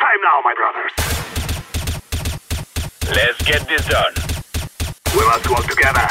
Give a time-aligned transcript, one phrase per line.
[0.00, 0.92] time now, my brothers.
[3.14, 4.14] Let's get this done.
[5.14, 6.08] We must work together.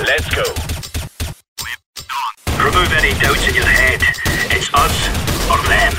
[0.00, 0.44] Let's go.
[2.64, 4.00] Remove any doubts in your head.
[4.50, 4.96] It's us
[5.50, 5.92] or them.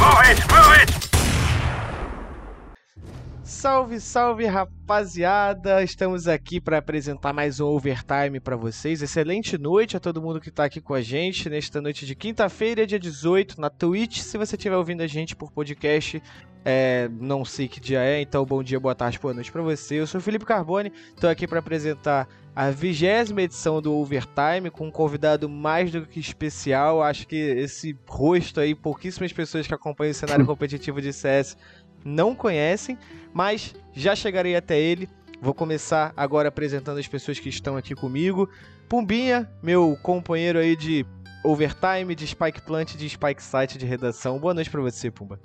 [0.00, 1.01] Move it, move it!
[3.62, 5.84] Salve, salve rapaziada!
[5.84, 9.00] Estamos aqui para apresentar mais um Overtime para vocês.
[9.00, 12.84] Excelente noite a todo mundo que está aqui com a gente nesta noite de quinta-feira,
[12.84, 14.18] dia 18, na Twitch.
[14.18, 16.20] Se você estiver ouvindo a gente por podcast,
[16.64, 20.00] é, não sei que dia é, então bom dia, boa tarde, boa noite para você.
[20.00, 24.88] Eu sou o Felipe Carbone, estou aqui para apresentar a vigésima edição do Overtime com
[24.88, 27.02] um convidado mais do que especial.
[27.02, 31.56] Acho que esse rosto aí, pouquíssimas pessoas que acompanham o cenário competitivo de CS
[32.04, 32.98] não conhecem,
[33.32, 35.08] mas já chegarei até ele.
[35.40, 38.48] Vou começar agora apresentando as pessoas que estão aqui comigo.
[38.88, 41.04] Pumbinha, meu companheiro aí de
[41.44, 44.38] overtime, de Spike Plant, de Spike Site de redação.
[44.38, 45.40] Boa noite para você, Pumba.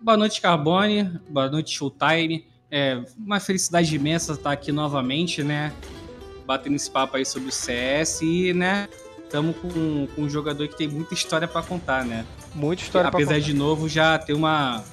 [0.00, 1.04] Boa noite, Carbone.
[1.30, 2.46] Boa noite, Showtime.
[2.70, 5.72] É uma felicidade imensa estar aqui novamente, né?
[6.44, 8.88] Batendo esse papo aí sobre o CS e, né?
[9.32, 12.26] Estamos com, com um jogador que tem muita história para contar, né?
[12.54, 13.32] Muita história para contar.
[13.32, 14.84] Apesar de novo já ter uma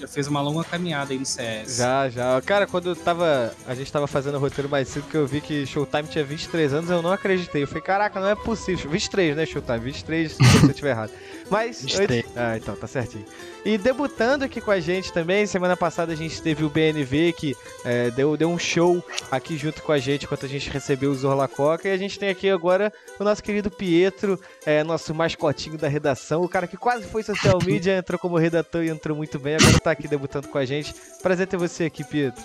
[0.00, 1.76] já fez uma longa caminhada aí no CS.
[1.76, 2.40] Já, já.
[2.40, 5.66] Cara, quando tava, a gente tava fazendo o roteiro mais cedo, que eu vi que
[5.66, 7.64] Showtime tinha 23 anos, eu não acreditei.
[7.64, 8.90] Eu falei, caraca, não é possível.
[8.90, 9.78] 23, né, Showtime?
[9.80, 11.12] 23, se você estiver errado.
[11.50, 11.84] Mas.
[11.84, 12.24] Antes...
[12.34, 13.26] Ah, então, tá certinho.
[13.64, 17.56] E debutando aqui com a gente também, semana passada a gente teve o BNV que
[17.84, 21.14] é, deu, deu um show aqui junto com a gente enquanto a gente recebeu o
[21.14, 21.88] Zorla Coca.
[21.88, 26.42] E a gente tem aqui agora o nosso querido Pietro, é, nosso mascotinho da redação,
[26.42, 29.80] o cara que quase foi social media, entrou como redator e entrou muito bem, agora
[29.80, 30.94] tá aqui debutando com a gente.
[31.22, 32.42] Prazer ter você aqui, Pietro.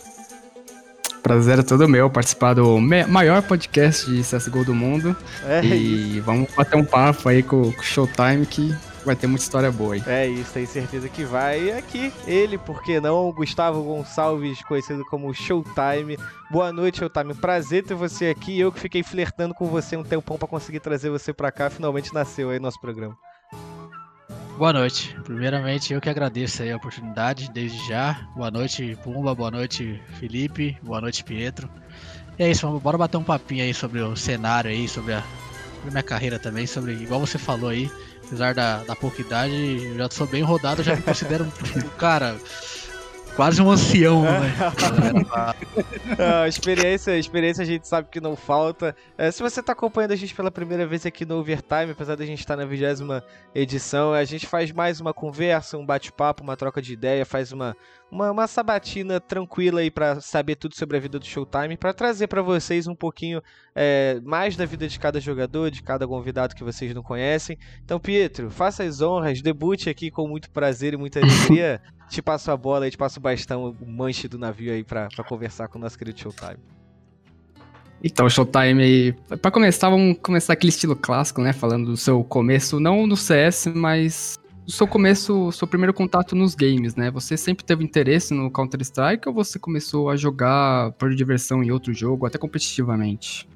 [1.22, 5.16] Prazer é todo meu participar do maior podcast de CSGO do mundo.
[5.48, 6.24] É e isso.
[6.24, 10.04] vamos bater um papo aí com o Showtime que vai ter muita história boa aí.
[10.08, 11.66] É isso, tenho certeza que vai.
[11.66, 16.18] E aqui, ele, por que não, Gustavo Gonçalves, conhecido como Showtime.
[16.50, 17.34] Boa noite, Showtime.
[17.34, 18.60] Prazer ter você aqui.
[18.60, 22.14] Eu que fiquei flertando com você um tempão para conseguir trazer você para cá, finalmente
[22.14, 23.18] nasceu aí nosso programa.
[24.58, 25.16] Boa noite.
[25.24, 28.28] Primeiramente, eu que agradeço aí a oportunidade, desde já.
[28.36, 29.34] Boa noite, Pumba.
[29.34, 30.78] Boa noite, Felipe.
[30.84, 31.68] Boa noite, Pietro.
[32.38, 35.22] E é isso, vamos, bora bater um papinho aí sobre o cenário aí, sobre a,
[35.22, 37.92] sobre a minha carreira também, sobre, igual você falou aí,
[38.34, 41.46] apesar da, da pouca idade, eu já sou bem rodado, já me considero
[42.00, 42.36] cara
[43.36, 44.54] quase um ancião, né?
[46.18, 48.96] ah, experiência, experiência a gente sabe que não falta.
[49.18, 52.26] É, se você está acompanhando a gente pela primeira vez aqui no Overtime, apesar da
[52.26, 53.24] gente estar na vigésima
[53.54, 57.76] edição, a gente faz mais uma conversa, um bate-papo, uma troca de ideia, faz uma,
[58.14, 62.28] uma, uma sabatina tranquila aí para saber tudo sobre a vida do Showtime, para trazer
[62.28, 63.42] para vocês um pouquinho
[63.76, 67.58] é, mais da vida de cada jogador, de cada convidado que vocês não conhecem.
[67.84, 71.82] Então, Pietro, faça as honras, debute aqui com muito prazer e muita alegria.
[72.08, 75.10] te passo a bola e te passo o bastão, o manche do navio aí para
[75.28, 76.60] conversar com o nosso querido Showtime.
[78.04, 79.14] Então, Showtime aí.
[79.42, 81.54] Pra começar, vamos começar aquele estilo clássico, né?
[81.54, 86.56] Falando do seu começo, não no CS, mas do seu começo, seu primeiro contato nos
[86.56, 87.12] games, né?
[87.12, 91.94] Você sempre teve interesse no Counter-Strike ou você começou a jogar por diversão em outro
[91.94, 93.48] jogo, até competitivamente?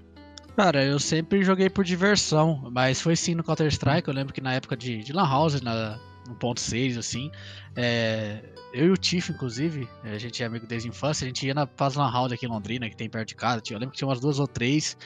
[0.55, 4.07] Cara, eu sempre joguei por diversão, mas foi sim no Counter-Strike.
[4.07, 7.31] Eu lembro que na época de, de Lan House, na 1.6, assim,
[7.75, 8.39] é,
[8.73, 11.53] eu e o Tiff, inclusive, a gente é amigo desde a infância, a gente ia
[11.53, 13.61] na Paz Lan House aqui em Londrina, que tem perto de casa.
[13.69, 14.97] Eu lembro que tinha umas duas ou três.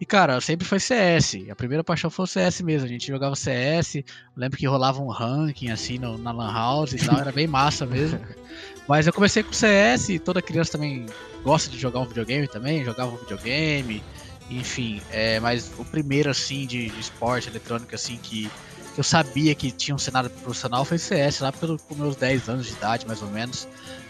[0.00, 1.36] E, cara, sempre foi CS.
[1.50, 2.86] A primeira paixão foi o CS mesmo.
[2.86, 4.02] A gente jogava CS.
[4.36, 7.18] Lembro que rolava um ranking, assim, no, na Lan House e tal.
[7.18, 8.20] Era bem massa mesmo.
[8.88, 11.06] Mas eu comecei com CS toda criança também
[11.44, 12.84] gosta de jogar um videogame também.
[12.84, 14.02] Jogava um videogame.
[14.50, 18.50] Enfim, é, mas o primeiro, assim, de, de esporte eletrônico, assim, que
[19.00, 22.72] eu sabia que tinha um cenário profissional foi CS, lá pelos meus 10 anos de
[22.72, 23.66] idade, mais ou menos.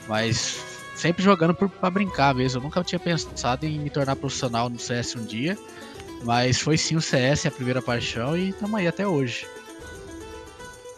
[0.09, 0.61] Mas
[0.97, 2.59] sempre jogando por, pra brincar mesmo.
[2.59, 5.57] Eu nunca tinha pensado em me tornar profissional no CS um dia.
[6.25, 9.47] Mas foi sim o CS a primeira paixão e estamos aí até hoje.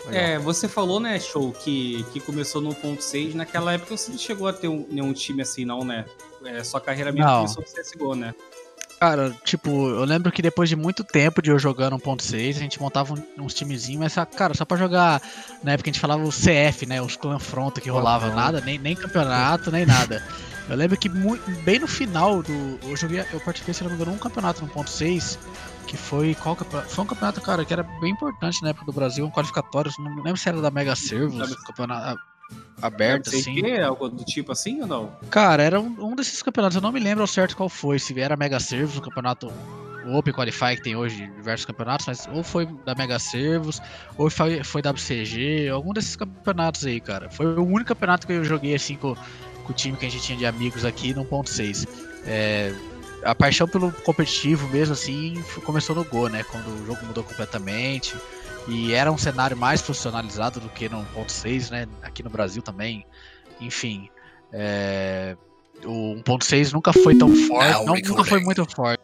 [0.06, 0.22] Legal.
[0.22, 3.34] É, você falou, né, Show, que, que começou no 1.6.
[3.34, 6.06] Naquela época você não chegou a ter um, nenhum time assim, não, né?
[6.46, 8.34] É, sua carreira mesmo começou no CSGO, né?
[9.02, 12.80] Cara, tipo, eu lembro que depois de muito tempo de eu jogando 1.6, a gente
[12.80, 15.20] montava uns timezinhos, mas, cara, só pra jogar,
[15.60, 18.36] na época a gente falava o CF, né, os clã front que rolava, uhum.
[18.36, 20.22] nada, nem, nem campeonato, nem nada.
[20.68, 22.78] Eu lembro que muito, bem no final do.
[22.84, 25.36] Eu joguei, eu participei, se não me engano, um campeonato no 1.6,
[25.88, 26.36] que foi.
[26.36, 26.94] Qual campeonato?
[26.94, 30.14] Foi um campeonato, cara, que era bem importante na época do Brasil, um qualificatório, não
[30.22, 32.20] lembro se era da Mega Servos, campeonato
[32.80, 33.54] aberto, assim.
[33.54, 35.12] Que, algo do tipo assim ou não?
[35.30, 38.18] Cara, era um, um, desses campeonatos, eu não me lembro ao certo qual foi, se
[38.20, 39.52] era Mega Service, um campeonato
[40.04, 43.80] o Open Qualify que tem hoje diversos campeonatos, mas ou foi da Mega Servos,
[44.16, 47.30] ou foi, foi WCG, algum desses campeonatos aí, cara.
[47.30, 50.24] Foi o único campeonato que eu joguei assim com, com o time que a gente
[50.24, 51.86] tinha de amigos aqui no 1.6.
[52.26, 52.74] É,
[53.24, 56.42] a paixão pelo competitivo mesmo assim começou no Go, né?
[56.44, 58.16] Quando o jogo mudou completamente.
[58.68, 61.88] E era um cenário mais profissionalizado do que no 1.6, né?
[62.02, 63.04] Aqui no Brasil também.
[63.60, 64.08] Enfim.
[64.52, 65.36] É,
[65.84, 69.02] o 1.6 nunca foi tão forte, não, nunca foi muito forte.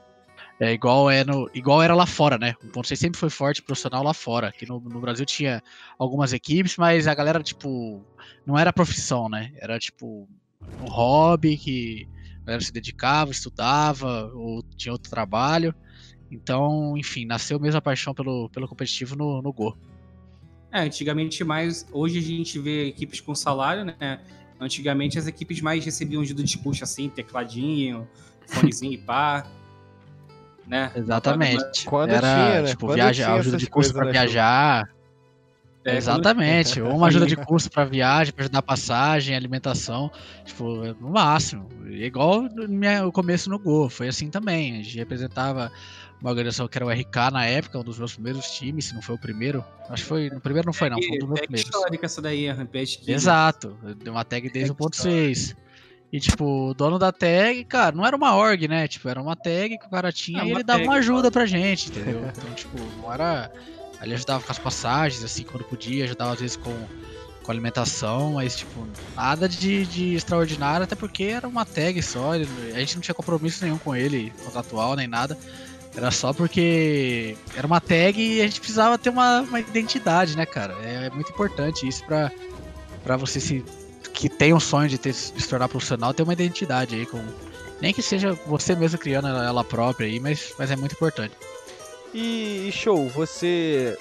[0.61, 2.55] É igual, é no, igual era lá fora, né?
[2.63, 4.49] O 1.6 sempre foi forte profissional lá fora.
[4.49, 5.63] Aqui no, no, Brasil tinha
[5.97, 8.05] algumas equipes, mas a galera, tipo,
[8.45, 9.53] não era profissão, né?
[9.57, 10.29] Era tipo
[10.83, 12.09] um hobby que
[12.43, 15.73] a galera se dedicava, estudava, ou tinha outro trabalho.
[16.31, 19.77] Então, enfim, nasceu mesmo a paixão pelo, pelo competitivo no, no Go.
[20.71, 21.87] É, antigamente mais.
[21.93, 24.21] Hoje a gente vê equipes com salário, né?
[24.61, 28.07] Antigamente as equipes mais recebiam ajuda de puxa assim, tecladinho,
[28.47, 29.47] fonezinho e pá.
[30.67, 30.93] Né?
[30.95, 31.85] Exatamente.
[31.87, 32.69] Quando Era, tinha, né?
[32.69, 34.91] tipo, Quando viagem, tinha ajuda de curso para né, viajar.
[35.85, 36.83] É, Exatamente.
[36.83, 40.11] Ou uma ajuda de curso para viagem, para ajudar a passagem, alimentação.
[40.45, 41.67] Tipo, no máximo.
[41.89, 42.45] Igual
[43.07, 43.89] o começo no Go.
[43.89, 44.81] Foi assim também.
[44.81, 45.73] A gente representava
[46.21, 49.03] uma organização que era o RK na época, um dos meus primeiros times, se não
[49.03, 49.65] foi o primeiro.
[49.89, 50.31] Acho que foi.
[50.31, 50.99] No primeiro não foi, não.
[51.01, 51.71] Foi um dos meus É primeiros.
[51.71, 53.01] histórica essa daí, a Rampage.
[53.07, 53.77] Exato.
[54.03, 55.55] Deu uma tag desde o ponto 6.
[56.11, 58.89] E, tipo, o dono da tag, cara, não era uma org, né?
[58.89, 61.31] Tipo, era uma tag que o cara tinha É, e ele dava tag, uma ajuda
[61.31, 62.25] pra gente, entendeu?
[62.27, 63.53] Então, tipo, não era.
[64.01, 66.73] Ele ajudava com as passagens, assim, quando podia, ajudava às vezes com,
[67.43, 72.35] com alimentação, mas, tipo, nada de, de extraordinário, até porque era uma tag só.
[72.35, 75.37] ele- a gente não tinha compromisso nenhum com ele, contratual, nem nada.
[75.97, 80.47] Era só porque era uma tag e a gente precisava ter uma, uma identidade, né,
[80.47, 80.77] cara?
[80.83, 82.31] É, é muito importante isso pra,
[83.03, 83.65] pra você se.
[84.13, 87.23] que tem um sonho de, ter, se tornar profissional, ter uma identidade aí com.
[87.81, 91.35] Nem que seja você mesmo criando ela, ela própria aí, mas, mas é muito importante.
[92.13, 93.99] E, e show, você.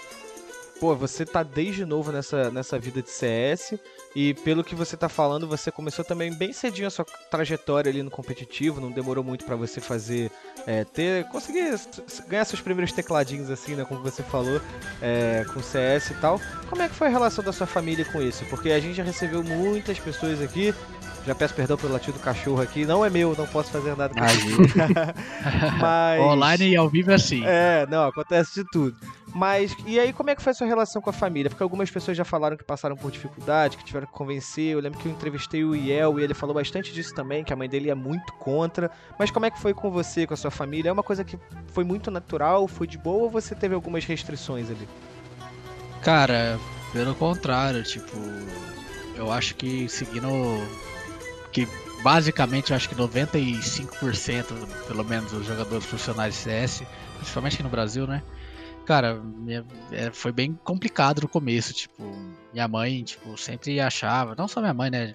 [0.80, 3.74] Pô, você tá desde novo nessa, nessa vida de CS.
[4.19, 8.01] E pelo que você tá falando, você começou também bem cedinho a sua trajetória ali
[8.01, 8.81] no competitivo.
[8.81, 10.31] Não demorou muito pra você fazer.
[10.65, 11.25] é, ter.
[11.25, 11.79] conseguir
[12.27, 13.85] ganhar seus primeiros tecladinhos, assim, né?
[13.85, 14.59] Como você falou,
[15.03, 16.41] é, com CS e tal.
[16.67, 18.43] Como é que foi a relação da sua família com isso?
[18.45, 20.73] Porque a gente já recebeu muitas pessoas aqui.
[21.27, 22.85] Já peço perdão pelo latido do cachorro aqui.
[22.85, 24.62] Não é meu, não posso fazer nada com isso.
[25.77, 26.21] Mas.
[26.21, 27.44] Online e ao vivo é assim.
[27.45, 28.95] É, não, acontece de tudo.
[29.35, 31.50] Mas, e aí, como é que foi a sua relação com a família?
[31.50, 34.74] Porque algumas pessoas já falaram que passaram por dificuldade, que tiveram que convencer.
[34.74, 37.57] Eu lembro que eu entrevistei o Iel e ele falou bastante disso também, que a
[37.57, 38.89] mãe dele é muito contra.
[39.19, 40.89] Mas como é que foi com você, com a sua família?
[40.89, 41.38] É uma coisa que
[41.74, 44.88] foi muito natural, foi de boa ou você teve algumas restrições ali?
[46.01, 46.57] Cara,
[46.94, 48.15] pelo contrário, tipo,
[49.18, 50.29] eu acho que seguindo
[51.51, 51.67] que
[52.03, 57.69] basicamente eu acho que 95% pelo menos dos jogadores profissionais de CS, principalmente aqui no
[57.69, 58.23] Brasil, né?
[58.85, 62.03] Cara, minha- é, foi bem complicado no começo, tipo,
[62.53, 65.13] minha mãe, tipo, sempre achava, não só minha mãe, né?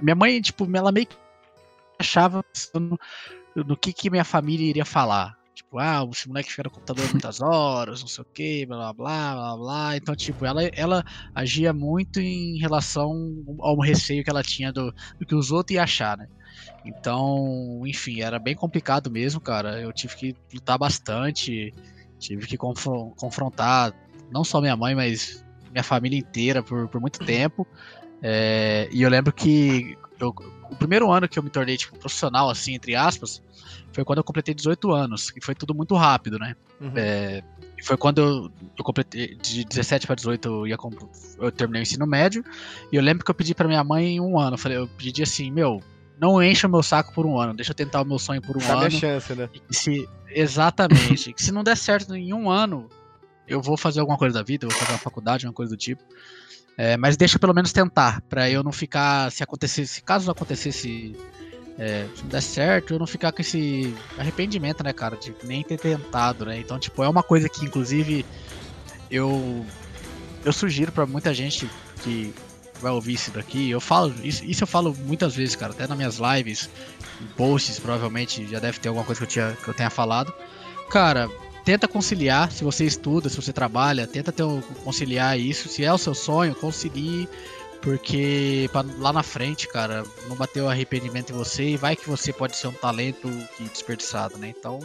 [0.00, 1.16] Minha mãe, tipo, ela meio que
[1.98, 2.44] achava
[2.74, 2.98] no,
[3.54, 5.36] no que que minha família iria falar.
[5.54, 8.94] Tipo, ah, esse moleque fica no computador muitas horas, não sei o que, blá blá
[8.94, 9.96] blá blá blá.
[9.96, 11.04] Então, tipo, ela, ela
[11.34, 13.12] agia muito em relação
[13.60, 16.26] ao receio que ela tinha do, do que os outros iam achar, né?
[16.84, 19.80] Então, enfim, era bem complicado mesmo, cara.
[19.80, 21.72] Eu tive que lutar bastante,
[22.18, 23.92] tive que confron- confrontar
[24.30, 27.66] não só minha mãe, mas minha família inteira por, por muito tempo.
[28.22, 30.34] É, e eu lembro que eu-
[30.72, 33.42] o primeiro ano que eu me tornei tipo, profissional, assim, entre aspas,
[33.92, 36.56] foi quando eu completei 18 anos, que foi tudo muito rápido, né?
[36.80, 36.92] Uhum.
[36.96, 37.42] É,
[37.78, 40.76] e foi quando eu, eu completei de 17 para 18 eu, ia,
[41.38, 42.44] eu terminei o ensino médio
[42.90, 44.88] e eu lembro que eu pedi para minha mãe em um ano, eu falei, eu
[44.88, 45.82] pedi assim, meu,
[46.18, 48.56] não encha o meu saco por um ano, deixa eu tentar o meu sonho por
[48.56, 48.90] um minha ano.
[48.90, 49.48] chance, né?
[49.52, 52.88] E que se exatamente, que se não der certo em um ano,
[53.46, 55.76] eu vou fazer alguma coisa da vida, eu vou fazer uma faculdade, uma coisa do
[55.76, 56.02] tipo.
[56.76, 61.14] É, mas deixa pelo menos tentar, pra eu não ficar, se acontecesse, se caso acontecesse,
[61.78, 65.62] é, se não der certo, eu não ficar com esse arrependimento, né, cara, de nem
[65.62, 66.58] ter tentado, né?
[66.58, 68.24] Então, tipo, é uma coisa que, inclusive,
[69.10, 69.66] eu
[70.44, 71.70] eu sugiro pra muita gente
[72.02, 72.34] que
[72.80, 73.70] vai ouvir isso daqui.
[73.70, 76.68] Eu falo, isso, isso eu falo muitas vezes, cara, até nas minhas lives,
[77.20, 80.32] em posts, provavelmente já deve ter alguma coisa que eu, tinha, que eu tenha falado.
[80.90, 81.30] Cara,
[81.64, 85.68] tenta conciliar, se você estuda, se você trabalha, tenta ter um- conciliar isso.
[85.68, 87.28] Se é o seu sonho, concilie,
[87.80, 92.08] porque pra lá na frente, cara, não bater o arrependimento em você e vai que
[92.08, 93.28] você pode ser um talento
[93.72, 94.48] desperdiçado, né?
[94.56, 94.78] Então,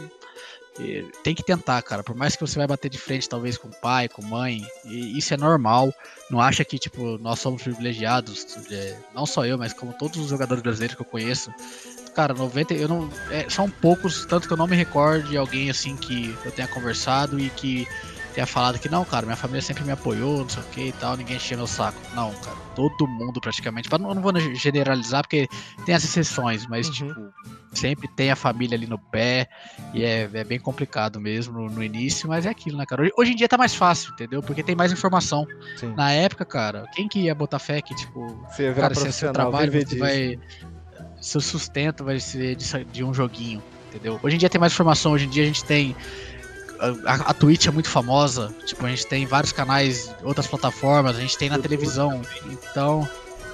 [0.80, 2.02] eh, tem que tentar, cara.
[2.02, 5.36] Por mais que você vai bater de frente, talvez com pai, com mãe, isso é
[5.36, 5.92] normal.
[6.30, 10.28] Não acha que, tipo, nós somos privilegiados, é, não só eu, mas como todos os
[10.28, 11.52] jogadores brasileiros que eu conheço.
[12.18, 15.70] Cara, 90, eu não, é, são poucos, tanto que eu não me recordo de alguém
[15.70, 17.86] assim que eu tenha conversado e que
[18.34, 20.92] tenha falado que não, cara, minha família sempre me apoiou, não sei o que e
[20.92, 21.96] tal, ninguém enchia meu saco.
[22.16, 23.88] Não, cara, todo mundo praticamente.
[23.92, 25.46] Eu não vou generalizar porque
[25.86, 26.92] tem as exceções, mas Uhum.
[26.92, 27.32] tipo,
[27.72, 29.48] sempre tem a família ali no pé
[29.94, 33.02] e é, é bem complicado mesmo no, início, mas é aquilo, né, cara?
[33.02, 34.42] Hoje, hoje em dia tá mais fácil, entendeu?
[34.42, 35.46] Porque tem mais informação.
[35.76, 35.94] Sim.
[35.96, 39.32] Na época, cara, quem que ia botar fé que, tipo, Você cara, se é seu
[39.32, 39.98] trabalho, você disso.
[39.98, 40.38] vai.
[41.20, 44.18] Seu sustento vai ser de, de um joguinho, entendeu?
[44.22, 45.94] Hoje em dia tem mais informação, hoje em dia a gente tem.
[47.04, 51.20] A, a Twitch é muito famosa, tipo, a gente tem vários canais, outras plataformas, a
[51.20, 52.22] gente tem na televisão.
[52.46, 53.08] Então,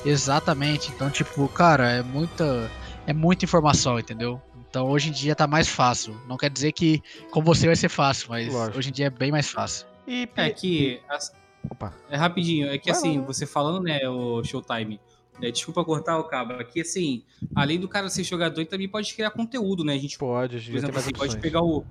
[0.04, 0.90] exatamente.
[0.94, 2.71] Então, tipo, cara, é muita.
[3.06, 4.40] É muita informação, entendeu?
[4.71, 6.18] Então hoje em dia tá mais fácil.
[6.26, 8.78] Não quer dizer que com você vai ser fácil, mas Lógico.
[8.78, 9.87] hoje em dia é bem mais fácil.
[10.06, 11.00] E É que.
[11.09, 11.30] as-
[11.71, 11.92] Opa.
[12.11, 13.25] É rapidinho, é que Vai assim, lá.
[13.26, 14.99] você falando, né, o Showtime.
[15.41, 16.55] É, desculpa cortar o cabo.
[16.55, 17.25] Aqui, assim,
[17.55, 19.95] além do cara ser jogador, ele também pode criar conteúdo, né?
[19.95, 21.85] A gente, Pode, por já tem exemplo, assim, pode pegar o.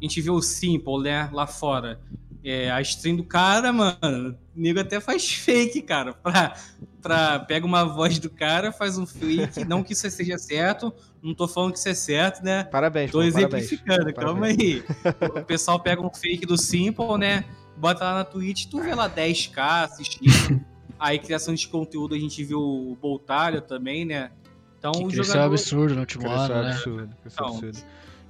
[0.00, 2.00] A gente vê o Simple, né, lá fora.
[2.44, 6.12] É, a stream do cara, mano, o nego até faz fake, cara.
[6.12, 6.54] Pra,
[7.02, 9.64] pra, pega uma voz do cara, faz um fake.
[9.64, 12.62] não que isso seja certo, não tô falando que isso é certo, né?
[12.64, 14.84] Parabéns, Tô exemplificando, calma aí.
[15.34, 17.44] O pessoal pega um fake do Simple, né?
[17.76, 20.64] Bota lá na Twitch, tu vê lá 10k assistindo.
[20.98, 24.30] aí, criação de conteúdo, a gente viu o Boltalho também, né?
[24.78, 26.70] Então, Que o jogador, absurdo no último ano, né?
[26.70, 27.46] absurdo, Então.
[27.48, 27.78] absurdo.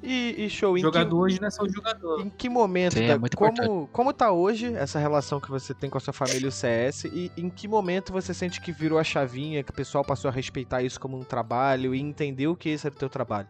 [0.01, 2.21] E, e show, em que- jogador hoje não é só o jogador.
[2.21, 5.75] Em que momento, Sim, é da- muito como, como tá hoje essa relação que você
[5.75, 8.71] tem com a sua família e o CS, e em que momento você sente que
[8.71, 12.55] virou a chavinha, que o pessoal passou a respeitar isso como um trabalho e entendeu
[12.55, 13.49] que esse era o teu trabalho?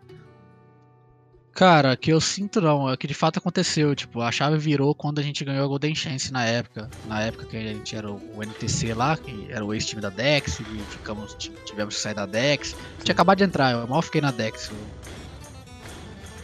[1.59, 3.93] Cara, que eu sinto não, é que de fato aconteceu.
[3.93, 6.89] Tipo, a chave virou quando a gente ganhou a Golden Chance na época.
[7.09, 10.61] Na época que a gente era o NTC lá, que era o ex-time da Dex,
[10.61, 12.77] e ficamos, ti- tivemos que sair da Dex.
[13.03, 14.71] Tinha acabado de entrar, eu mal fiquei na Dex.
[14.71, 14.77] eu-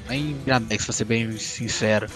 [0.08, 2.08] Nem na Dex, pra ser bem sincero.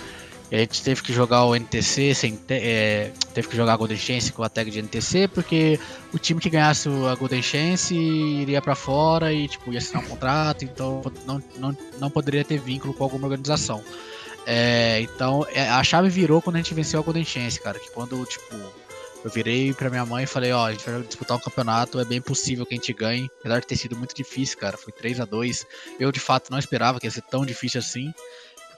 [0.50, 3.98] E a gente teve que jogar o NTC sem é, teve que jogar a Golden
[3.98, 5.78] Chance com a tag de NTC, porque
[6.12, 10.06] o time que ganhasse a Golden Chance iria pra fora e tipo, ia assinar um
[10.06, 13.84] contrato, então não, não, não poderia ter vínculo com alguma organização.
[14.46, 17.78] É, então é, a chave virou quando a gente venceu a Golden Chance, cara.
[17.78, 18.56] Que quando, tipo,
[19.22, 22.04] eu virei pra minha mãe e falei, ó, a gente vai disputar um campeonato, é
[22.06, 23.30] bem possível que a gente ganhe.
[23.40, 24.78] Apesar de ter sido muito difícil, cara.
[24.78, 25.66] Foi 3 a 2
[26.00, 28.14] Eu de fato não esperava que ia ser tão difícil assim.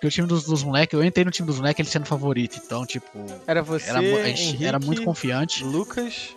[0.00, 2.58] Porque o time dos, dos moleques, eu entrei no time dos moleques ele sendo favorito.
[2.64, 3.06] Então, tipo,
[3.46, 5.62] Era você, era, mu- a gente Henrique, era muito confiante.
[5.62, 6.34] Lucas,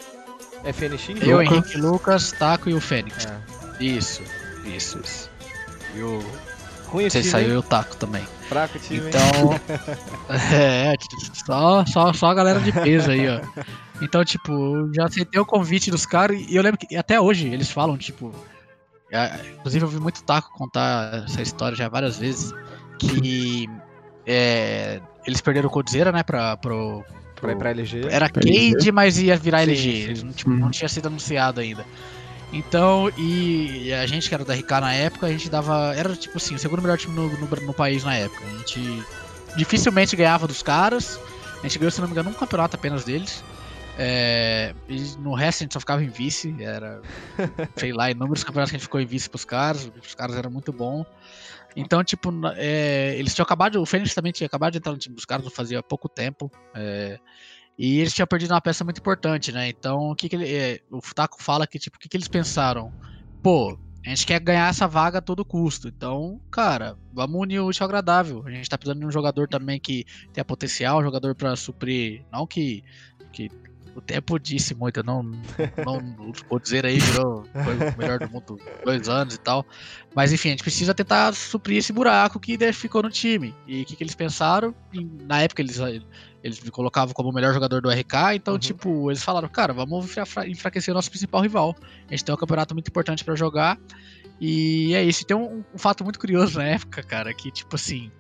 [0.66, 1.22] FNX?
[1.22, 1.52] Eu, Lucas.
[1.54, 3.26] Henrique, Lucas, Taco e o Fênix.
[3.26, 3.84] É.
[3.84, 4.22] Isso,
[4.66, 5.30] isso, isso.
[5.96, 6.20] E o.
[6.88, 8.24] Ruim Você time, saiu e o Taco também.
[8.50, 9.08] Fraco o time, hein?
[9.08, 9.60] Então.
[10.54, 10.94] é,
[11.46, 13.40] só, só, só a galera de peso aí, ó.
[14.02, 17.48] Então, tipo, eu já aceitei o convite dos caras e eu lembro que até hoje
[17.48, 18.32] eles falam, tipo.
[19.12, 22.54] é, Inclusive, eu vi muito Taco contar essa história já várias vezes.
[23.08, 23.70] Que.
[24.26, 27.04] é, eles perderam o Codzeira, né, pra, pro,
[27.40, 28.08] Pra ir pra LG.
[28.10, 29.90] era Pra Cade, mas ia virar Sim, LG.
[29.90, 30.58] Eles não, tipo, Hum.
[30.58, 31.86] não tinha sido anunciado ainda.
[32.54, 35.94] Então, e a gente que era da RK na época, a gente dava.
[35.96, 38.44] Era tipo assim, o segundo melhor time no, no, no país na época.
[38.46, 39.04] A gente
[39.58, 41.20] dificilmente ganhava dos caras.
[41.60, 43.44] A gente ganhou, se não me engano, um campeonato apenas deles.
[43.98, 46.54] É, e no resto a gente só ficava em vice.
[46.60, 47.02] Era,
[47.76, 49.92] sei lá, inúmeros campeonatos que a gente ficou em vice pros caras.
[50.06, 51.06] Os caras eram muito bons.
[51.76, 53.82] Então, tipo, é, eles tinham acabado.
[53.82, 56.52] O Fênix também tinha acabado de entrar no time dos caras, fazia pouco tempo.
[56.76, 57.20] é,
[57.78, 59.68] e eles tinham perdido uma peça muito importante, né?
[59.68, 60.54] Então, o que, que ele.
[60.54, 62.94] é, o Futaco fala que, tipo, o que, que eles pensaram?
[63.42, 65.88] Pô, a gente quer ganhar essa vaga a todo custo.
[65.88, 68.44] Então, cara, vamos unir o útil agradável.
[68.46, 72.24] A gente tá precisando de um jogador também que tenha potencial, um jogador pra suprir.
[72.32, 72.84] Não que.
[73.32, 73.50] que
[73.96, 78.30] o tempo disse muito, eu não, não vou dizer aí, virou foi o melhor do
[78.30, 79.66] mundo dois anos e tal.
[80.16, 83.54] Mas enfim, a gente precisa tentar suprir esse buraco que ficou no time.
[83.68, 84.74] E o que, que eles pensaram?
[85.28, 85.78] Na época eles,
[86.44, 88.60] eles me colocavam como o melhor jogador do RK, então, Uhum.
[88.60, 91.76] tipo, eles falaram, cara, vamos enfra- enfraquecer o nosso principal rival.
[92.08, 93.78] A gente tem um campeonato muito importante pra jogar.
[94.42, 95.22] E é isso.
[95.22, 98.12] E tem um, um fato muito curioso na época, cara, que, tipo assim.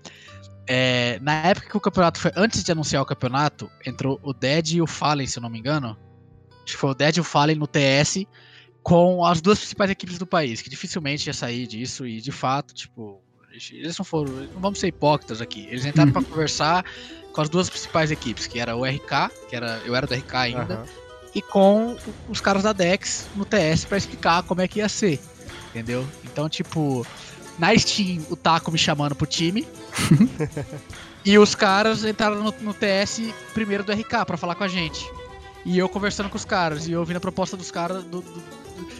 [0.67, 2.31] É, na época que o campeonato foi.
[2.35, 5.59] Antes de anunciar o campeonato, entrou o Dead e o Fallen, se eu não me
[5.59, 5.97] engano.
[6.63, 8.25] Acho que foi o Dead e o Fallen no TS
[8.81, 12.73] com as duas principais equipes do país, que dificilmente ia sair disso, e de fato,
[12.73, 13.21] tipo,
[13.71, 14.33] eles não foram.
[14.33, 15.67] Não vamos ser hipócritas aqui.
[15.69, 16.83] Eles entraram pra conversar
[17.31, 19.81] com as duas principais equipes, que era o RK, que era.
[19.85, 20.85] Eu era do RK ainda, Aham.
[21.33, 25.19] e com os caras da Dex no TS pra explicar como é que ia ser.
[25.69, 26.07] Entendeu?
[26.23, 27.05] Então, tipo,
[27.59, 29.67] na Steam, o Taco me chamando pro time.
[31.25, 33.21] e os caras entraram no, no TS
[33.53, 35.05] primeiro do RK pra falar com a gente.
[35.65, 38.43] E eu conversando com os caras, e eu ouvindo a proposta dos caras do, do-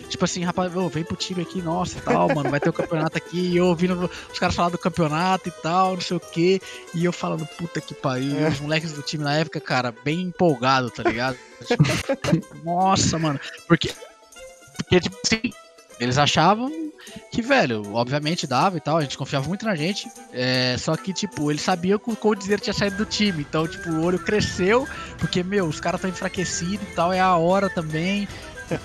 [0.08, 2.74] tipo assim, rapaz, ô, vem pro time aqui, nossa, e tal, mano, vai ter o
[2.74, 6.20] campeonato aqui, e eu ouvindo os caras falar do campeonato e tal, não sei o
[6.22, 6.62] quê,
[6.94, 10.22] e eu falando, puta que pariu, e os moleques do time na época, cara, bem
[10.22, 11.36] empolgado, tá ligado?
[11.66, 11.84] Tipo,
[12.64, 13.92] nossa, mano, porque,
[14.78, 15.52] porque, tipo assim,
[16.00, 16.72] eles achavam
[17.32, 20.08] que, velho, obviamente dava e tal, a gente confiava muito na gente.
[20.32, 23.42] É, só que, tipo, eles sabiam que o Coldzera tinha saído do time.
[23.42, 27.36] Então, tipo, o olho cresceu, porque, meu, os caras estão enfraquecidos e tal, é a
[27.36, 28.28] hora também.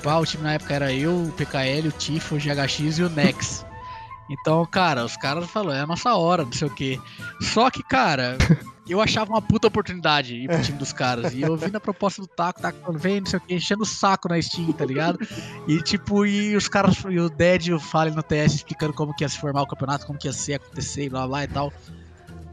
[0.03, 3.09] Pá, o time na época era eu, o PKL, o Tifo, o GHX e o
[3.09, 3.65] Nex.
[4.29, 7.01] Então, cara, os caras falaram, é a nossa hora, não sei o quê.
[7.41, 8.37] Só que, cara,
[8.93, 11.35] eu achava uma puta oportunidade ir pro time dos caras.
[11.35, 13.83] E eu vi na proposta do Taco, Taco falando, vem, não sei o quê, enchendo
[13.83, 15.19] o saco na Steam, tá ligado?
[15.67, 19.15] E tipo, e os caras, e o Dead e o Fallen no TS explicando como
[19.15, 21.49] que ia se formar o campeonato, como que ia ser, acontecer, e blá blá e
[21.49, 21.73] tal.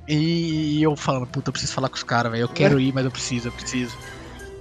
[0.07, 2.43] E eu falando, puta, eu preciso falar com os caras, velho.
[2.43, 3.97] Eu quero ir, mas eu preciso, eu preciso.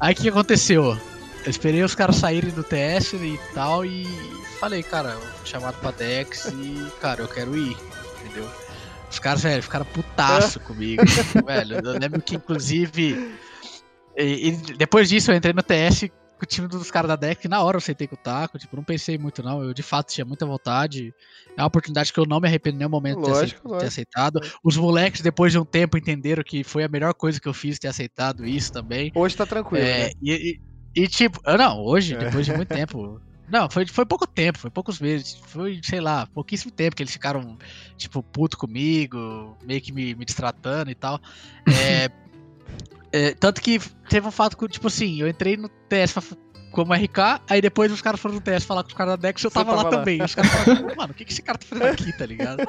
[0.01, 0.97] Aí o que aconteceu?
[1.45, 4.07] Eu esperei os caras saírem do TS e tal e
[4.59, 7.77] falei, cara, chamado pra Dex e, cara, eu quero ir,
[8.25, 8.49] entendeu?
[9.15, 11.03] Os caras, velho, ficaram putaço comigo,
[11.47, 11.77] velho.
[11.85, 13.33] Eu lembro que, inclusive,
[14.17, 17.45] e, e depois disso eu entrei no TS com o time dos caras da Dex,
[17.45, 20.13] na hora eu sentei com o taco, tipo, não pensei muito não, eu de fato
[20.13, 21.15] tinha muita vontade.
[21.57, 23.79] É uma oportunidade que eu não me arrependo em nenhum momento de ter Lógico, acei-
[23.79, 24.41] ter aceitado.
[24.63, 27.79] Os moleques, depois de um tempo, entenderam que foi a melhor coisa que eu fiz
[27.79, 29.13] ter aceitado isso também.
[29.15, 30.11] Hoje tá tranquilo, É, né?
[30.21, 30.61] e,
[30.97, 32.19] e- e, tipo, ah, não, hoje, É.
[32.19, 33.21] depois de muito tempo.
[33.49, 35.37] Não, foi, foi pouco tempo, foi poucos meses.
[35.47, 37.59] Foi, sei lá, pouquíssimo tempo que eles ficaram,
[37.97, 41.21] tipo, puto comigo, meio que me, me destratando e tal.
[41.67, 42.11] É,
[43.13, 46.37] é, tanto que teve um fato que, tipo assim, eu entrei no TS fa-
[46.75, 49.43] como RK, aí depois os caras foram no TS falar com os caras da Dex
[49.45, 49.99] eu Você tava, lá, tava lá.
[50.01, 50.21] também.
[50.23, 52.65] Os caras falaram, mano, o que, que esse cara tá fazendo aqui, tá ligado?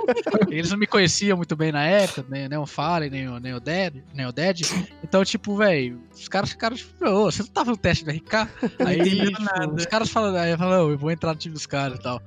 [0.49, 3.53] Eles não me conheciam muito bem na época, nem, nem o Fallen, nem o, nem
[3.55, 4.61] o Dead, nem o Dead.
[5.03, 8.47] Então, tipo, velho, os caras ficaram tipo, ô, você não tava no teste do RK?
[8.85, 11.65] Aí, tipo, os caras falaram, aí eu falei, "Não, eu vou entrar no time dos
[11.65, 12.21] caras e tal.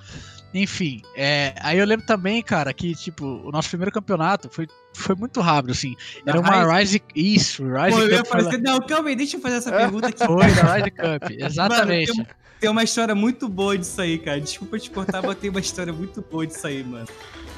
[0.55, 5.14] Enfim, é, aí eu lembro também, cara, que, tipo, o nosso primeiro campeonato foi, foi
[5.14, 5.95] muito rápido, assim.
[6.25, 7.02] Da Era uma Rise.
[7.14, 9.71] Isso, Rise Pô, eu ia Cup falar assim, não, calma aí, deixa eu fazer essa
[9.76, 10.25] pergunta aqui.
[10.25, 12.17] foi da Rise Cup, exatamente.
[12.17, 12.28] Mano,
[12.59, 14.40] Tem uma história muito boa disso aí, cara.
[14.40, 17.07] Desculpa te cortar, mas tem uma história muito boa disso aí, mano.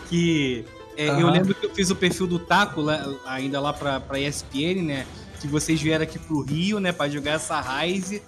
[0.09, 0.65] Que
[0.97, 1.31] é, eu Aham.
[1.31, 5.07] lembro que eu fiz o perfil do Taco lá- ainda lá pra, pra ESPN, né?
[5.41, 6.91] Que vocês vieram aqui pro Rio, né?
[6.93, 8.21] Pra jogar essa Rise.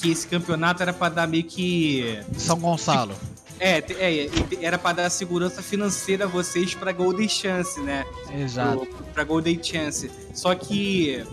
[0.00, 2.20] Que esse campeonato era pra dar meio que.
[2.36, 3.14] São Gonçalo.
[3.64, 4.28] É, é,
[4.60, 8.04] era pra dar segurança financeira a vocês pra Golden Chance, né?
[8.36, 8.86] Exato.
[9.14, 10.10] pra Golden Chance.
[10.34, 11.24] Só que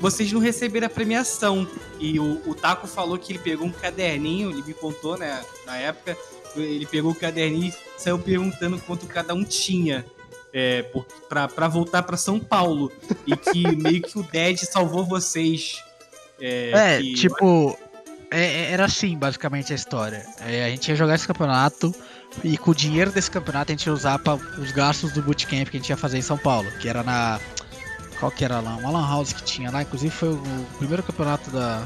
[0.00, 1.66] vocês não receberam a premiação.
[2.00, 5.76] E o, o Taco falou que ele pegou um caderninho, ele me contou, né, na
[5.76, 6.16] época,
[6.56, 10.04] ele pegou o caderninho e saiu perguntando quanto cada um tinha.
[10.52, 10.84] É,
[11.28, 12.90] pra voltar pra São Paulo.
[13.26, 15.82] E que meio que o Dead salvou vocês.
[16.40, 17.78] É, É, que- tipo,
[18.30, 20.24] é- é- era assim basicamente a história.
[20.40, 21.94] É, a gente ia jogar esse campeonato
[22.44, 25.68] e com o dinheiro desse campeonato a gente ia usar para os gastos do bootcamp
[25.68, 27.38] que a gente ia fazer em São Paulo, que era na.
[28.18, 28.76] Qual que era lá?
[28.76, 31.84] Uma Lan House que tinha lá, inclusive foi o primeiro campeonato da.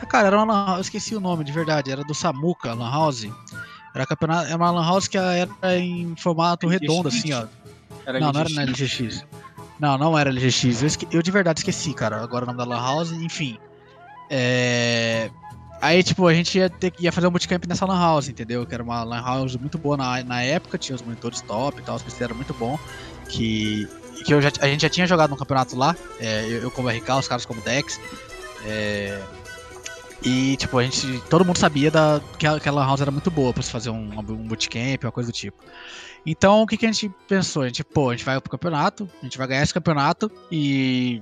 [0.00, 2.72] Ah, cara, era uma Lan House, eu esqueci o nome de verdade, era do Samuca,
[2.74, 3.26] Lan House.
[3.94, 6.80] Era, campeonato, era uma Lan House que era em formato LGX?
[6.80, 7.46] redondo, assim, ó.
[8.06, 8.56] Era não, não era LGX.
[8.56, 9.26] na LGX.
[9.78, 10.80] Não, não era LGX.
[10.82, 12.22] Eu, esque- eu de verdade esqueci, cara.
[12.22, 13.58] Agora o nome da Lan House, enfim.
[14.30, 15.30] É...
[15.82, 18.64] Aí, tipo, a gente ia, ter, ia fazer um bootcamp nessa Lan House, entendeu?
[18.64, 21.82] Que era uma Lan House muito boa na, na época, tinha os monitores top e
[21.82, 22.78] tal, os PCs eram muito bom.
[23.28, 23.88] Que,
[24.24, 26.88] que eu já, a gente já tinha jogado no campeonato lá, é, eu, eu como
[26.88, 28.00] RK, os caras como Dex.
[28.64, 29.20] É,
[30.24, 31.20] e, tipo, a gente.
[31.28, 33.70] Todo mundo sabia da, que, a, que a Lan House era muito boa pra se
[33.72, 35.60] fazer um, um bootcamp, uma coisa do tipo.
[36.24, 37.62] Então, o que, que a gente pensou?
[37.62, 41.20] A gente, pô, a gente vai pro campeonato, a gente vai ganhar esse campeonato e.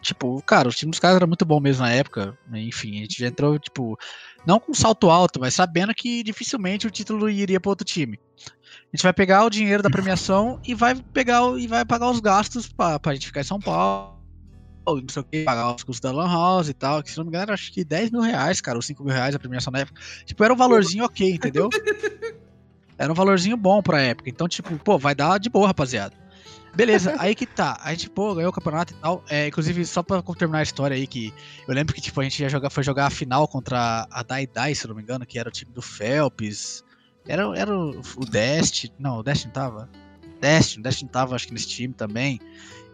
[0.00, 2.36] Tipo, cara, o time dos caras era muito bom mesmo na época.
[2.48, 2.60] né?
[2.62, 3.98] Enfim, a gente já entrou, tipo,
[4.46, 8.18] não com salto alto, mas sabendo que dificilmente o título iria para outro time.
[8.92, 12.20] A gente vai pegar o dinheiro da premiação e vai pegar e vai pagar os
[12.20, 14.18] gastos pra, pra gente ficar em São Paulo.
[14.86, 17.02] Não sei o que, pagar os custos da Lan House e tal.
[17.02, 19.12] Que se não me engano, era acho que 10 mil reais, cara, ou 5 mil
[19.12, 20.00] reais a premiação na época.
[20.24, 21.68] Tipo, era um valorzinho ok, entendeu?
[22.98, 24.28] Era um valorzinho bom pra época.
[24.28, 26.14] Então, tipo, pô, vai dar de boa, rapaziada.
[26.74, 27.78] Beleza, aí que tá.
[27.82, 29.24] A gente, pô, ganhou o campeonato e tal.
[29.28, 31.34] É, inclusive, só pra terminar a história aí, que
[31.66, 34.46] eu lembro que, tipo, a gente ia jogar, foi jogar a final contra a Dai
[34.46, 36.84] Dai, se não me engano, que era o time do Phelps.
[37.26, 38.86] Era, era o, o Dest.
[38.98, 39.88] Não, o Dest não tava.
[40.40, 42.40] Dest, o Dest não tava, acho que nesse time também.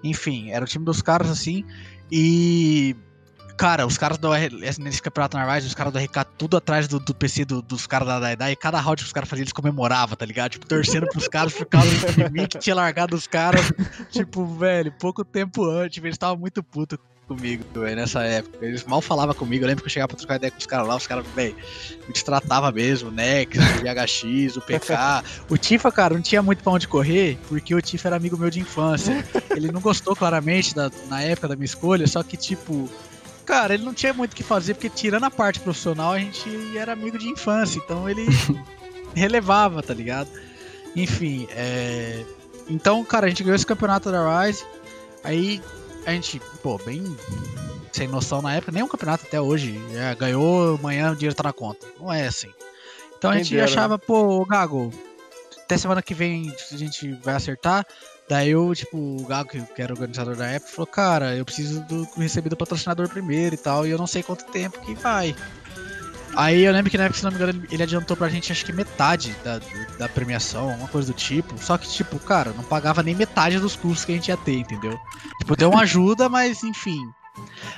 [0.03, 1.65] Enfim, era o time dos caras assim.
[2.11, 2.97] E.
[3.57, 6.87] Cara, os caras do R- nesse campeonato na Rise, os caras do RK tudo atrás
[6.87, 9.45] do, do PC do- dos caras da Daidai, e cada round que os caras faziam,
[9.45, 10.51] eles comemoravam, tá ligado?
[10.53, 13.73] Tipo, torcendo pros caras por causa de mim que tinha largado os caras,
[14.11, 18.64] tipo, velho, pouco tempo antes, eles estavam muito putos comigo, velho, nessa época.
[18.64, 19.64] Eles mal falavam comigo.
[19.64, 21.57] Eu lembro que eu chegava pra trocar ideia com os caras lá, os caras, velho,
[22.07, 25.25] me destratava mesmo, Nex, o GHX, o PK.
[25.49, 28.49] o Tifa, cara, não tinha muito pra onde correr, porque o Tifa era amigo meu
[28.51, 29.25] de infância.
[29.51, 32.88] Ele não gostou claramente da, na época da minha escolha, só que, tipo,
[33.46, 36.76] cara, ele não tinha muito o que fazer, porque tirando a parte profissional, a gente
[36.76, 38.26] era amigo de infância, então ele
[39.14, 40.28] relevava, tá ligado?
[40.94, 42.24] Enfim, é...
[42.68, 44.64] Então, cara, a gente ganhou esse campeonato da Rise,
[45.22, 45.62] aí
[46.04, 47.16] a gente, pô, bem
[47.92, 51.44] sem noção na época, nem um campeonato até hoje, é, ganhou, amanhã o dinheiro tá
[51.44, 51.87] na conta.
[51.98, 52.52] Não é assim.
[53.16, 54.92] Então a gente dera, achava, pô, Gago,
[55.64, 57.87] até semana que vem a gente vai acertar.
[58.29, 62.09] Daí eu, tipo, o Gago, que era organizador da época, falou, cara, eu preciso do
[62.17, 65.35] receber do patrocinador primeiro e tal, e eu não sei quanto tempo que vai.
[66.37, 68.65] Aí eu lembro que na época, se não me engano, ele adiantou pra gente acho
[68.65, 69.59] que metade da,
[69.99, 71.57] da premiação, uma coisa do tipo.
[71.57, 74.59] Só que, tipo, cara, não pagava nem metade dos custos que a gente ia ter,
[74.59, 74.99] entendeu?
[75.39, 77.01] Tipo, deu uma ajuda, mas enfim.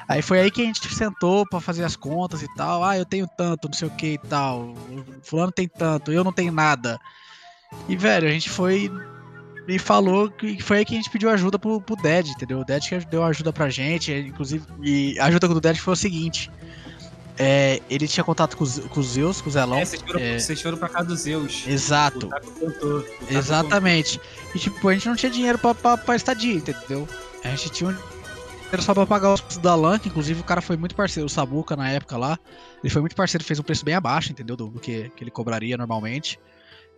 [0.08, 2.82] Aí foi aí que a gente sentou pra fazer as contas e tal.
[2.82, 4.74] Ah, eu tenho tanto, não sei o que e tal.
[5.22, 6.98] Fulano tem tanto, eu não tenho nada.
[7.88, 8.90] E, velho, a gente foi
[9.68, 12.60] e falou que foi aí que a gente pediu ajuda pro, pro Dead, entendeu?
[12.60, 15.96] O Dead que deu ajuda pra gente, inclusive, e a ajuda do Dead foi o
[15.96, 16.50] seguinte.
[17.40, 19.78] É, ele tinha contato com os, com os Zeus, com o Zelão.
[19.78, 20.38] É, vocês foram, É.
[20.40, 21.64] vocês foram pra casa do Zeus.
[21.66, 22.98] O Exato, Taco contou.
[22.98, 24.20] o Taco exatamente.
[24.54, 27.06] E tipo, a gente não tinha dinheiro pra, pra, pra estadia, entendeu?
[27.44, 30.44] A gente tinha um dinheiro só pra pagar os custos da LAN, que inclusive o
[30.44, 32.36] cara foi muito parceiro, o Sabuca na época lá.
[32.82, 34.56] Ele foi muito parceiro, fez um preço bem abaixo, entendeu?
[34.56, 36.40] Do, do que, que ele cobraria normalmente.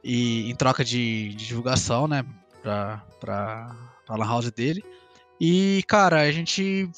[0.03, 2.25] E em troca de, de divulgação, né?
[2.63, 4.83] Pra, pra, pra Lan House dele.
[5.41, 6.91] E, cara, a gente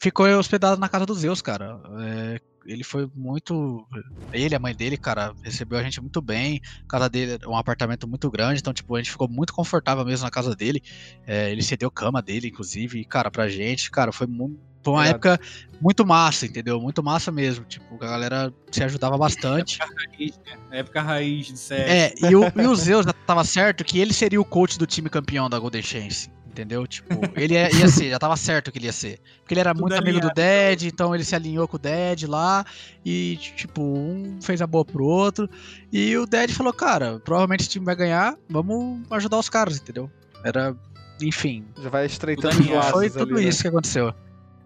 [0.00, 1.80] ficou hospedado na casa dos Zeus, cara.
[2.00, 3.86] É, ele foi muito.
[4.32, 6.60] Ele, a mãe dele, cara, recebeu a gente muito bem.
[6.84, 10.04] A casa dele é um apartamento muito grande, então, tipo, a gente ficou muito confortável
[10.04, 10.80] mesmo na casa dele.
[11.26, 15.40] É, ele cedeu cama dele, inclusive, cara, pra gente, cara, foi, mu- foi uma época
[15.80, 16.80] muito massa, entendeu?
[16.80, 17.64] Muito massa mesmo.
[17.64, 19.78] Tipo, a galera se ajudava bastante.
[19.78, 20.58] Raiz, né?
[20.70, 21.90] Na época raiz do CS.
[21.90, 24.86] É, e o, e o Zeus já tava certo que ele seria o coach do
[24.86, 26.30] time campeão da Golden Chance.
[26.52, 26.86] Entendeu?
[26.86, 29.18] Tipo, ele ia, ia ser, já tava certo que ele ia ser.
[29.40, 30.28] Porque ele era Tudo muito amigo do.
[30.28, 32.62] Dead, então ele se alinhou com o Dead lá.
[33.02, 35.48] E, tipo, um fez a boa pro outro.
[35.90, 40.10] E o Dead falou, cara, provavelmente esse time vai ganhar, vamos ajudar os caras, entendeu?
[40.44, 40.76] Era,
[41.22, 41.64] enfim.
[41.82, 43.44] Já vai estreitando os laços Foi ali, tudo né?
[43.44, 44.14] isso que aconteceu.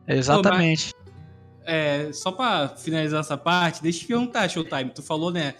[0.06, 0.94] Exatamente.
[1.64, 4.90] É, só pra finalizar essa parte, deixa eu te perguntar, Showtime.
[4.90, 5.54] Tu falou, né,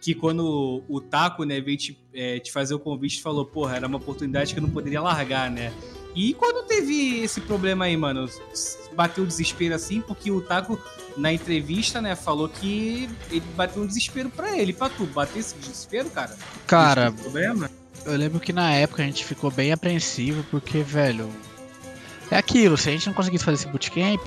[0.00, 3.76] que quando o Taco, né, veio te, é, te fazer o convite, tu falou, porra,
[3.76, 5.72] era uma oportunidade que eu não poderia largar, né?
[6.14, 8.28] E quando teve esse problema aí, mano,
[8.94, 10.78] bateu o desespero assim, porque o Taco,
[11.16, 14.72] na entrevista, né, falou que ele bateu um desespero pra ele.
[14.72, 16.36] Pra tu, bateu esse desespero, cara?
[16.66, 17.70] Cara, Esse problema?
[18.04, 21.30] Eu lembro que na época a gente ficou bem apreensivo, porque, velho.
[22.32, 24.26] É aquilo, se a gente não conseguisse fazer esse bootcamp,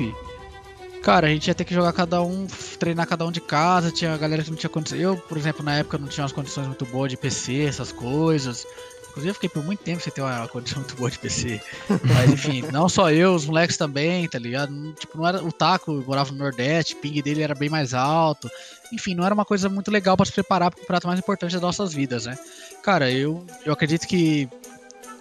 [1.01, 2.45] cara, a gente ia ter que jogar cada um,
[2.77, 5.01] treinar cada um de casa, tinha galera que não tinha condições.
[5.01, 8.63] Eu, por exemplo, na época não tinha umas condições muito boas de PC, essas coisas.
[9.09, 11.59] Inclusive eu fiquei por muito tempo sem ter uma condição muito boa de PC.
[12.03, 14.93] Mas enfim, não só eu, os moleques também, tá ligado?
[14.99, 15.43] Tipo, não era.
[15.43, 18.47] O Taco morava no Nordeste, o ping dele era bem mais alto.
[18.93, 21.61] Enfim, não era uma coisa muito legal pra se preparar pro prato mais importante das
[21.61, 22.37] nossas vidas, né?
[22.83, 24.47] Cara, eu, eu acredito que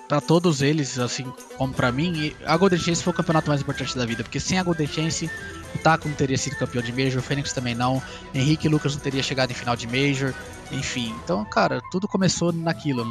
[0.09, 1.25] pra todos eles, assim
[1.57, 4.59] como pra mim, a Golden Chance foi o campeonato mais importante da vida, porque sem
[4.59, 5.31] a Golden Chance,
[5.75, 8.03] o Taco não teria sido campeão de Major, o Fênix também não,
[8.35, 10.35] Henrique e Lucas não teria chegado em final de Major,
[10.71, 11.15] enfim.
[11.25, 13.05] Então, cara, tudo começou naquilo,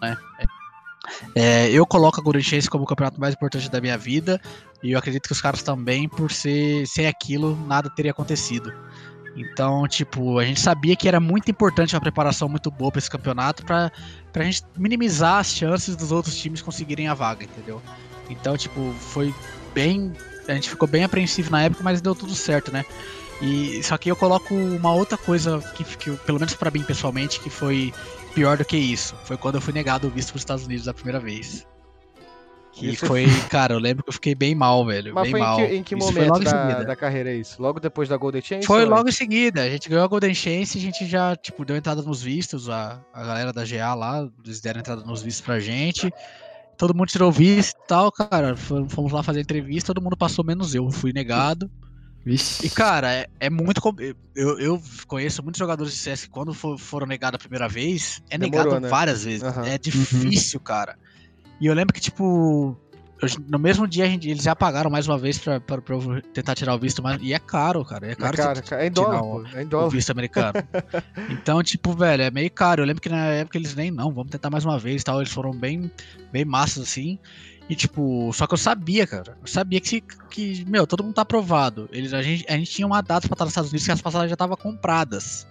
[0.00, 0.16] né?
[1.34, 4.40] É, eu coloco a Golden Chance como o campeonato mais importante da minha vida,
[4.82, 8.72] e eu acredito que os caras também, por ser sem aquilo, nada teria acontecido.
[9.38, 13.08] Então, tipo, a gente sabia que era muito importante uma preparação muito boa pra esse
[13.08, 13.92] campeonato pra,
[14.32, 17.80] pra gente minimizar as chances dos outros times conseguirem a vaga, entendeu?
[18.28, 19.32] Então, tipo, foi
[19.72, 20.12] bem.
[20.48, 22.84] A gente ficou bem apreensivo na época, mas deu tudo certo, né?
[23.40, 27.38] E só que eu coloco uma outra coisa que, que pelo menos pra mim pessoalmente,
[27.38, 27.94] que foi
[28.34, 29.14] pior do que isso.
[29.24, 31.64] Foi quando eu fui negado o visto pros Estados Unidos a primeira vez.
[32.78, 35.12] Que Isso- foi, cara, eu lembro que eu fiquei bem mal, velho.
[35.14, 35.56] Mas bem foi em mal.
[35.56, 36.84] que, em que Isso foi momento logo em da, seguida.
[36.84, 37.60] da carreira isso?
[37.60, 38.66] Logo depois da Golden Chance?
[38.66, 39.62] Foi ou logo em seguida.
[39.62, 43.00] A gente ganhou a Golden Chance, a gente já, tipo, deu entrada nos vistos, a,
[43.12, 46.08] a galera da GA lá, eles deram entrada nos vistos pra gente.
[46.76, 48.56] Todo mundo tirou visto e tal, cara.
[48.56, 50.88] Fomos lá fazer entrevista, todo mundo passou, menos eu.
[50.90, 51.68] Fui negado.
[52.24, 52.66] Vixe.
[52.66, 53.80] E, cara, é, é muito.
[54.36, 58.22] Eu, eu conheço muitos jogadores de CS que, quando for- foram negados a primeira vez,
[58.28, 58.88] é Demorou, negado né?
[58.88, 59.42] várias vezes.
[59.42, 59.66] Aham.
[59.66, 60.96] É difícil, cara.
[61.60, 62.76] E eu lembro que, tipo.
[63.20, 66.22] eu- no mesmo dia gente- eles já pagaram mais uma vez pra, pra, pra eu
[66.32, 67.18] tentar tirar o visto, mas.
[67.20, 68.06] E é caro, cara.
[68.06, 69.46] É É, caro você cara, é em dólar, o-.
[69.54, 69.88] É em o dólar.
[69.90, 70.52] visto americano.
[71.30, 72.82] então, tipo, velho, é meio caro.
[72.82, 75.20] Eu lembro que na época eles nem, não, vamos tentar mais uma vez e tal.
[75.20, 75.90] Eles foram bem,
[76.32, 77.18] bem massas, assim.
[77.68, 79.36] E tipo, só que eu sabia, cara.
[79.42, 81.86] Eu sabia que, que meu, todo mundo tá aprovado.
[81.92, 84.00] Eles, a, gente, a gente tinha uma data pra estar nos Estados Unidos que as
[84.00, 85.46] passagens já estavam compradas.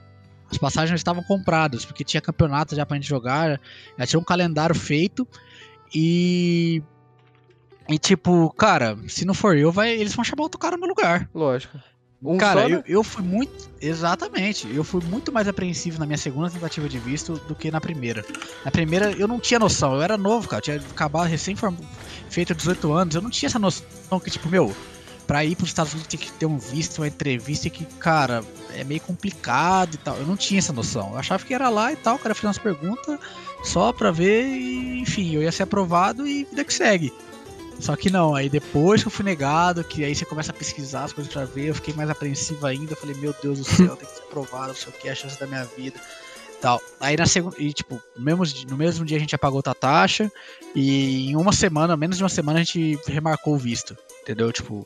[0.50, 3.60] As passagens já estavam compradas, porque tinha campeonato já pra gente jogar,
[4.00, 5.28] já tinha um calendário feito.
[5.94, 6.82] E.
[7.90, 10.90] E tipo, cara, se não for eu, vai, eles vão chamar outro cara no meu
[10.90, 11.30] lugar.
[11.34, 11.80] Lógico.
[12.22, 12.76] Um cara, só, né?
[12.76, 13.70] eu, eu fui muito.
[13.80, 14.68] Exatamente.
[14.74, 18.26] Eu fui muito mais apreensivo na minha segunda tentativa de visto do que na primeira.
[18.66, 20.60] Na primeira eu não tinha noção, eu era novo, cara.
[20.60, 21.56] Eu tinha acabado recém
[22.30, 24.76] feito 18 anos, eu não tinha essa noção que, tipo, meu,
[25.28, 28.84] pra ir pros Estados Unidos tem que ter um visto, uma entrevista que, cara, é
[28.84, 30.18] meio complicado e tal.
[30.18, 31.12] Eu não tinha essa noção.
[31.12, 33.20] Eu achava que era lá e tal, o cara fazia umas perguntas
[33.68, 37.14] só pra ver e, enfim, eu ia ser aprovado e vida que segue.
[37.80, 41.04] Só que não, aí depois que eu fui negado, que aí você começa a pesquisar
[41.04, 43.96] as coisas pra ver, eu fiquei mais apreensivo ainda, eu falei, meu Deus do céu,
[43.96, 46.00] tem que ser aprovado, não sei o que, é a chance da minha vida
[46.62, 46.82] tal.
[47.00, 50.32] Aí na segunda, e tipo, no mesmo, no mesmo dia a gente apagou outra taxa,
[50.76, 54.52] e em uma semana, menos de uma semana, a gente remarcou o visto, entendeu?
[54.52, 54.86] Tipo,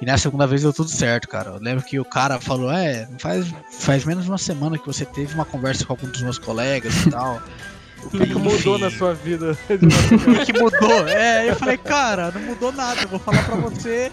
[0.00, 1.50] e na segunda vez deu tudo certo, cara.
[1.50, 5.04] Eu lembro que o cara falou, é, faz, faz menos de uma semana que você
[5.04, 7.42] teve uma conversa com algum dos meus colegas e tal.
[8.06, 9.56] O que, que mudou na sua vida?
[9.70, 11.08] O que mudou?
[11.08, 13.02] É, eu falei, cara, não mudou nada.
[13.02, 14.10] Eu vou falar pra você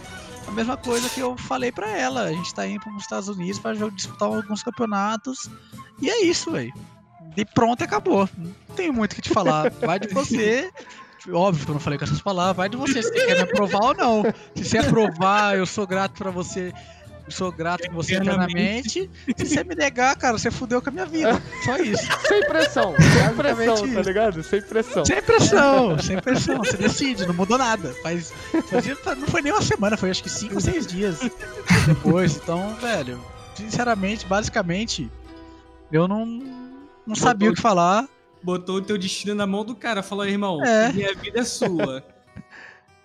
[0.48, 2.24] a mesma coisa que eu falei pra ela.
[2.24, 5.50] A gente tá indo pros Estados Unidos pra disputar alguns campeonatos.
[6.02, 6.74] E é isso, velho.
[7.36, 8.30] E pronto, acabou.
[8.38, 9.72] Não tenho muito o que te falar.
[9.82, 10.72] Vai de você.
[11.32, 12.58] Óbvio que eu não falei com essas palavras.
[12.58, 14.24] Vai de você se você quer me aprovar ou não.
[14.56, 16.74] Se você aprovar, eu sou grato pra você.
[17.30, 19.10] Sou grato com você eternamente.
[19.38, 21.42] Se você me negar, cara, você fudeu com a minha vida.
[21.64, 22.04] Só isso.
[22.28, 24.44] Sem pressão, sem pressão, tá ligado?
[24.44, 25.06] Sem pressão.
[25.06, 26.58] Sem pressão, sem pressão.
[26.60, 27.94] Você decide, não mudou nada.
[28.04, 28.34] Faz,
[29.18, 31.20] não foi nem uma semana, foi acho que cinco ou seis dias
[31.88, 32.36] depois.
[32.36, 33.20] Então, velho,
[33.56, 35.10] sinceramente, basicamente,
[35.92, 36.26] eu não,
[37.08, 38.06] não sabia o que falar.
[38.44, 40.04] Botou o teu destino na mão do cara.
[40.04, 40.92] Falou, irmão, É.
[40.92, 42.04] minha vida é sua.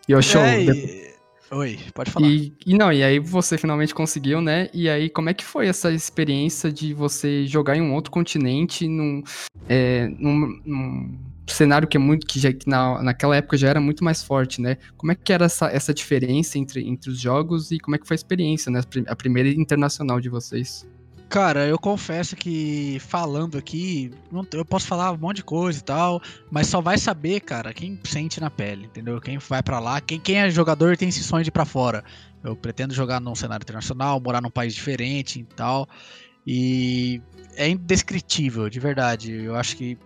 [0.08, 0.40] E o show.
[0.40, 1.07] É, de- e-
[1.50, 2.28] Oi, pode falar.
[2.28, 4.68] E, e não, e aí você finalmente conseguiu, né?
[4.74, 8.86] E aí, como é que foi essa experiência de você jogar em um outro continente,
[8.86, 9.22] num,
[9.66, 13.80] é, num, num cenário que é muito, que, já, que na, naquela época já era
[13.80, 14.76] muito mais forte, né?
[14.96, 18.06] Como é que era essa, essa diferença entre, entre os jogos e como é que
[18.06, 18.80] foi a experiência, né?
[18.80, 20.86] A prim- A primeira internacional de vocês?
[21.28, 24.10] Cara, eu confesso que falando aqui,
[24.52, 28.00] eu posso falar um monte de coisa e tal, mas só vai saber, cara, quem
[28.04, 29.20] sente na pele, entendeu?
[29.20, 32.02] Quem vai pra lá, quem, quem é jogador tem esse sonho de ir pra fora.
[32.42, 35.86] Eu pretendo jogar num cenário internacional, morar num país diferente e tal.
[36.46, 37.20] E
[37.56, 39.32] é indescritível, de verdade.
[39.32, 39.98] Eu acho que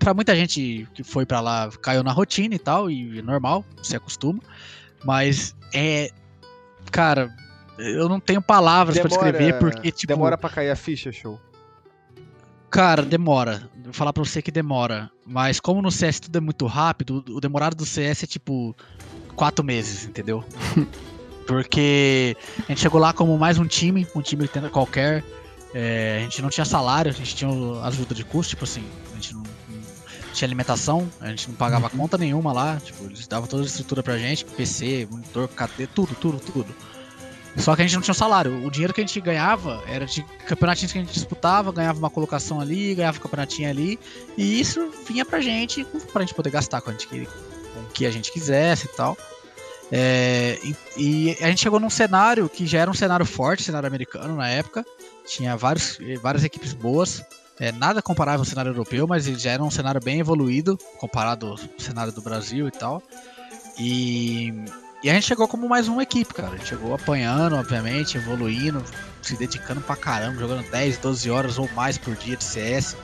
[0.00, 3.64] pra muita gente que foi pra lá caiu na rotina e tal, e é normal,
[3.84, 4.40] se acostuma.
[5.04, 6.10] Mas é.
[6.90, 7.32] Cara,
[7.78, 10.08] eu não tenho palavras pra descrever porque, tipo.
[10.08, 11.40] Demora pra cair a ficha, show.
[12.70, 13.68] Cara, demora.
[13.82, 15.10] Vou falar pra você que demora.
[15.26, 18.76] Mas como no CS tudo é muito rápido, o demorado do CS é tipo
[19.34, 20.44] quatro meses, entendeu?
[21.46, 25.24] Porque a gente chegou lá como mais um time, um time qualquer.
[25.74, 27.50] É, a gente não tinha salário, a gente tinha
[27.82, 31.88] ajuda de custo, tipo assim, a gente não, não tinha alimentação, a gente não pagava
[31.88, 36.14] conta nenhuma lá, tipo, eles davam toda a estrutura pra gente, PC, monitor, KT, tudo,
[36.16, 36.74] tudo, tudo.
[37.56, 38.64] Só que a gente não tinha um salário.
[38.64, 42.10] O dinheiro que a gente ganhava era de campeonatinhos que a gente disputava, ganhava uma
[42.10, 43.98] colocação ali, ganhava um campeonatinho ali.
[44.36, 48.06] E isso vinha pra gente, pra gente poder gastar com, a gente, com o que
[48.06, 49.16] a gente quisesse e tal.
[49.92, 53.86] É, e, e a gente chegou num cenário que já era um cenário forte, cenário
[53.86, 54.84] americano na época.
[55.26, 57.22] Tinha vários, várias equipes boas.
[57.58, 61.46] É, nada comparável ao cenário europeu, mas ele já era um cenário bem evoluído comparado
[61.46, 63.02] ao cenário do Brasil e tal.
[63.78, 64.54] E,
[65.02, 66.54] e a gente chegou como mais uma equipe, cara.
[66.54, 68.82] A gente chegou apanhando, obviamente, evoluindo,
[69.22, 72.96] se dedicando pra caramba, jogando 10, 12 horas ou mais por dia de CS,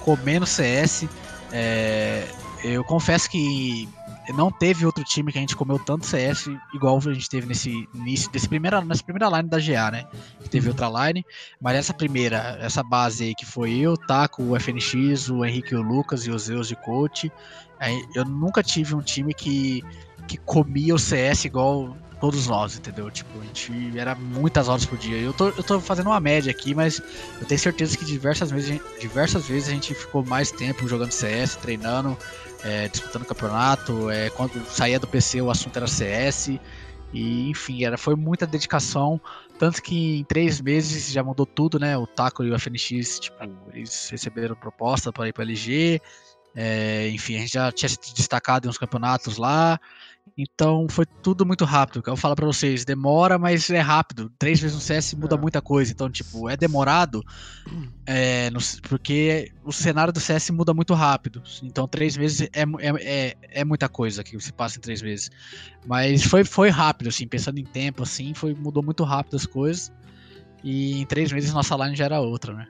[0.00, 1.08] comendo CS.
[1.52, 2.26] É,
[2.62, 3.88] eu confesso que
[4.34, 7.88] não teve outro time que a gente comeu tanto CS igual a gente teve nesse
[7.94, 10.06] início, desse primeira, nessa primeira line da GA, né?
[10.42, 11.24] Que teve outra line,
[11.60, 15.76] mas essa primeira, essa base aí que foi eu, Taco, o FNX, o Henrique e
[15.76, 17.32] o Lucas e os Zeus de coach.
[17.78, 19.82] aí Eu nunca tive um time que,
[20.30, 23.10] que comia o CS igual todos nós, entendeu?
[23.10, 25.16] Tipo, a gente era muitas horas por dia.
[25.16, 27.02] Eu tô, eu tô fazendo uma média aqui, mas
[27.40, 31.56] eu tenho certeza que diversas vezes, diversas vezes a gente ficou mais tempo jogando CS,
[31.56, 32.16] treinando,
[32.62, 34.08] é, disputando campeonato.
[34.08, 36.50] É, quando saía do PC o assunto era CS.
[37.12, 39.20] E enfim, era, foi muita dedicação.
[39.58, 41.98] Tanto que em três meses já mudou tudo, né?
[41.98, 43.36] O Taco e o FNX, tipo,
[43.72, 46.00] eles receberam proposta para ir para LG.
[46.54, 49.80] É, enfim, a gente já tinha se destacado em uns campeonatos lá.
[50.36, 52.02] Então foi tudo muito rápido.
[52.06, 54.30] Eu falo pra vocês, demora, mas é rápido.
[54.38, 55.38] Três vezes no CS muda É.
[55.38, 55.92] muita coisa.
[55.92, 57.22] Então, tipo, é demorado
[58.06, 61.42] é, no- porque o cenário do CS muda muito rápido.
[61.62, 65.30] Então, três meses é, é, é, é muita coisa que se passa em três meses.
[65.86, 69.92] Mas foi, foi rápido, assim, pensando em tempo, assim, foi, mudou muito rápido as coisas.
[70.62, 72.66] E em três meses nossa line já era outra, né?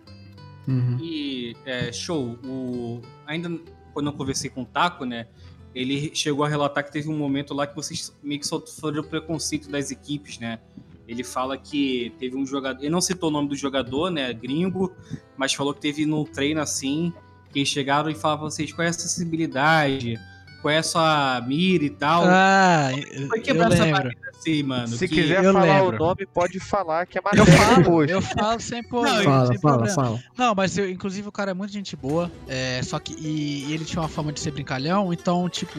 [0.69, 0.99] Uhum.
[1.01, 3.01] E é, show, o...
[3.27, 3.51] ainda
[3.93, 5.27] quando eu conversei com o Taco, né?
[5.75, 9.71] Ele chegou a relatar que teve um momento lá que vocês meio que sofreram preconceito
[9.71, 10.59] das equipes, né?
[11.07, 12.81] Ele fala que teve um jogador.
[12.81, 14.33] Ele não citou o nome do jogador, né?
[14.33, 14.93] Gringo,
[15.37, 17.13] mas falou que teve num treino assim,
[17.53, 20.19] que chegaram e falavam vocês qual é a acessibilidade,
[20.63, 22.25] qual é a sua mira e tal.
[22.27, 22.91] Ah,
[23.29, 24.03] Foi eu quebrar essa lembro.
[24.03, 24.89] barreira assim, mano.
[24.89, 25.97] Se que- quiser eu falar lembro.
[25.97, 28.11] o nome, pode falar que é Eu matéria falo, depois.
[28.11, 29.95] eu falo sem, pô, Não, sem Fala, fala, problema.
[29.95, 30.19] fala.
[30.37, 33.73] Não, mas eu- inclusive o cara é muito gente boa, é, só que e, e
[33.75, 35.79] ele tinha uma fama de ser brincalhão, então, tipo,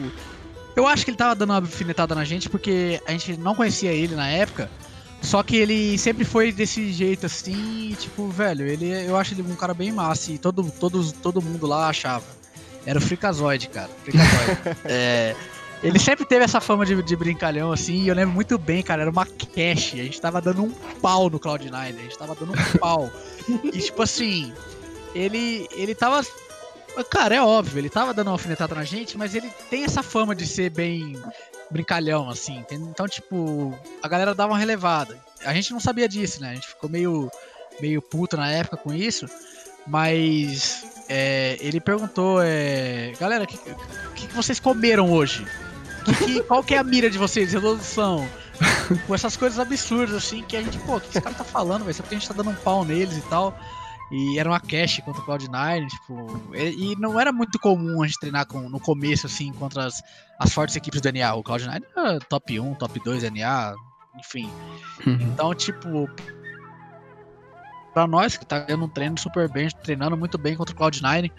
[0.76, 3.92] eu acho que ele tava dando uma alfinetada na gente porque a gente não conhecia
[3.92, 4.70] ele na época,
[5.20, 9.54] só que ele sempre foi desse jeito assim, tipo, velho, ele eu acho ele um
[9.54, 12.24] cara bem massa e todo, todos, todo mundo lá achava.
[12.84, 13.90] Era o Fricazoide, cara.
[14.04, 14.78] Fricazoide.
[14.84, 15.36] é,
[15.82, 19.02] ele sempre teve essa fama de, de brincalhão, assim, e eu lembro muito bem, cara,
[19.02, 22.52] era uma cash, a gente tava dando um pau no Cloud9, a gente tava dando
[22.52, 23.10] um pau.
[23.64, 24.52] E tipo assim,
[25.12, 26.22] ele ele tava
[27.10, 30.36] cara, é óbvio, ele tava dando uma alfinetada na gente, mas ele tem essa fama
[30.36, 31.20] de ser bem
[31.68, 32.84] brincalhão assim, entende?
[32.84, 35.18] Então, tipo, a galera dava uma relevada.
[35.44, 36.50] A gente não sabia disso, né?
[36.50, 37.28] A gente ficou meio
[37.80, 39.26] meio puto na época com isso,
[39.86, 43.58] mas é, ele perguntou, é, galera, o que,
[44.14, 45.46] que, que vocês comeram hoje?
[46.18, 47.52] Que- qual que é a mira de vocês?
[47.52, 48.26] Resolução?
[49.06, 51.84] Com essas coisas absurdas, assim, que a gente, pô, o que esse cara tá falando,
[51.84, 53.56] vai ser porque a gente tá dando um pau neles e tal.
[54.10, 56.54] E era uma cash contra o Cloud9, tipo.
[56.54, 60.02] E, e não era muito comum a gente treinar com, no começo, assim, contra as,
[60.38, 61.34] as fortes equipes do NA.
[61.34, 63.74] O Cloud9 era top 1, top 2 NA,
[64.18, 64.50] enfim.
[65.06, 65.18] Uhum.
[65.22, 66.10] Então, tipo.
[67.92, 71.30] Pra nós que tá ganhando um treino super bem, treinando muito bem contra o Cloud9,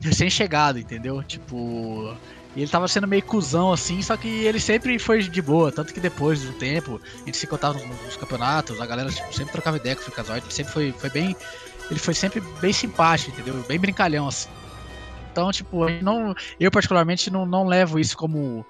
[0.00, 1.22] recém-chegado, entendeu?
[1.22, 2.16] Tipo.
[2.54, 5.72] Ele tava sendo meio cuzão assim, só que ele sempre foi de boa.
[5.72, 9.52] Tanto que depois do tempo, a gente se contava nos, campeonatos, a galera tipo, sempre
[9.52, 11.36] trocava ideia com o Freakazoid, ele sempre foi, foi bem.
[11.90, 13.54] Ele foi sempre bem simpático, entendeu?
[13.66, 14.50] Bem brincalhão, assim.
[15.30, 18.66] Então, tipo, gente não, eu particularmente não, não levo isso como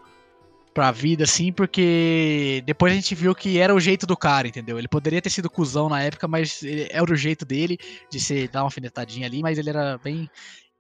[0.73, 4.79] pra vida, assim, porque depois a gente viu que era o jeito do cara, entendeu?
[4.79, 7.79] Ele poderia ter sido cuzão na época, mas ele, era o jeito dele
[8.11, 10.29] de ser, dar uma alfinetadinha ali, mas ele era bem,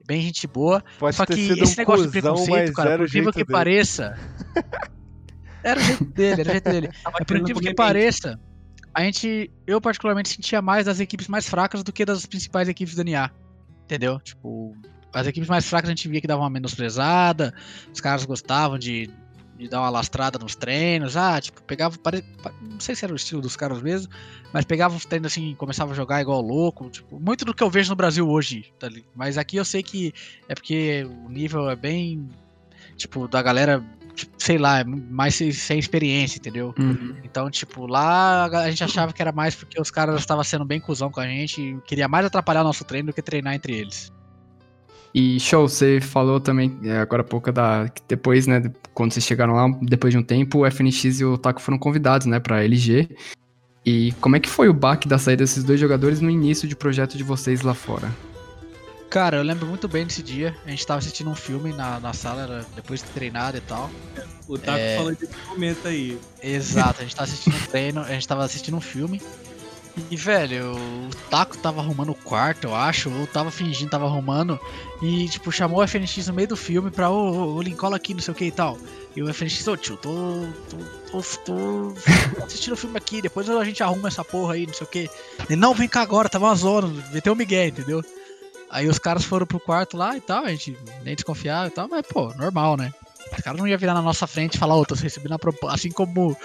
[0.06, 0.82] bem gente boa.
[0.98, 3.04] Pode Só ter que sido esse um negócio de cuzão, preconceito, mas cara, por o
[3.04, 3.52] incrível jeito que dele.
[3.52, 4.18] pareça.
[5.64, 6.90] Era o jeito dele, era o jeito dele.
[7.04, 8.36] Mas por incrível que pareça,
[8.92, 12.96] a gente, eu particularmente sentia mais das equipes mais fracas do que das principais equipes
[12.96, 13.30] do NA.
[13.84, 14.18] Entendeu?
[14.18, 14.74] Tipo,
[15.12, 17.54] as equipes mais fracas a gente via que davam uma menosprezada,
[17.92, 19.08] os caras gostavam de,
[19.56, 23.12] de dar uma lastrada nos treinos, ah, tipo, pegava, pare- pa- não sei se era
[23.12, 24.12] o estilo dos caras mesmo,
[24.52, 27.62] mas pegava os treinos assim, e começava a jogar igual louco, tipo, muito do que
[27.62, 28.88] eu vejo no Brasil hoje, tá?
[29.14, 30.12] Mas aqui eu sei que
[30.48, 32.28] é porque o nível é bem,
[32.96, 33.84] tipo, da galera,
[34.14, 36.74] tipo, sei lá, é mais sem, sem experiência, entendeu?
[36.78, 37.16] Uhum.
[37.22, 40.80] Então, tipo, lá a gente achava que era mais porque os caras estavam sendo bem
[40.80, 44.12] cuzão com a gente e queria mais atrapalhar nosso treino do que treinar entre eles.
[45.14, 49.12] E show, você falou também é, agora há pouco da que depois, né, de- quando
[49.12, 52.40] vocês chegaram lá, depois de um tempo, o FNX e o Taco foram convidados, né,
[52.40, 53.08] pra LG.
[53.84, 56.74] E como é que foi o baque da saída desses dois jogadores no início de
[56.76, 58.10] projeto de vocês lá fora?
[59.10, 60.56] Cara, eu lembro muito bem desse dia.
[60.64, 63.90] A gente tava assistindo um filme na, na sala, era depois de treinado e tal.
[64.48, 64.96] O Taco É.
[64.96, 66.18] falou desse momento aí.
[66.42, 69.20] Exato, a gente tava assistindo um treino, a gente tava assistindo um filme.
[70.10, 74.58] E, velho, o Taco tava arrumando o quarto, eu acho, ou tava fingindo, tava arrumando.
[75.02, 78.14] E, tipo, chamou o FNX no meio do filme pra, ô, ô, ô Lincoln aqui,
[78.14, 78.78] não sei o que e tal.
[79.14, 80.46] E o FNX, ô tio, tô,
[81.10, 81.94] tô, tô, tô
[82.42, 85.10] assistindo o filme aqui, depois a gente arruma essa porra aí, não sei o que.
[85.48, 88.02] Ele, não, vem cá agora, tava uma zona, meteu o Miguel, entendeu?
[88.70, 90.74] Aí os caras foram pro quarto lá e tal, a gente
[91.04, 92.94] nem desconfiava e tal, mas, pô, normal, né?
[93.36, 95.74] Os caras não iam virar na nossa frente e falar, ô, tô recebendo a proposta.
[95.74, 96.36] Assim como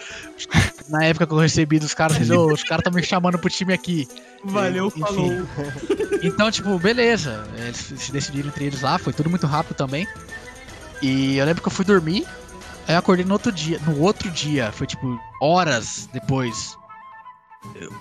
[0.90, 3.74] na época que eu recebi dos caras, ô, os caras estão me chamando pro time
[3.74, 4.08] aqui.
[4.44, 5.02] Valeu, Enfim.
[5.02, 5.32] falou.
[6.24, 7.44] Então, tipo, beleza.
[7.58, 10.08] Eles se decidiram entre eles lá, foi tudo muito rápido também.
[11.02, 12.26] E eu lembro que eu fui dormir,
[12.88, 13.80] aí eu acordei no outro dia.
[13.86, 16.76] No outro dia, foi tipo horas depois.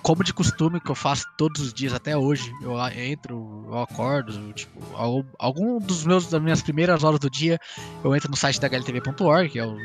[0.01, 2.51] Como de costume, que eu faço todos os dias até hoje.
[2.61, 4.79] Eu entro, eu acordo, tipo,
[5.37, 7.59] algum, dos meus das minhas primeiras horas do dia,
[8.03, 9.77] eu entro no site da HLTV.org, que é o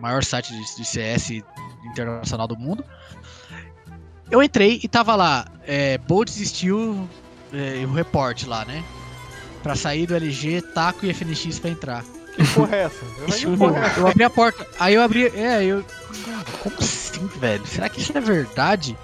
[0.00, 1.42] maior site de, CS
[1.84, 2.84] internacional do mundo.
[4.30, 7.08] Eu entrei e tava lá, é, Bolt desistiu
[7.52, 8.82] é, o report lá, né?
[9.62, 12.04] pra sair do LG, taco e FNX pra entrar.
[12.34, 13.04] Que porra é essa?
[13.46, 14.00] Eu, porra é essa?
[14.00, 15.26] eu abri a porta, aí eu abri.
[15.26, 15.84] É, eu.
[16.62, 17.66] Como assim, velho?
[17.66, 18.96] Será que isso é verdade?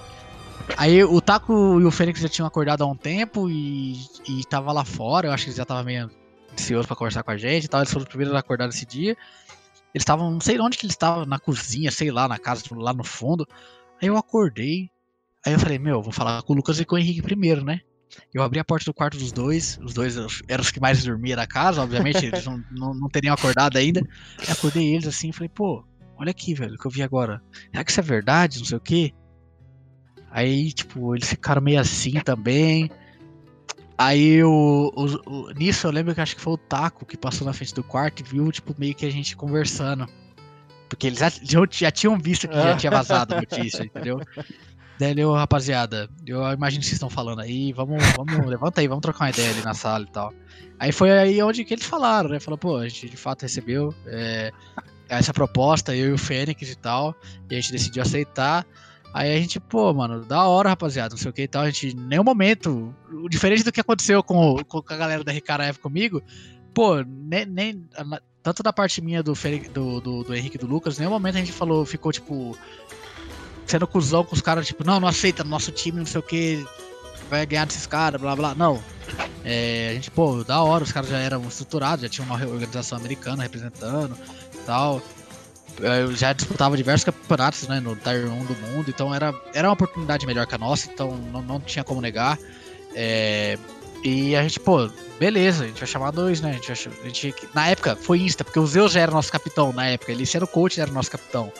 [0.76, 4.72] Aí o Taco e o Fênix já tinham acordado há um tempo e, e tava
[4.72, 5.28] lá fora.
[5.28, 6.10] Eu acho que eles já estavam meio
[6.52, 7.80] ansiosos pra conversar com a gente e tal.
[7.80, 9.16] Eles foram os primeiros a acordar nesse dia.
[9.94, 12.92] Eles estavam, não sei onde que eles estavam, na cozinha, sei lá, na casa, lá
[12.92, 13.46] no fundo.
[14.02, 14.90] Aí eu acordei.
[15.44, 17.80] Aí eu falei, meu, vou falar com o Lucas e com o Henrique primeiro, né?
[18.32, 19.78] Eu abri a porta do quarto dos dois.
[19.82, 23.34] Os dois eram os que mais dormiam da casa, obviamente, eles não, não, não teriam
[23.34, 24.00] acordado ainda.
[24.40, 25.84] Aí acordei eles assim e falei, pô,
[26.16, 27.42] olha aqui, velho, o que eu vi agora.
[27.70, 28.58] Será que isso é verdade?
[28.58, 29.12] Não sei o quê.
[30.30, 32.90] Aí, tipo, eles ficaram meio assim também.
[33.98, 37.46] Aí o, o- o- nisso eu lembro que acho que foi o Taco que passou
[37.46, 40.06] na frente do quarto e viu, tipo, meio que a gente conversando.
[40.88, 44.20] Porque eles já, já, já tinham visto que já tinha vazado a notícia, entendeu?
[45.26, 49.24] Ô rapaziada, eu imagino que vocês estão falando aí, vamos, vamos, levanta aí, vamos trocar
[49.24, 50.32] uma ideia ali na sala e tal.
[50.78, 52.40] Aí foi aí onde que eles falaram, né?
[52.40, 54.52] Falou, pô, a gente de fato recebeu é,
[55.08, 57.14] essa proposta, eu e o Fênix e tal,
[57.50, 58.66] e a gente decidiu aceitar.
[59.12, 61.62] Aí a gente, pô, mano, da hora, rapaziada, não sei o que e tal.
[61.62, 62.94] A gente, em nenhum momento,
[63.30, 66.22] diferente do que aconteceu com, com a galera da na época comigo,
[66.74, 67.88] pô, nem, nem-
[68.42, 71.12] tanto da parte minha do, Fênix- do, do, do Henrique e do Lucas, em nenhum
[71.12, 72.56] momento a gente falou, ficou tipo,
[73.66, 76.22] sendo cuzão com os caras, tipo, não, não aceita no nosso time, não sei o
[76.22, 76.64] que,
[77.28, 78.54] vai ganhar desses caras, blá blá.
[78.54, 78.82] Não.
[79.44, 82.98] É, a gente, pô, da hora, os caras já eram estruturados, já tinham uma organização
[82.98, 84.16] americana representando
[84.64, 85.00] tal.
[85.78, 89.74] Eu já disputava diversos campeonatos né, no Tier 1 do mundo, então era, era uma
[89.74, 92.38] oportunidade melhor que a nossa, então não, não tinha como negar.
[92.94, 93.58] É,
[94.02, 94.88] e a gente, pô,
[95.18, 96.50] beleza, a gente vai chamar dois, né?
[96.50, 99.72] A gente a gente, na época foi Insta, porque o Zeus já era nosso capitão
[99.72, 101.52] na época, ele era o coach, era nosso capitão.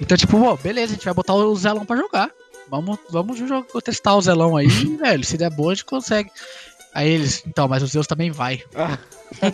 [0.00, 2.30] Então, tipo, pô, beleza, a gente vai botar o Zelão pra jogar.
[2.68, 3.38] Vamos, vamos
[3.84, 4.66] testar o Zelão aí,
[4.98, 5.24] velho.
[5.24, 6.30] Se der boa, a gente consegue.
[6.94, 8.62] Aí eles, então, mas o Zeus também vai.
[8.74, 8.96] Ah.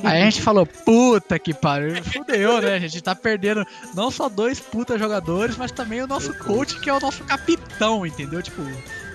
[0.04, 2.74] Aí a gente falou, puta que pariu, fudeu, né?
[2.74, 3.64] A gente tá perdendo
[3.94, 8.04] não só dois puta jogadores, mas também o nosso coach, que é o nosso capitão,
[8.04, 8.42] entendeu?
[8.42, 8.60] Tipo,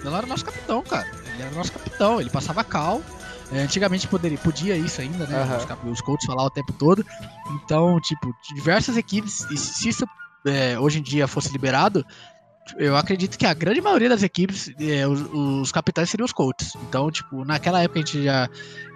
[0.04, 1.08] não era o nosso capitão, cara.
[1.34, 3.00] Ele era o nosso capitão, ele passava cal.
[3.52, 5.44] É, antigamente poderia, podia isso ainda, né?
[5.44, 5.58] Aham.
[5.86, 7.06] Os, os coaches falavam o tempo todo.
[7.52, 10.08] Então, tipo, diversas equipes, se isso
[10.46, 12.06] é, hoje em dia fosse liberado,
[12.78, 16.74] eu acredito que a grande maioria das equipes, é, os, os capitães seriam os coaches.
[16.88, 18.50] Então, tipo, naquela época a gente já.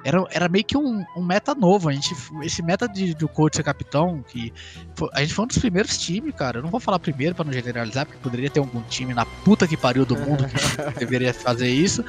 [0.04, 1.88] Era, era meio que um, um meta novo.
[1.90, 4.52] A gente, esse meta de, do coach ser capitão, que
[4.96, 6.58] fo- a gente foi um dos primeiros times, cara.
[6.60, 9.68] Eu não vou falar primeiro pra não generalizar, porque poderia ter algum time na puta
[9.68, 12.04] que pariu do mundo que deveria fazer isso.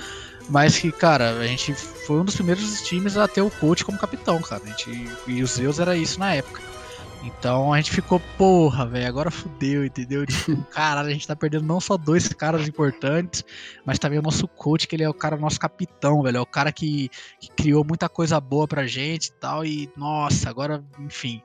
[0.48, 3.98] Mas que, cara, a gente foi um dos primeiros times a ter o coach como
[3.98, 4.62] capitão, cara.
[4.64, 6.69] A gente, e os Zeus era isso na época.
[7.22, 10.24] Então a gente ficou, porra, velho, agora fudeu, entendeu?
[10.24, 13.44] Tipo, caralho, a gente tá perdendo não só dois caras importantes,
[13.84, 16.38] mas também o nosso coach, que ele é o cara, nosso capitão, velho.
[16.38, 19.64] É o cara que, que criou muita coisa boa pra gente e tal.
[19.64, 21.42] E, nossa, agora, enfim.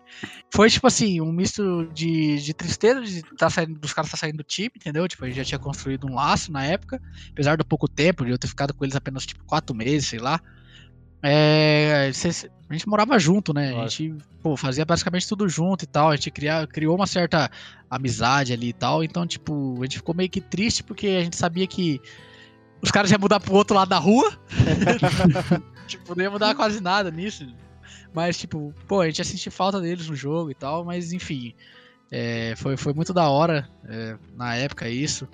[0.54, 4.38] Foi tipo assim, um misto de, de tristeza de tá saindo, dos caras tá saindo
[4.38, 5.08] do time, entendeu?
[5.08, 7.02] Tipo, a gente já tinha construído um laço na época,
[7.32, 10.20] apesar do pouco tempo, de eu ter ficado com eles apenas tipo quatro meses, sei
[10.20, 10.40] lá.
[11.28, 12.12] É,
[12.70, 13.76] a gente morava junto, né?
[13.80, 16.10] A gente pô, fazia basicamente tudo junto e tal.
[16.10, 17.50] A gente cria, criou uma certa
[17.90, 19.04] amizade ali e tal.
[19.04, 22.02] Então, tipo, a gente ficou meio que triste porque a gente sabia que
[22.82, 24.36] os caras iam mudar pro outro lado da rua.
[25.88, 27.48] tipo, não ia mudar quase nada nisso.
[28.12, 30.84] Mas, tipo, pô, a gente ia sentir falta deles no jogo e tal.
[30.84, 31.54] Mas, enfim,
[32.12, 35.28] é, foi, foi muito da hora é, na época isso.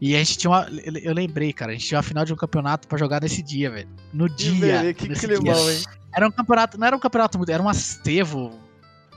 [0.00, 0.66] E a gente tinha uma.
[1.02, 3.70] Eu lembrei, cara, a gente tinha uma final de um campeonato pra jogar nesse dia,
[3.70, 3.88] velho.
[4.12, 4.52] No Que, dia.
[4.60, 5.72] beleza, que climão, dia.
[5.74, 5.82] hein?
[6.14, 8.52] Era um campeonato, não era um campeonato muito, era uma Sevo,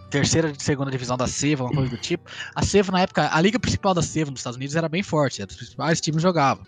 [0.10, 2.30] terceira e segunda divisão da Sevo, uma coisa do tipo.
[2.56, 5.42] A Sevo, na época, a liga principal da Sevo nos Estados Unidos era bem forte,
[5.42, 6.64] era os principais times jogavam.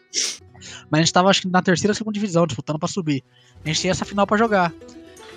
[0.90, 3.24] Mas a gente tava, acho que, na terceira ou segunda divisão, disputando pra subir.
[3.64, 4.74] A gente tinha essa final pra jogar.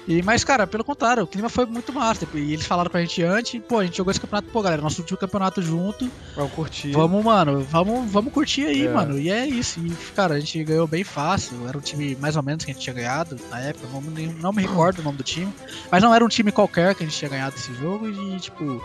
[0.07, 2.27] E, mas, cara, pelo contrário, o clima foi muito massa.
[2.35, 5.01] E eles falaram pra gente antes, pô, a gente jogou esse campeonato, pô, galera, nosso
[5.01, 6.11] último campeonato junto.
[6.35, 6.91] Vamos curtir.
[6.93, 8.93] Vamos, mano, vamos, vamos curtir aí, É.
[8.93, 9.19] mano.
[9.19, 9.79] E é isso.
[9.79, 11.69] E, cara, a gente ganhou bem fácil.
[11.69, 13.87] Era um time mais ou menos que a gente tinha ganhado na época.
[13.93, 15.53] Não, me- não me recordo o nome do time.
[15.91, 18.09] Mas não era um time qualquer que a gente tinha ganhado esse jogo.
[18.09, 18.83] E, tipo,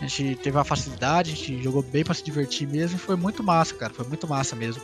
[0.00, 2.96] a gente teve uma facilidade, a gente jogou bem pra se divertir mesmo.
[2.96, 3.92] E foi muito massa, cara.
[3.92, 4.82] Foi muito massa mesmo.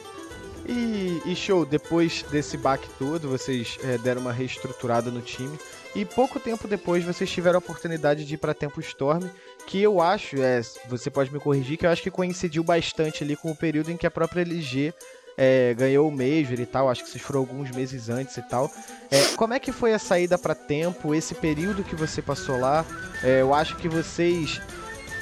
[0.66, 5.58] E, e show, depois desse baque todo, vocês é, deram uma reestruturada no time.
[5.94, 9.28] E pouco tempo depois vocês tiveram a oportunidade de ir pra Tempo Storm,
[9.66, 13.36] que eu acho, é, você pode me corrigir, que eu acho que coincidiu bastante ali
[13.36, 14.94] com o período em que a própria LG
[15.36, 16.88] é, ganhou o Major e tal.
[16.88, 18.70] Acho que vocês foram alguns meses antes e tal.
[19.10, 22.84] É, como é que foi a saída pra Tempo, esse período que você passou lá?
[23.22, 24.60] É, eu acho que vocês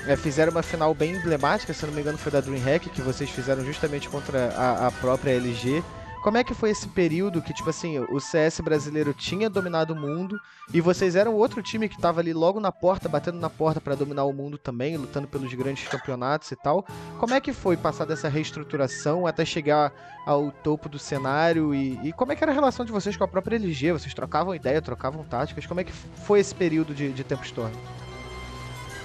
[0.06, 3.30] é, fizeram uma final bem emblemática, se não me engano foi da DreamHack, que vocês
[3.30, 5.82] fizeram justamente contra a, a própria LG.
[6.22, 9.96] Como é que foi esse período que, tipo assim, o CS brasileiro tinha dominado o
[9.96, 10.38] mundo
[10.72, 13.94] e vocês eram outro time que tava ali logo na porta, batendo na porta para
[13.94, 16.84] dominar o mundo também, lutando pelos grandes campeonatos e tal.
[17.18, 19.92] Como é que foi passar dessa reestruturação até chegar
[20.26, 23.24] ao topo do cenário e, e como é que era a relação de vocês com
[23.24, 23.92] a própria LG?
[23.92, 25.64] Vocês trocavam ideia, trocavam táticas?
[25.64, 27.40] Como é que foi esse período de, de Tempo?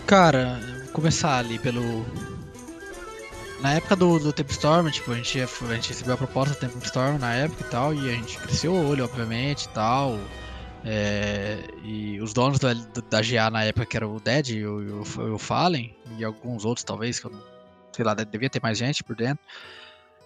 [0.06, 0.60] Cara,
[0.96, 2.06] começar ali pelo.
[3.62, 6.60] Na época do, do Temp Storm, tipo, a gente, a gente recebeu a proposta do
[6.60, 10.18] Temp Storm na época e tal, e a gente cresceu o olho, obviamente, e tal.
[10.86, 15.04] É, e os donos da, da GA na época, que era o Dead e o,
[15.18, 17.42] o, o Fallen, e alguns outros talvez, que eu não
[17.92, 19.44] sei lá, devia ter mais gente por dentro.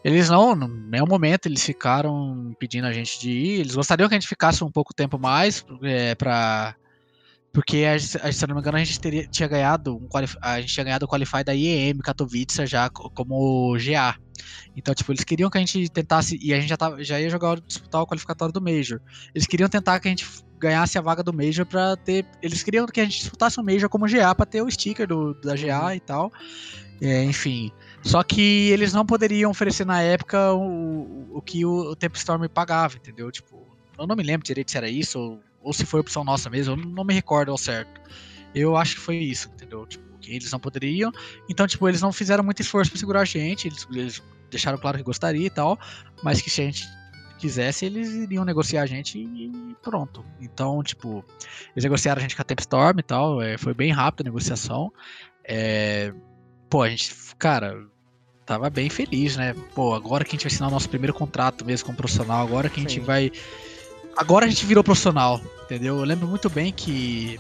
[0.04, 3.60] Eles não, em nenhum momento eles ficaram pedindo a gente de ir.
[3.60, 6.76] Eles gostariam que a gente ficasse um pouco tempo mais é, para
[7.52, 10.08] porque, a, se eu não me engano, a gente teria, tinha ganhado um
[10.41, 14.16] a gente tinha ganhado o Qualify da IEM Katowice já como GA.
[14.76, 17.30] Então, tipo, eles queriam que a gente tentasse, e a gente já, tava, já ia
[17.30, 19.02] jogar disputar o qualificatório do Major.
[19.34, 20.28] Eles queriam tentar que a gente
[20.60, 22.26] ganhasse a vaga do Major para ter.
[22.41, 25.34] Eles queriam que a gente disputasse o Major como GA para ter o sticker do,
[25.41, 25.93] da GA uhum.
[25.93, 26.32] e tal.
[27.02, 27.72] É, enfim.
[28.04, 32.47] Só que eles não poderiam oferecer na época o, o que o, o Temp Storm
[32.47, 33.32] pagava, entendeu?
[33.32, 36.50] Tipo, eu não me lembro direito se era isso ou ou se foi opção nossa
[36.50, 38.02] mesmo, eu não me recordo ao certo.
[38.56, 39.86] Eu acho que foi isso, entendeu?
[39.86, 41.12] Tipo, que eles não poderiam.
[41.48, 44.98] Então, tipo, eles não fizeram muito esforço para segurar a gente, eles, eles deixaram claro
[44.98, 45.78] que gostaria e tal,
[46.24, 46.88] mas que se a gente
[47.38, 50.26] quisesse, eles iriam negociar a gente e pronto.
[50.42, 51.24] Então, tipo,
[51.76, 54.92] eles negociaram a gente com a Tempstorm e tal, é, foi bem rápido a negociação.
[55.44, 56.12] É,
[56.68, 57.86] pô, a gente, cara,
[58.44, 59.54] tava bem feliz, né?
[59.76, 62.68] Pô, agora que a gente vai assinar o nosso primeiro contrato mesmo como profissional, agora
[62.70, 63.02] que a gente Sim.
[63.02, 63.32] vai
[64.20, 65.98] agora a gente virou profissional, entendeu?
[65.98, 67.40] Eu lembro muito bem que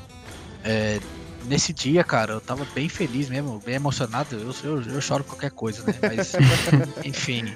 [0.63, 0.99] é,
[1.45, 4.35] nesse dia, cara, eu tava bem feliz mesmo, bem emocionado.
[4.35, 5.93] Eu, eu, eu choro qualquer coisa, né?
[6.01, 6.33] Mas,
[7.03, 7.53] enfim.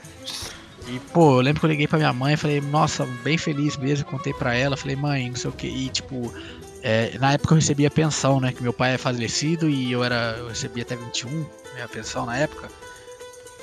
[0.88, 3.78] E, pô, eu lembro que eu liguei pra minha mãe e falei, nossa, bem feliz
[3.78, 4.06] mesmo.
[4.06, 5.68] Contei pra ela, falei, mãe, não sei o que.
[5.68, 6.34] E, tipo,
[6.82, 8.52] é, na época eu recebia pensão, né?
[8.52, 10.36] Que meu pai é falecido e eu era.
[10.38, 11.30] Eu recebia até 21,
[11.74, 12.70] minha pensão na época.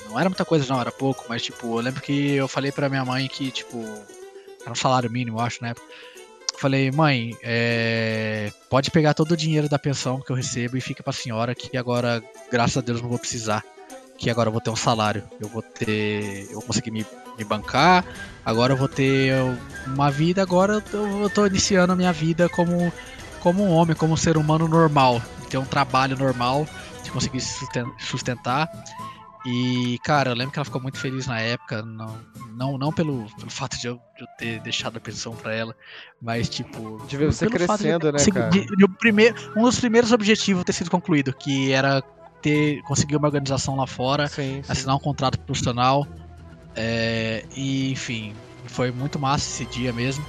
[0.08, 2.88] Não era muita coisa, não, era pouco, mas, tipo, eu lembro que eu falei pra
[2.88, 3.78] minha mãe que, tipo,
[4.62, 5.74] era um salário mínimo, acho, né?
[6.58, 8.52] Falei, mãe, é...
[8.68, 11.74] pode pegar todo o dinheiro da pensão que eu recebo e fica pra senhora que
[11.76, 13.64] agora, graças a Deus, não vou precisar.
[14.18, 15.24] Que agora eu vou ter um salário.
[15.40, 16.44] Eu vou ter.
[16.48, 17.06] Eu vou conseguir me,
[17.38, 18.04] me bancar.
[18.44, 19.32] Agora eu vou ter
[19.86, 20.42] uma vida.
[20.42, 22.92] Agora eu tô, eu tô iniciando a minha vida como,
[23.40, 25.22] como um homem, como um ser humano normal.
[25.48, 26.66] Ter um trabalho normal,
[27.02, 27.40] de conseguir
[27.98, 28.70] sustentar.
[29.44, 32.18] E, cara, eu lembro que ela ficou muito feliz na época, não,
[32.54, 35.74] não, não pelo, pelo fato de eu, de eu ter deixado a pensão pra ela,
[36.20, 37.02] mas, tipo.
[37.06, 38.50] De ver você crescendo, de, né, cara?
[38.50, 42.02] De, de, primeiro, um dos primeiros objetivos ter sido concluído, que era
[42.42, 44.72] ter conseguir uma organização lá fora, sim, sim.
[44.72, 46.06] assinar um contrato profissional.
[46.76, 48.34] É, e, enfim,
[48.66, 50.24] foi muito massa esse dia mesmo.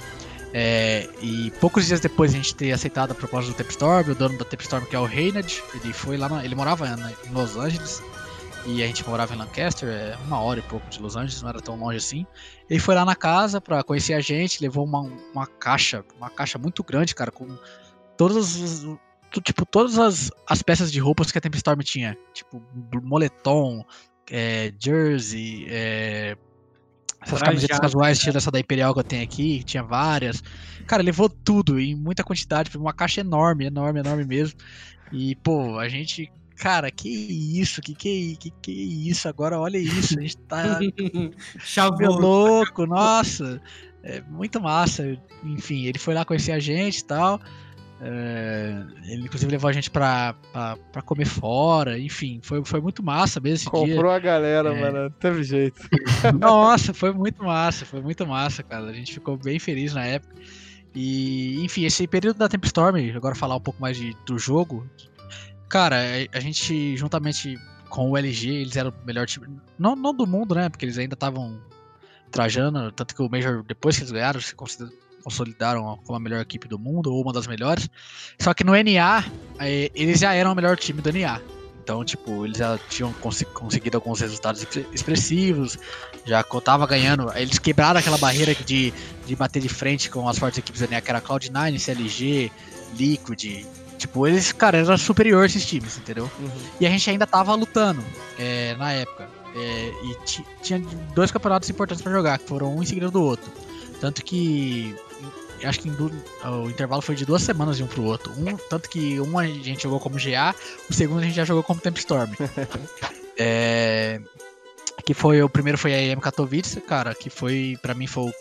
[0.54, 4.38] É, e poucos dias depois a gente ter aceitado a proposta do Tempstorm, o dono
[4.38, 6.86] da Tempstorm, que é o Reynard, ele foi lá, na, ele morava
[7.26, 8.02] em Los Angeles
[8.66, 11.48] e a gente morava em Lancaster, é uma hora e pouco de Los Angeles, não
[11.48, 12.26] era tão longe assim.
[12.70, 15.00] Ele foi lá na casa pra conhecer a gente, levou uma,
[15.32, 17.58] uma caixa, uma caixa muito grande, cara, com
[18.16, 18.86] todas
[19.42, 22.16] tipo, todas as, as peças de roupas que a Tempestorm tinha.
[22.32, 22.62] Tipo,
[23.02, 23.84] moletom,
[24.30, 26.36] é, jersey, é,
[27.20, 27.44] essas Trajado.
[27.44, 30.42] camisetas casuais, estilo essa da Imperial que eu tenho aqui, tinha várias.
[30.86, 34.58] Cara, levou tudo em muita quantidade, uma caixa enorme, enorme, enorme mesmo.
[35.12, 36.30] E, pô, a gente
[36.62, 38.70] cara, que isso, que que, que que
[39.10, 40.78] isso, agora olha isso, a gente tá
[41.58, 43.60] chave louco, nossa,
[44.04, 47.40] é muito massa, enfim, ele foi lá conhecer a gente e tal,
[48.00, 53.02] é, ele inclusive levou a gente pra, pra, pra, comer fora, enfim, foi, foi muito
[53.02, 53.94] massa mesmo esse Comprou dia.
[53.96, 54.80] Comprou a galera, é...
[54.80, 55.82] mano, teve jeito.
[56.38, 60.32] Nossa, foi muito massa, foi muito massa, cara, a gente ficou bem feliz na época.
[60.94, 64.86] E, enfim, esse período da Tempestorm, agora falar um pouco mais de, do jogo,
[65.72, 65.96] Cara,
[66.34, 67.58] a gente, juntamente
[67.88, 69.46] com o LG, eles eram o melhor time.
[69.78, 70.68] Não, não do mundo, né?
[70.68, 71.58] Porque eles ainda estavam
[72.30, 72.92] trajando.
[72.92, 76.78] Tanto que o Major, depois que eles ganharam, se consolidaram como a melhor equipe do
[76.78, 77.88] mundo, ou uma das melhores.
[78.38, 79.24] Só que no NA,
[79.94, 81.40] eles já eram o melhor time do NA.
[81.82, 83.10] Então, tipo, eles já tinham
[83.54, 85.78] conseguido alguns resultados expressivos,
[86.26, 87.32] já tava ganhando.
[87.34, 88.92] Eles quebraram aquela barreira de,
[89.26, 92.52] de bater de frente com as fortes equipes da NA, que era Cloud9, CLG,
[92.94, 93.64] Liquid,
[94.02, 96.28] Tipo, eles, cara, era superior esses times, entendeu?
[96.40, 96.50] Uhum.
[96.80, 98.04] E a gente ainda tava lutando
[98.36, 99.28] é, na época.
[99.54, 100.16] É, e
[100.60, 100.80] tinha
[101.14, 103.48] dois campeonatos importantes para jogar, que foram um em seguida do outro.
[104.00, 104.92] Tanto que.
[105.62, 108.32] Acho que o intervalo foi de duas semanas de um pro outro.
[108.32, 110.52] Um, tanto que um a gente jogou como GA,
[110.90, 112.32] o segundo a gente já jogou como Temp Storm.
[113.38, 114.20] é,
[115.06, 118.32] Que foi o primeiro foi a EM Katowice, cara, que foi para mim foi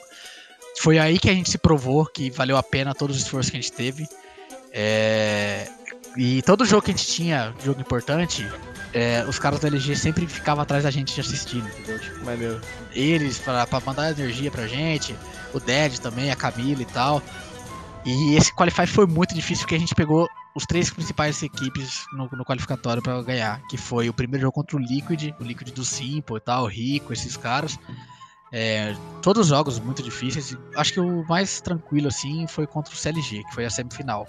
[0.79, 3.57] foi aí que a gente se provou que valeu a pena todo o esforço que
[3.57, 4.07] a gente teve.
[4.73, 5.67] É,
[6.17, 8.47] e todo jogo que a gente tinha, jogo importante,
[8.93, 11.99] é, os caras da LG sempre ficavam atrás da gente assistindo, entendeu?
[11.99, 12.61] Tipo, Maneiro.
[12.93, 15.15] eles pra, pra mandar energia pra gente,
[15.53, 17.21] o Ded também, a Camila e tal.
[18.05, 22.27] E esse Qualify foi muito difícil porque a gente pegou os três principais equipes no,
[22.31, 25.85] no qualificatório pra ganhar, que foi o primeiro jogo contra o Liquid, o Liquid do
[25.85, 27.77] Simple e tal, o Rico, esses caras.
[28.51, 30.57] É, todos os jogos muito difíceis.
[30.75, 34.27] Acho que o mais tranquilo assim foi contra o CLG, que foi a semifinal.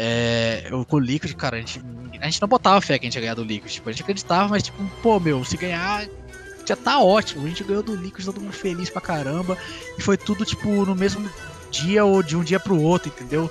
[0.00, 1.82] É, o, com o Liquid, cara, a gente,
[2.20, 3.72] a gente não botava fé que a gente ia ganhar do Liquid.
[3.72, 6.06] Tipo, a gente acreditava, mas tipo, pô, meu, se ganhar
[6.64, 7.44] já tá ótimo.
[7.44, 9.58] A gente ganhou do Liquid, todo mundo feliz pra caramba.
[9.98, 11.28] E foi tudo, tipo, no mesmo
[11.72, 13.50] dia ou de um dia pro outro, entendeu?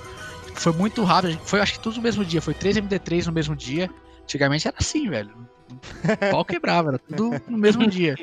[0.53, 1.37] Foi muito rápido.
[1.43, 2.41] Foi, acho que tudo no mesmo dia.
[2.41, 3.89] Foi 3 MD3 no mesmo dia.
[4.23, 5.31] Antigamente era assim, velho.
[5.67, 8.15] O pau quebrava, era tudo no mesmo dia.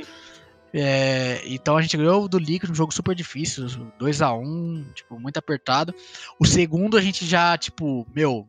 [0.76, 5.20] É, então a gente ganhou do Liquid, um jogo super difícil, 2 a 1 tipo,
[5.20, 5.94] muito apertado.
[6.36, 8.48] O segundo a gente já, tipo, meu,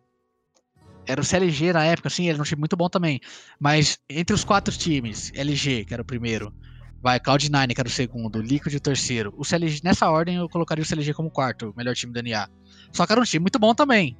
[1.05, 3.21] era o CLG na época, assim, era um time muito bom também.
[3.59, 6.51] Mas entre os quatro times, LG, que era o primeiro,
[6.99, 9.32] vai, Cloud9, que era o segundo, Liquid o terceiro.
[9.38, 12.49] O CLG, nessa ordem eu colocaria o CLG como quarto, melhor time do NA.
[12.91, 14.17] Só que era um time muito bom também.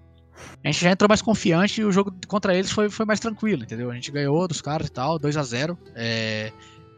[0.63, 3.63] A gente já entrou mais confiante e o jogo contra eles foi, foi mais tranquilo,
[3.63, 3.89] entendeu?
[3.89, 6.51] A gente ganhou dos caras e tal, 2 a 0 é,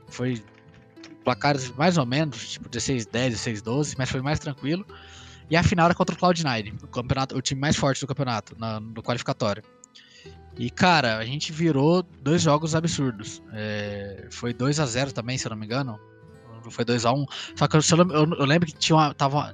[0.10, 0.44] Foi
[1.28, 4.86] placares mais ou menos, tipo 16 10, 16 12, mas foi mais tranquilo.
[5.50, 8.56] E a final era contra o Cloud9, o, campeonato, o time mais forte do campeonato,
[8.58, 9.62] na- no qualificatório.
[10.58, 13.42] E, cara, a gente virou dois jogos absurdos.
[13.52, 16.00] É, foi 2 a 0 também, se eu não me engano.
[16.70, 17.26] Foi 2 a 1
[17.56, 19.54] Só que eu, eu- eu lembro que tinha uma, tava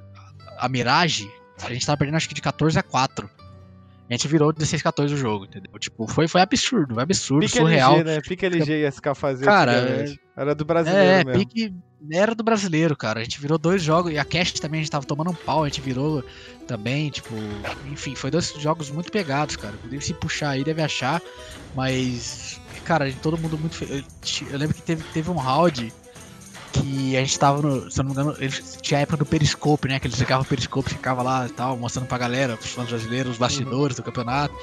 [0.60, 1.28] a Mirage,
[1.64, 3.28] a gente tava perdendo acho que de 14 a 4.
[4.14, 5.72] A gente virou 16 a 14 o jogo, entendeu?
[5.80, 7.96] Tipo, foi, foi absurdo, absurdo, Pique surreal.
[7.96, 8.22] LG, né?
[8.22, 9.46] Pique LG ia ficar fazendo.
[9.46, 10.06] Cara.
[10.38, 11.40] Era do brasileiro É, mesmo.
[11.40, 11.74] pique
[12.12, 13.22] era do brasileiro, cara.
[13.22, 14.12] A gente virou dois jogos.
[14.12, 16.24] E a Cash também, a gente tava tomando um pau, a gente virou
[16.68, 17.34] também, tipo.
[17.92, 19.74] Enfim, foi dois jogos muito pegados, cara.
[19.76, 21.20] Inclusive, se puxar aí, deve achar.
[21.76, 23.84] Mas, cara, todo mundo muito.
[23.84, 24.04] Eu,
[24.52, 25.92] eu lembro que teve, teve um round
[26.74, 27.90] que a gente tava no.
[27.90, 30.00] Se eu não me engano, eles tinha a época do Periscope, né?
[30.00, 33.34] Que eles ligavam o Periscope, ficava lá e tal, mostrando pra galera, pros fãs brasileiros,
[33.34, 34.54] os bastidores do campeonato.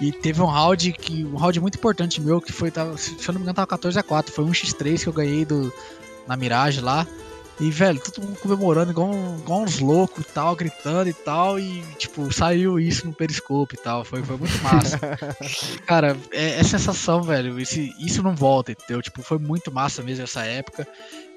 [0.00, 1.24] E teve um round que.
[1.24, 2.70] Um round muito importante meu, que foi.
[2.70, 5.12] Tava, se eu não me engano, tava 14 a 4 Foi um X3 que eu
[5.12, 5.72] ganhei do,
[6.26, 7.06] na Mirage lá.
[7.60, 11.60] E, velho, todo mundo comemorando igual, igual uns loucos e tal, gritando e tal.
[11.60, 14.02] E, tipo, saiu isso no Periscope e tal.
[14.02, 14.98] Foi, foi muito massa.
[15.84, 17.60] Cara, é, é sensação, velho.
[17.60, 19.02] Esse, isso não volta, entendeu?
[19.02, 20.88] Tipo, foi muito massa mesmo essa época.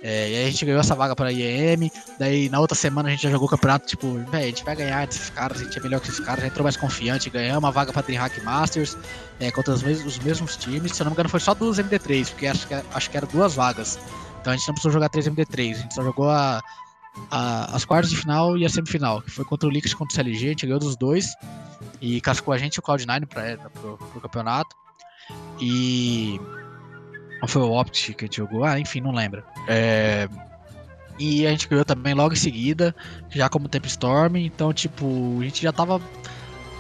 [0.06, 1.90] É, e aí a gente ganhou essa vaga pra IEM.
[2.20, 4.76] Daí na outra semana a gente já jogou o campeonato, tipo, velho, a gente vai
[4.76, 7.30] ganhar desses caras, a gente é melhor que esses caras, a gente entrou mais confiante,
[7.30, 8.98] ganhamos uma vaga pra Dreamhack Masters,
[9.40, 10.92] é, contra os mesmos, os mesmos times.
[10.94, 13.26] Se eu não me engano, foi só duas MD3, porque acho que, acho que era
[13.26, 13.98] duas vagas.
[14.42, 16.62] Então a gente não precisou jogar três MD3, a gente só jogou a,
[17.32, 20.12] a- as quartas de final e a semifinal, que foi contra o Liquid e contra
[20.12, 21.34] o CLG, a gente ganhou dos dois.
[22.02, 24.76] E cascou a gente e o Cloud9 pra, pro, pro campeonato.
[25.62, 26.38] E.
[27.44, 28.64] Ou foi o Optic que jogou?
[28.64, 29.44] Ah, enfim, não lembro.
[29.68, 30.30] É,
[31.20, 32.96] E a gente ganhou também logo em seguida,
[33.30, 34.38] já como Temp Storm.
[34.38, 36.02] Então, tipo, a gente já tava.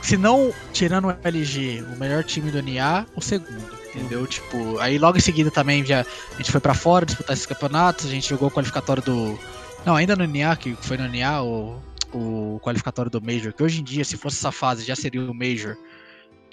[0.02, 3.74] Se não tirando o LG, o melhor time do NA, o segundo.
[3.94, 4.26] Entendeu?
[4.26, 8.06] Tipo, aí logo em seguida também já a gente foi pra fora disputar esses campeonatos,
[8.06, 9.38] a gente jogou o qualificatório do.
[9.86, 11.78] Não, ainda no NA, que foi no NA, o,
[12.14, 15.34] o qualificatório do Major, que hoje em dia, se fosse essa fase, já seria o
[15.34, 15.76] Major,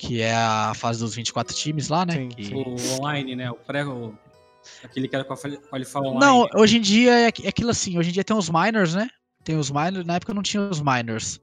[0.01, 2.15] que é a fase dos 24 times lá, né?
[2.15, 3.51] Sim, que- O online, né?
[3.51, 3.85] O pré.
[3.85, 4.15] O...
[4.83, 6.19] Aquele que era com a qualificar online.
[6.21, 9.11] Não, hoje em dia é é aquilo assim, hoje em dia tem os minors, né?
[9.45, 11.39] Tem os minors, na época não tinha os minors.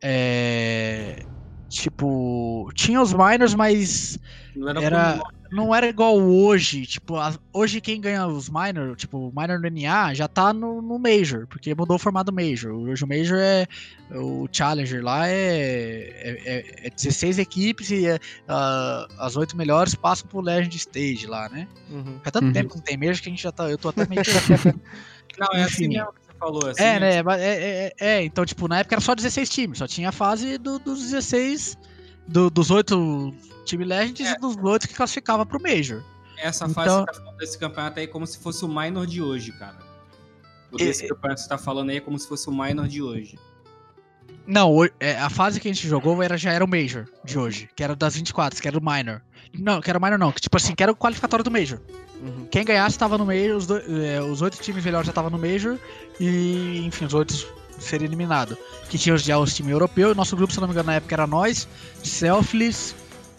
[0.00, 1.24] É.
[1.68, 4.18] Tipo, tinha os minors, mas
[4.56, 6.84] não era, era- como- não era igual hoje.
[6.86, 10.80] Tipo, as- hoje quem ganha os minor, tipo, o minor no NA já tá no,
[10.82, 12.72] no Major, porque mudou o formato Major.
[12.72, 13.66] Hoje o Major é.
[14.10, 18.18] O Challenger lá é, é, é- é 16 equipes e é,
[18.48, 21.68] ah, as oito melhores passam pro Legend Stage lá, né?
[21.90, 22.18] Uhum.
[22.22, 22.52] Faz tanto Uhum.
[22.52, 23.68] tempo que não tem Major que a gente já tá.
[23.68, 24.22] Eu tô até meio.
[25.38, 26.66] Não, é assim mesmo que você falou.
[26.68, 27.22] Assim, É, né?
[27.22, 30.08] mas É, é, é, é, então, tipo, na época era só 16 times, só tinha
[30.08, 31.78] a fase do- dos 16,
[32.26, 33.32] do- dos oito
[33.68, 34.32] time Legends É.
[34.32, 36.02] e dos oito que classificava pro Major.
[36.36, 38.68] Essa fase Então- que você tá falando desse campeonato aí é como se fosse o
[38.68, 39.76] minor de hoje, cara.
[40.72, 42.86] O E- desse campeonato que você tá falando aí é como se fosse o minor
[42.88, 43.38] de hoje.
[44.46, 47.68] Não, é, a fase que a gente jogou era, já era o Major de hoje,
[47.76, 49.20] que era das 24, que era o Minor.
[49.58, 51.80] Não, que era o Minor não, que tipo assim, que era o qualificatório do Major.
[52.22, 52.46] Uhum.
[52.50, 55.38] Quem ganhasse tava no Major, os, dois- é, os oito times melhores já estavam no
[55.38, 55.78] Major,
[56.18, 57.46] e enfim, os outros
[57.78, 58.56] seriam eliminados.
[58.88, 61.14] Que tinha já os times europeus, nosso grupo, se eu não me engano, na época
[61.14, 61.68] era nós,
[62.02, 62.94] Selfless,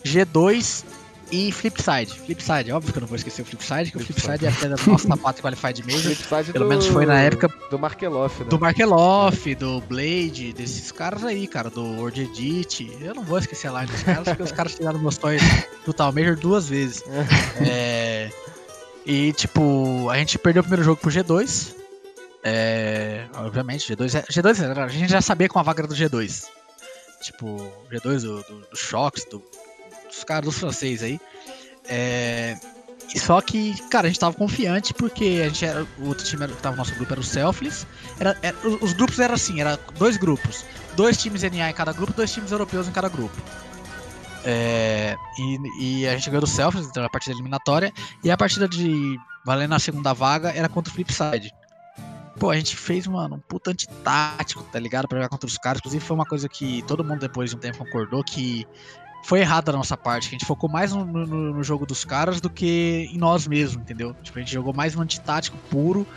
[0.05, 0.83] G2
[1.31, 2.11] e Flipside.
[2.25, 4.75] Flipside, óbvio que eu não vou esquecer o Flipside, que o Flipside é a pedra
[4.75, 6.01] do nosso sapato Qualified Major.
[6.15, 8.49] Flipside Pelo do- menos foi na época Do Markeloff, né?
[8.49, 12.91] do Markeloff, do Blade, desses caras aí, cara, do World Edit.
[12.99, 15.41] Eu não vou esquecer a line dos caras, porque os caras tiraram meus toys
[15.85, 17.03] do Tal Major duas vezes.
[17.61, 18.31] É,
[19.05, 21.75] e, tipo, a gente perdeu o primeiro jogo pro G2.
[22.43, 26.45] É, obviamente, G2, é- G2 era- a gente já sabia com a vaga do G2.
[27.21, 29.43] Tipo, G2 do, do, do Shox, do-
[30.19, 31.19] dos caras dos franceses aí.
[31.87, 32.57] É,
[33.17, 35.87] só que, cara, a gente tava confiante porque a gente era.
[35.97, 37.87] O outro time que tava no nosso grupo era o Selfless.
[38.19, 40.63] Era, era- os os grupos eram assim, era dois grupos.
[40.95, 43.35] Dois times NA em cada grupo, dois times europeus em cada grupo.
[44.45, 47.91] É, e, e a gente ganhou do Selfless, então a partida eliminatória.
[48.23, 51.51] E a partida de valendo a segunda vaga era contra o Flipside.
[52.39, 55.07] Pô, a gente fez, mano, um puta antitático, tá ligado?
[55.09, 55.79] Pra jogar contra os caras.
[55.79, 58.65] Inclusive foi uma coisa que todo mundo depois de um tempo concordou que
[59.23, 62.03] foi errado da nossa parte, que a gente focou mais no, no- no jogo dos
[62.05, 64.15] caras do que em nós mesmos, entendeu?
[64.23, 66.07] Tipo, a gente jogou mais no antitático puro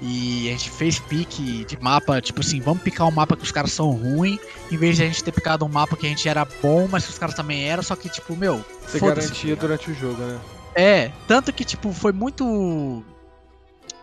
[0.00, 3.52] e a gente fez pique de mapa, tipo assim, vamos picar um mapa que os
[3.52, 4.40] caras são ruins,
[4.70, 7.04] em vez de a gente ter picado um mapa que a gente era bom, mas
[7.04, 10.20] que os caras também eram, só que, tipo, meu, Você garantia tá durante o jogo,
[10.20, 10.40] né?
[10.74, 13.04] É, tanto que, tipo, foi muito.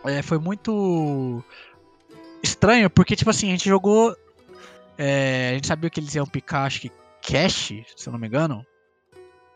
[0.04, 1.44] É, foi muito
[2.42, 4.16] estranho, porque, tipo assim, a gente jogou.
[4.96, 6.90] é, a gente sabia que eles iam picar, acho que
[7.22, 8.64] Cash, se eu não me engano.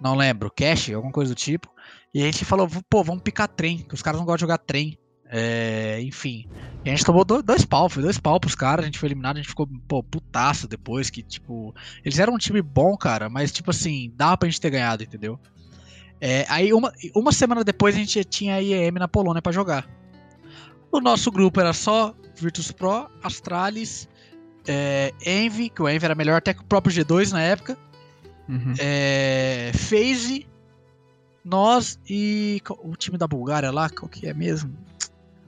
[0.00, 1.72] Não lembro, Cash, alguma coisa do tipo.
[2.12, 4.58] E a gente falou, pô, vamos picar trem, que os caras não gostam de jogar
[4.58, 4.98] trem.
[5.26, 6.46] É, enfim.
[6.84, 9.36] A gente tomou do- dois pau, foi dois pau pros caras, a gente foi eliminado,
[9.36, 11.74] a gente ficou, pô, putaço depois, que, tipo.
[12.04, 15.40] Eles eram um time bom, cara, mas, tipo assim, dava pra gente ter ganhado, entendeu?
[16.20, 19.88] É, aí uma, uma semana depois a gente tinha a IEM na Polônia pra jogar.
[20.92, 24.08] O nosso grupo era só Virtus Pro, Astralis,
[24.66, 27.76] é, Envy, que o Envy era melhor até que o próprio G2 na época,
[28.48, 28.74] Uhum.
[28.78, 30.46] é, FaZe,
[31.44, 34.74] nós e o time da Bulgária lá, qual que é mesmo?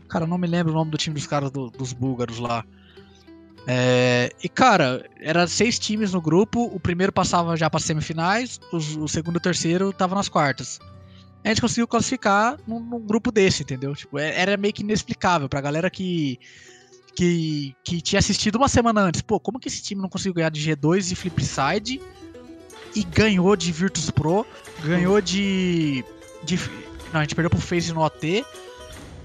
[0.09, 2.65] Cara, eu não me lembro o nome do time dos caras do- dos búlgaros lá.
[3.69, 8.97] É, e cara, era seis times no grupo, o primeiro passava já para semifinais, os-
[8.97, 10.79] o segundo e o terceiro tava nas quartas.
[11.45, 13.95] A gente conseguiu classificar num, num grupo desse, entendeu?
[13.95, 16.39] Tipo, é- era meio que inexplicável pra galera que,
[17.17, 19.23] que, que tinha assistido uma semana antes.
[19.23, 22.01] Pô, como que esse time não conseguiu ganhar de G2 e Flipside
[22.95, 24.47] e ganhou de Virtus Pro,
[24.85, 26.05] ganhou de,
[26.45, 26.57] de
[27.13, 28.45] não, a gente perdeu pro FaZe no OT,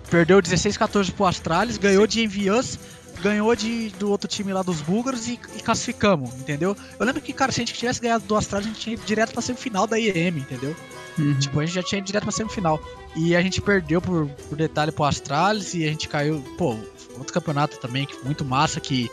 [0.09, 2.79] perdeu 16-14 pro Astralis, ganhou de Envious,
[3.21, 6.75] ganhou de, do outro time lá dos búlgaros e, e classificamos, entendeu?
[6.99, 9.05] Eu lembro que, cara, se a gente tivesse ganhado do Astralis, a gente tinha ido
[9.05, 10.75] direto pra semifinal da IEM, entendeu?
[11.17, 11.37] Uhum.
[11.39, 12.81] Tipo, a gente já tinha ido direto pra semifinal.
[13.15, 16.41] E a gente perdeu por, por detalhe pro Astralis e a gente caiu.
[16.57, 16.77] Pô,
[17.17, 19.09] outro campeonato também, que muito massa, que,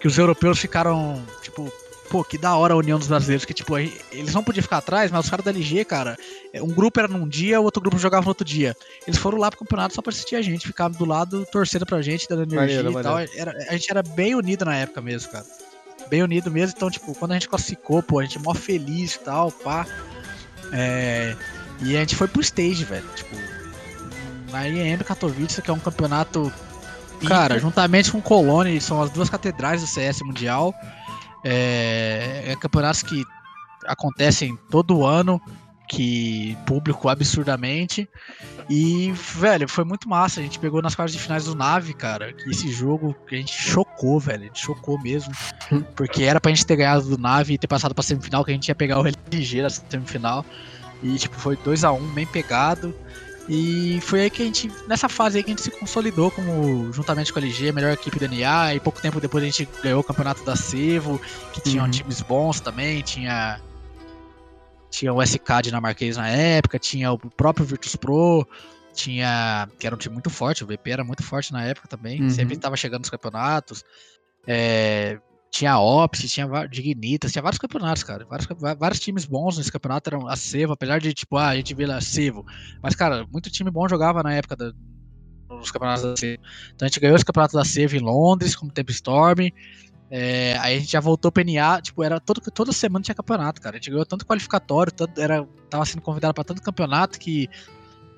[0.00, 1.72] que os europeus ficaram, tipo,
[2.10, 5.10] pô, que da hora a união dos brasileiros, que, tipo, eles não podiam ficar atrás,
[5.10, 6.16] mas os caras da LG, cara,
[6.52, 8.76] é, um grupo era num dia, o outro grupo jogava no outro dia.
[9.06, 12.02] Eles foram lá pro campeonato só pra assistir a gente, ficavam do lado, torcendo pra
[12.02, 13.18] gente, dando energia Maneiro, e tal.
[13.18, 15.46] Era, a gente era bem unido na época mesmo, cara.
[16.08, 19.14] Bem unido mesmo, então, tipo, quando a gente classificou, pô, a gente é mó feliz
[19.14, 19.86] e tal, pá.
[20.72, 21.34] É,
[21.80, 23.08] e a gente foi pro stage, velho.
[23.14, 23.36] Tipo,
[24.50, 26.52] na IEM Katowice, que é um campeonato.
[27.26, 30.74] Cara, juntamente com Colônia, são as duas catedrais do CS mundial.
[31.44, 33.24] É, é campeonatos que
[33.86, 35.40] acontecem todo ano,
[35.88, 38.08] que público absurdamente.
[38.70, 40.40] E, velho, foi muito massa.
[40.40, 42.32] A gente pegou nas quartas de finais do Nave, cara.
[42.32, 44.44] Que esse jogo que a gente chocou, velho.
[44.44, 45.32] A gente chocou mesmo.
[45.94, 48.54] Porque era pra gente ter ganhado do Nave e ter passado pra semifinal, que a
[48.54, 50.44] gente ia pegar o LG na semifinal.
[51.02, 52.94] E, tipo, foi 2 a 1 bem pegado.
[53.48, 56.92] E foi aí que a gente, nessa fase aí que a gente se consolidou como,
[56.92, 58.74] juntamente com a LG, a melhor equipe da NA.
[58.74, 61.20] E pouco tempo depois a gente ganhou o campeonato da Sevo,
[61.52, 61.90] que tinham Uhum.
[61.90, 63.02] times bons também.
[63.02, 63.60] Tinha,
[64.90, 68.46] tinha o SK dinamarquês na época, tinha o próprio Virtus Pro,
[68.94, 69.68] tinha.
[69.78, 72.22] que era um time muito forte, o VP era muito forte na época também.
[72.22, 72.30] Uhum.
[72.30, 73.84] Sempre estava chegando nos campeonatos.
[74.46, 75.18] É,
[75.52, 78.24] tinha Ops, tinha Dignitas, tinha vários campeonatos, cara.
[78.24, 78.48] Vários,
[78.78, 81.84] vários times bons nesse campeonato eram a Sevo, apesar de, tipo, ah, a gente vê
[81.86, 82.44] lá Sevo.
[82.82, 84.72] Mas, cara, muito time bom jogava na época da-
[85.50, 86.42] nos campeonatos da Sevo.
[86.74, 89.50] Então a gente ganhou esse campeonato da Sevo em Londres, como Tempo Storm.
[90.10, 93.60] É, aí a gente já voltou pra NA, tipo, era todo, toda semana tinha campeonato,
[93.60, 93.76] cara.
[93.76, 97.46] A gente ganhou tanto qualificatório, tanto, era, tava sendo convidado pra tanto campeonato que,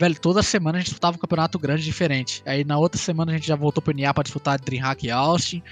[0.00, 2.42] velho, toda semana a gente disputava um campeonato grande diferente.
[2.46, 5.62] Aí na outra semana a gente já voltou pro NA pra disputar Dreamhack e Austin,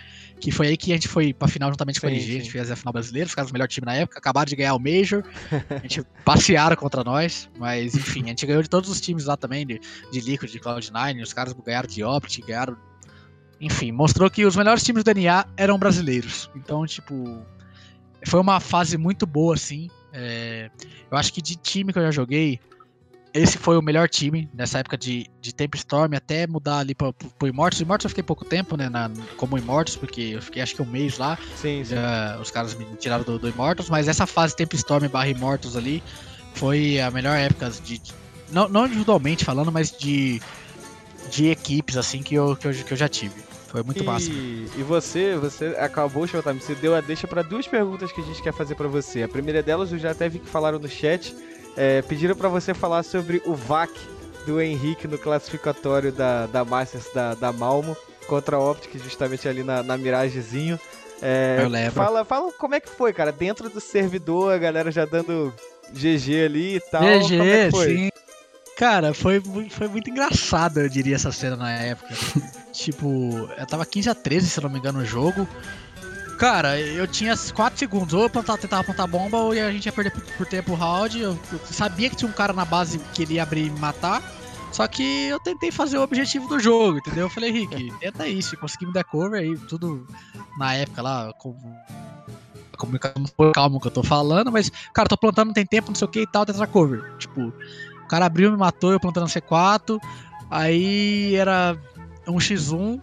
[0.43, 2.33] que foi aí que a gente foi pra final juntamente com a Sim, LG, a
[2.33, 2.41] sim.
[2.41, 4.75] gente fez a final brasileira, os caras o melhor time na época, acabaram de ganhar
[4.75, 5.23] o Major,
[5.71, 9.37] a gente passearam contra nós, mas enfim, a gente ganhou de todos os times lá
[9.37, 9.81] também, de,
[10.11, 12.77] de Liquid, de Cloud9, os caras ganharam de Optic, ganharam
[13.61, 16.51] enfim, mostrou que os melhores times do NA eram brasileiros.
[16.57, 17.47] Então, tipo,
[18.27, 19.89] foi uma fase muito boa, assim.
[20.13, 20.69] É,
[21.09, 22.59] eu acho que de time que eu já joguei,
[23.35, 27.13] esse foi o melhor time nessa época de, de Tempo Storm, até mudar ali pro,
[27.13, 27.81] pro, Immortus.
[27.81, 30.91] Immortus eu fiquei pouco tempo, né, na, como Immortus, porque eu fiquei acho que um
[30.91, 31.39] mês lá.
[31.57, 31.95] Sim, sim.
[31.95, 35.77] Já, os caras me tiraram do, do Immortus, mas essa fase Tempo Storm barra Immortus
[35.77, 36.03] ali
[36.55, 37.99] foi a melhor época de.
[37.99, 38.13] de-
[38.51, 40.43] não, não individualmente falando, mas de,
[41.31, 43.43] de equipes assim que eu, que, eu, que eu já tive.
[43.69, 44.31] Foi muito e, massa.
[44.31, 48.43] E você, você acabou, Showtime, você deu a deixa para duas perguntas que a gente
[48.43, 49.23] quer fazer para você.
[49.23, 51.35] A primeira delas, eu já até vi que falaram no chat,
[51.77, 53.93] é, pediram para você falar sobre o VAC
[54.47, 57.97] do Henrique no classificatório da, da Masters da, da Malmo
[58.27, 60.79] contra a Optic, justamente ali na, na Miragezinho.
[61.21, 61.93] É, Eu lembro.
[61.93, 65.53] Fala, fala como é que foi, cara, dentro do servidor, a galera já dando
[65.93, 67.03] GG ali e tal.
[67.03, 67.87] como é que GG, foi?
[67.87, 68.09] sim.
[68.77, 72.13] Cara, foi, foi muito engraçado, eu diria, essa cena na época.
[72.73, 75.47] tipo, eu tava 15 a 13, se não me engano, no jogo.
[76.39, 78.15] Cara, eu tinha 4 segundos.
[78.15, 80.75] Ou eu plantava, tentava plantar bomba, ou a gente ia perder por, por tempo o
[80.75, 81.21] round.
[81.21, 83.79] Eu, eu sabia que tinha um cara na base que ele ia abrir e me
[83.79, 84.23] matar.
[84.73, 87.27] Só que eu tentei fazer o objetivo do jogo, entendeu?
[87.27, 90.07] Eu falei, Rick, tenta isso, consegui me dar cover aí, tudo
[90.59, 91.55] na época lá, com
[92.79, 95.95] comunicação foi calmo que eu tô falando, mas, cara, tô plantando, não tem tempo, não
[95.95, 97.05] sei o que e tal, tenta cover.
[97.19, 100.01] Tipo, o cara abriu, me matou, eu plantando C4,
[100.51, 101.77] aí era
[102.27, 103.01] um X1,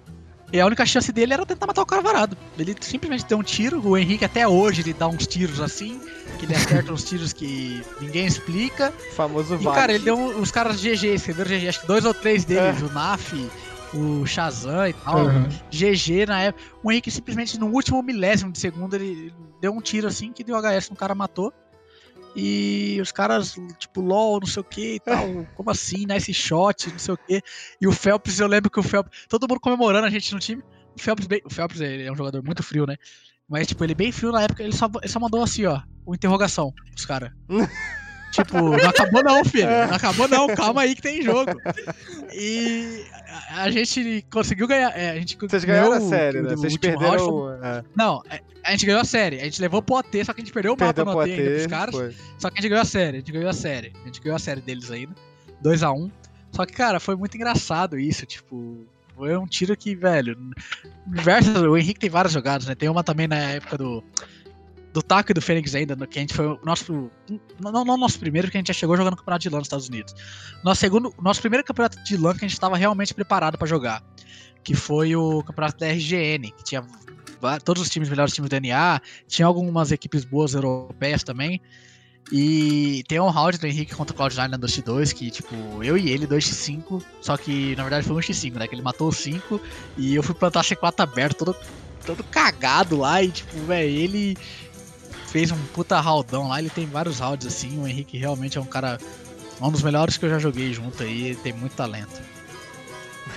[0.52, 2.38] e a única chance dele era tentar matar o cara varado.
[2.58, 6.00] Ele simplesmente deu um tiro, o Henrique até hoje ele dá uns tiros assim,
[6.38, 8.92] que ele acerta uns tiros que ninguém explica.
[9.16, 12.14] Famoso E, cara, ele deu um- os caras GG, escreveram GG, acho que dois ou
[12.14, 13.34] três deles, o Naf,
[13.94, 15.26] o Shazam e tal.
[15.26, 15.48] Uhum.
[15.72, 16.64] GG na época.
[16.84, 20.56] O Henrique simplesmente no último milésimo de segundo ele deu um tiro assim que deu
[20.58, 21.52] HS no cara matou.
[22.36, 25.26] E os caras, tipo, LOL, não sei o que e tal.
[25.56, 26.06] Como assim?
[26.06, 27.42] Nice shot, não sei o que.
[27.82, 29.26] E o Phelps, eu lembro que o Phelps.
[29.28, 30.64] Todo mundo comemorando a gente no time.
[30.96, 32.96] O Phelps, bem, o Phelps ele é um jogador muito frio, né?
[33.48, 36.14] Mas, tipo, ele bem frio na época, ele só, ele só mandou assim, ó, o
[36.14, 37.32] interrogação pros caras.
[38.32, 39.68] tipo, não acabou não, filho.
[39.70, 41.60] Não acabou não, calma aí que tem jogo.
[42.32, 43.06] E
[43.52, 44.90] a, gente conseguiu ganhar.
[44.98, 46.50] é, a gente Vocês ganharam a o- série, o né?
[46.50, 47.28] do Vocês último perderam.
[47.46, 49.40] round, é, Não, é, a gente ganhou a série.
[49.42, 51.32] A gente levou pro OT, só que a gente perdeu o mapa perdeu no OT
[51.32, 51.96] ainda pros AT, caras.
[51.96, 52.16] foi.
[52.38, 53.94] Só que a gente ganhou a série, a gente ganhou a série.
[54.02, 55.14] A gente ganhou a série deles ainda.
[55.64, 56.12] 2x1.
[56.52, 58.86] Só que, cara, foi muito engraçado isso, tipo.
[59.16, 60.38] Foi um tiro que, velho.
[61.06, 62.74] Diversas, o Henrique tem várias jogadas, né?
[62.76, 64.04] Tem uma também na época do.
[64.92, 67.12] Do Taco e do Fênix ainda, que a gente foi o nosso.
[67.62, 69.88] Não, não nosso primeiro, porque a gente já chegou jogando campeonato de LAN nos Estados
[69.88, 70.16] Unidos.
[70.64, 71.14] Nosso segundo.
[71.22, 74.04] Nosso primeiro campeonato de LAN que a gente estava realmente preparado pra jogar.
[74.64, 76.84] Que foi o campeonato da RGN, que tinha
[77.64, 81.62] todos os times, melhores times do NA, tinha algumas equipes boas europeias também.
[82.32, 86.12] E tem um round do Henrique contra o Cloud9 na 2x2, que, tipo, eu e
[86.12, 88.68] ele 2x5, só que na verdade foi 1x5, né?
[88.68, 89.60] Que ele matou os 5
[89.98, 91.58] e eu fui plantar C4 aberto, todo,
[92.06, 94.38] todo cagado lá, e, tipo, velho, ele
[95.32, 98.66] fez um puta roundão lá, ele tem vários rounds assim, o Henrique realmente é um
[98.66, 98.98] cara,
[99.62, 102.20] um dos melhores que eu já joguei junto aí, ele tem muito talento.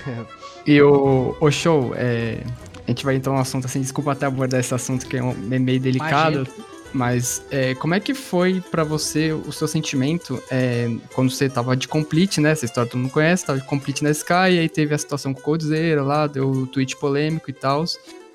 [0.65, 2.39] E o, o show, é,
[2.87, 5.33] a gente vai então no assunto assim, desculpa até abordar esse assunto que é um-
[5.51, 6.47] é meio delicado,
[6.93, 11.77] mas é, como é que foi pra você o seu sentimento é, quando você tava
[11.77, 12.53] de complete, né?
[12.53, 15.35] Essa história todo mundo conhece, tava de complete na Sky, e aí teve a situação
[15.35, 17.85] com o Coldzera lá, deu o tweet polêmico e tal.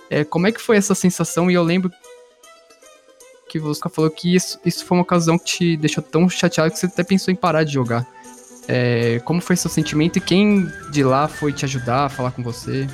[0.09, 1.49] É, como é que foi essa sensação?
[1.49, 1.89] E eu lembro
[3.47, 6.79] que você falou que isso, isso foi uma ocasião que te deixou tão chateado que
[6.79, 8.05] você até pensou em parar de jogar.
[8.67, 12.87] É, como foi seu sentimento e quem de lá foi te ajudar, falar com você?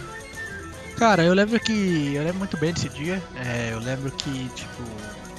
[0.97, 2.13] Cara, eu lembro que.
[2.13, 3.21] Eu lembro muito bem desse dia.
[3.35, 4.83] é, eu lembro que, tipo,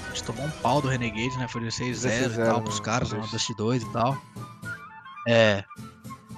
[0.04, 1.46] a gente tomou um pau do Renegade, né?
[1.48, 4.20] Foi 16-0 e 16-0, tal, pros caras, uma Dust 2 e tal.
[5.26, 5.64] É.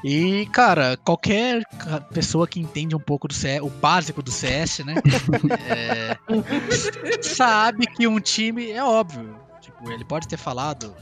[0.09, 1.65] E, cara, qualquer
[2.15, 4.95] pessoa que entende um pouco do CS, o básico do CS, né?
[5.69, 6.17] é,
[7.21, 9.37] sabe que um time é óbvio.
[9.61, 10.95] Tipo, ele pode ter falado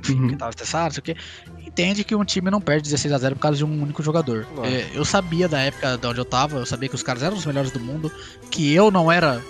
[0.00, 0.28] enfim, Uhum.
[0.30, 1.16] que tava estressado, não sei o quê.
[1.64, 4.48] Entende que um time não perde 16 a 0 por causa de um único jogador.
[4.64, 7.36] É, eu sabia da época de onde eu tava, eu sabia que os caras eram
[7.36, 8.10] os melhores do mundo,
[8.50, 9.40] que eu não era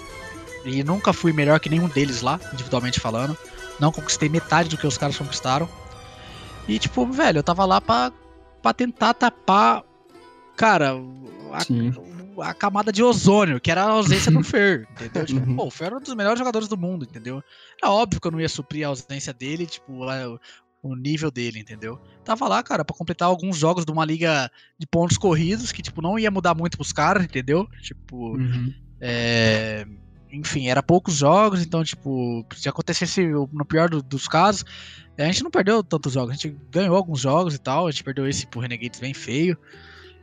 [0.66, 3.34] e nunca fui melhor que nenhum deles lá, individualmente falando.
[3.80, 5.66] Não conquistei metade do que os caras conquistaram.
[6.68, 8.12] E tipo, velho, eu tava lá pra,
[8.62, 9.82] pra tentar tapar,
[10.56, 10.92] cara,
[11.52, 15.24] a, a camada de ozônio, que era a ausência do Fer, entendeu?
[15.26, 15.56] Tipo, Uhum.
[15.56, 17.42] pô, o Fer era um dos melhores jogadores do mundo, entendeu?
[17.82, 20.38] É óbvio que eu não ia suprir a ausência dele, tipo, a-
[20.80, 21.98] o nível dele, entendeu?
[22.24, 24.48] Tava lá, cara, pra completar alguns jogos de uma liga
[24.78, 27.66] de pontos corridos, que, tipo, não ia mudar muito pros caras, entendeu?
[27.82, 28.72] Tipo, Uhum.
[29.00, 29.84] é,
[30.30, 34.62] Enfim, era poucos jogos, então, tipo, se acontecesse no pior do- dos casos,
[35.24, 38.04] a gente não perdeu tantos jogos, a gente ganhou alguns jogos e tal, a gente
[38.04, 39.58] perdeu esse pro Renegades bem feio.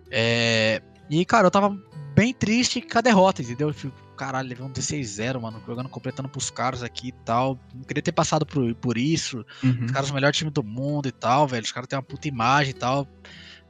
[0.10, 1.78] É, E, cara, eu tava
[2.16, 3.68] bem triste com a derrota, entendeu?
[3.68, 7.60] Eu fico, caralho, um 16-0, mano, jogando, completando pros caras aqui e tal.
[7.74, 9.46] Não queria ter passado por, por isso.
[9.62, 9.86] Uhum.
[9.86, 11.64] Os caras são o melhor time do mundo e tal, velho.
[11.64, 13.08] Os caras têm uma puta imagem e tal.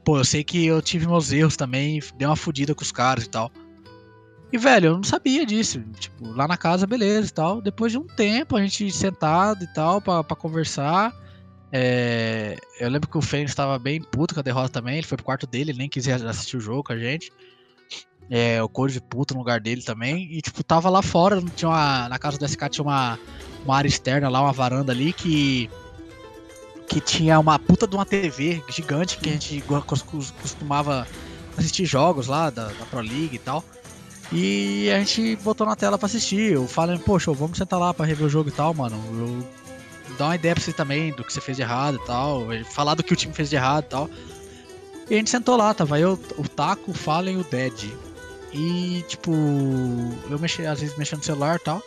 [0.04, 3.24] Pô, eu sei que eu tive meus erros também, dei uma fudida com os caras
[3.24, 3.50] e tal.
[4.52, 5.82] E, velho, eu não sabia disso.
[5.98, 7.60] Tipo, lá na casa, beleza e tal.
[7.60, 11.12] Depois de um tempo, a gente sentado e tal, pra, conversar.
[11.72, 14.98] é, Eu lembro que o Fênix tava bem puto com a derrota também.
[14.98, 17.32] Ele foi pro quarto dele, ele nem quis assistir o jogo com a gente.
[18.30, 20.32] É, o Cor de puto no lugar dele também.
[20.32, 23.18] E, tipo, tava lá fora, tinha uma, na casa do SK tinha uma,
[23.64, 25.68] uma área externa lá, uma varanda ali que.
[26.88, 29.60] Que tinha uma puta de uma TV gigante que a gente
[30.40, 31.04] costumava
[31.56, 33.64] assistir jogos lá da, da Pro League e tal.
[34.32, 36.52] E a gente botou na tela pra assistir.
[36.52, 38.96] Eu falei, poxa, vamos sentar lá pra rever o jogo e tal, mano.
[39.18, 39.46] Eu
[40.16, 42.46] dar uma ideia pra você também do que você fez de errado e tal.
[42.70, 44.10] Falar do que o time fez de errado e tal.
[45.08, 47.92] E a gente sentou lá, tava eu, o Taco, o Fallen e o Dead.
[48.52, 49.32] E, tipo,
[50.30, 51.82] eu mexi, às vezes mexendo no celular e tal.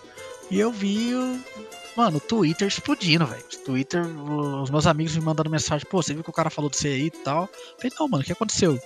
[0.50, 1.40] E eu vi o.
[1.98, 3.44] Mano, o Twitter explodindo, velho.
[3.66, 6.78] Twitter, os meus amigos me mandando mensagem, pô, você viu que o cara falou de
[6.78, 7.44] você aí e tal.
[7.44, 8.80] Eu falei, não, mano, o que aconteceu?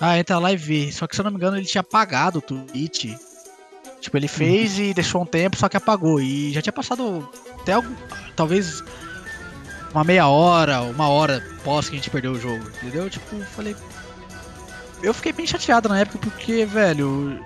[0.00, 0.90] Ah, entra lá e vê.
[0.90, 3.16] Só que se eu não me engano, ele tinha apagado o tweet.
[4.00, 6.20] Tipo, ele fez e deixou um tempo, só que apagou.
[6.20, 7.28] E já tinha passado
[7.60, 7.94] até algum.
[8.34, 8.82] Talvez
[9.92, 13.10] uma meia hora, uma hora pós que a gente perdeu o jogo, entendeu?
[13.10, 13.76] Tipo, falei.
[15.02, 17.42] Eu fiquei bem chateado na época porque, velho,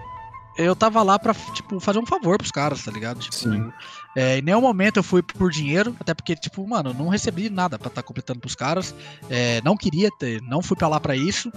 [0.57, 3.21] eu tava lá pra, tipo, fazer um favor pros caras, tá ligado?
[3.21, 3.73] Tipo, Sim.
[4.17, 7.49] é, em nenhum momento eu fui por dinheiro, até porque, tipo, mano, eu não recebi
[7.51, 8.95] nada pra estar completando pros caras.
[9.31, 11.51] É, não queria ter, não fui pra lá pra isso.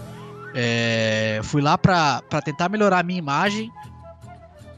[0.59, 3.71] É, fui lá pra, pra tentar melhorar a minha imagem,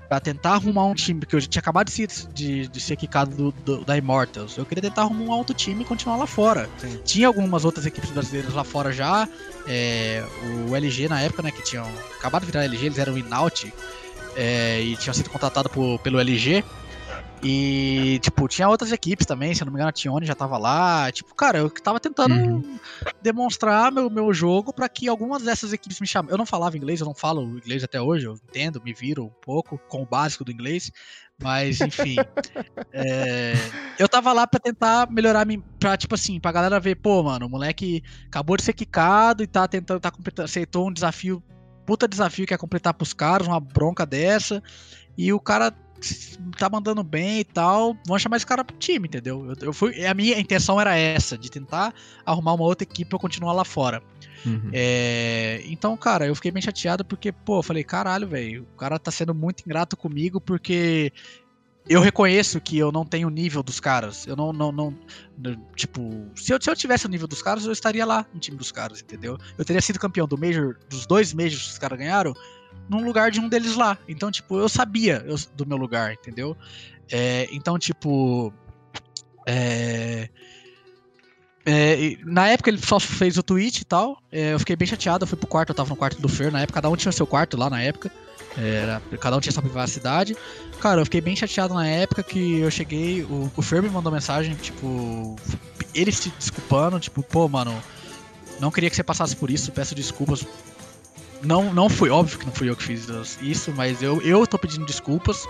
[0.09, 3.33] pra tentar arrumar um time, porque eu tinha acabado de ser, de, de ser quicado
[3.33, 4.57] do, do- da Immortals.
[4.57, 6.69] Eu queria tentar arrumar um outro time e continuar lá fora.
[6.79, 6.99] Sim.
[7.05, 9.25] Tinha algumas outras equipes brasileiras lá fora já.
[9.67, 10.21] é,
[10.67, 13.71] o LG na época, né, que tinham acabado de virar LG, eles eram in-out
[14.35, 15.71] é, e tinham sido contratados
[16.03, 16.61] pelo LG.
[17.41, 21.09] E, tipo, tinha outras equipes também, se não me engano, a Tione já tava lá.
[21.11, 22.79] Tipo, cara, eu tava tentando Uhum.
[23.21, 26.33] demonstrar meu, meu jogo pra que algumas dessas equipes me chamassem.
[26.33, 29.31] Eu não falava inglês, eu não falo inglês até hoje, eu entendo, me viro um
[29.41, 30.91] pouco com o básico do inglês.
[31.41, 32.17] Mas, enfim.
[32.91, 35.45] é, eu tava lá pra tentar melhorar,
[35.79, 39.47] pra, tipo assim, pra galera ver, pô, mano, o moleque acabou de ser quicado e
[39.47, 40.11] tá tentando, tá
[40.43, 41.41] aceitou um desafio,
[41.85, 44.61] puta desafio que é completar pros caras, uma bronca dessa.
[45.17, 45.73] E o cara
[46.57, 49.45] tá mandando bem e tal, vamos chamar esse cara pro time, entendeu?
[49.49, 51.93] Eu, eu fui, a minha intenção era essa, de tentar
[52.25, 54.01] arrumar uma outra equipe pra eu continuar lá fora.
[54.45, 54.69] Uhum.
[54.71, 58.97] É, então, cara, eu fiquei bem chateado porque, pô, eu falei, caralho, velho, o cara
[58.97, 61.11] tá sendo muito ingrato comigo porque
[61.87, 64.27] eu reconheço que eu não tenho o nível dos caras.
[64.27, 64.97] Eu não, não, não,
[65.37, 68.39] não- tipo, se eu, se eu tivesse o nível dos caras, eu estaria lá no
[68.39, 69.37] time dos caras, entendeu?
[69.57, 72.33] Eu teria sido campeão do Major, dos dois Majors que os caras ganharam,
[72.89, 73.97] num lugar de um deles lá.
[74.07, 76.57] Então, tipo, eu sabia eu- do meu lugar, entendeu?
[77.11, 78.53] É, então, tipo,
[79.45, 80.29] é,
[81.65, 84.21] é, na época ele só fez o tweet e tal.
[84.31, 86.51] é, eu fiquei bem chateado, eu fui pro quarto, eu tava no quarto do Fer
[86.51, 88.11] na época, cada um tinha seu quarto lá na época.
[88.57, 90.35] Era, cada um tinha sua privacidade.
[90.79, 94.11] Cara, eu fiquei bem chateado na época que eu cheguei, o, o Fer me mandou
[94.11, 95.35] mensagem, tipo,
[95.93, 97.81] ele se desculpando, tipo, pô, mano,
[98.59, 100.45] não queria que você passasse por isso, peço desculpas.
[101.41, 103.07] Não, não foi óbvio que não fui eu que fiz
[103.41, 105.45] isso, mas eu, eu tô pedindo desculpas,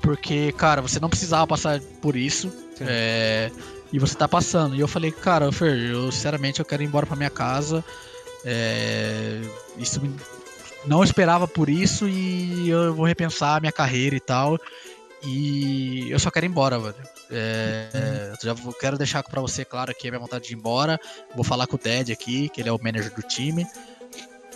[0.00, 2.52] porque, cara, você não precisava passar por isso.
[2.80, 3.50] É,
[3.92, 4.74] e você tá passando.
[4.74, 7.84] E eu falei, cara, Fer, eu sinceramente eu quero ir embora pra minha casa.
[8.44, 9.40] É,
[9.78, 10.14] isso me-
[10.84, 14.58] não esperava por isso e eu vou repensar a minha carreira e tal.
[15.24, 16.94] E eu só quero ir embora, velho.
[17.30, 20.56] É, eu já vou- quero deixar pra você claro aqui a minha vontade de ir
[20.56, 20.98] embora.
[21.34, 23.64] Vou falar com o Ded aqui, que ele é o manager do time.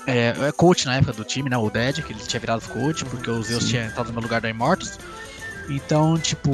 [0.06, 1.56] É, é coach na época do time, né?
[1.56, 3.70] O Ded, que ele tinha virado coach, porque o Zeus Sim.
[3.70, 4.98] tinha entrado no meu lugar da Immortals.
[5.68, 6.50] Então, tipo,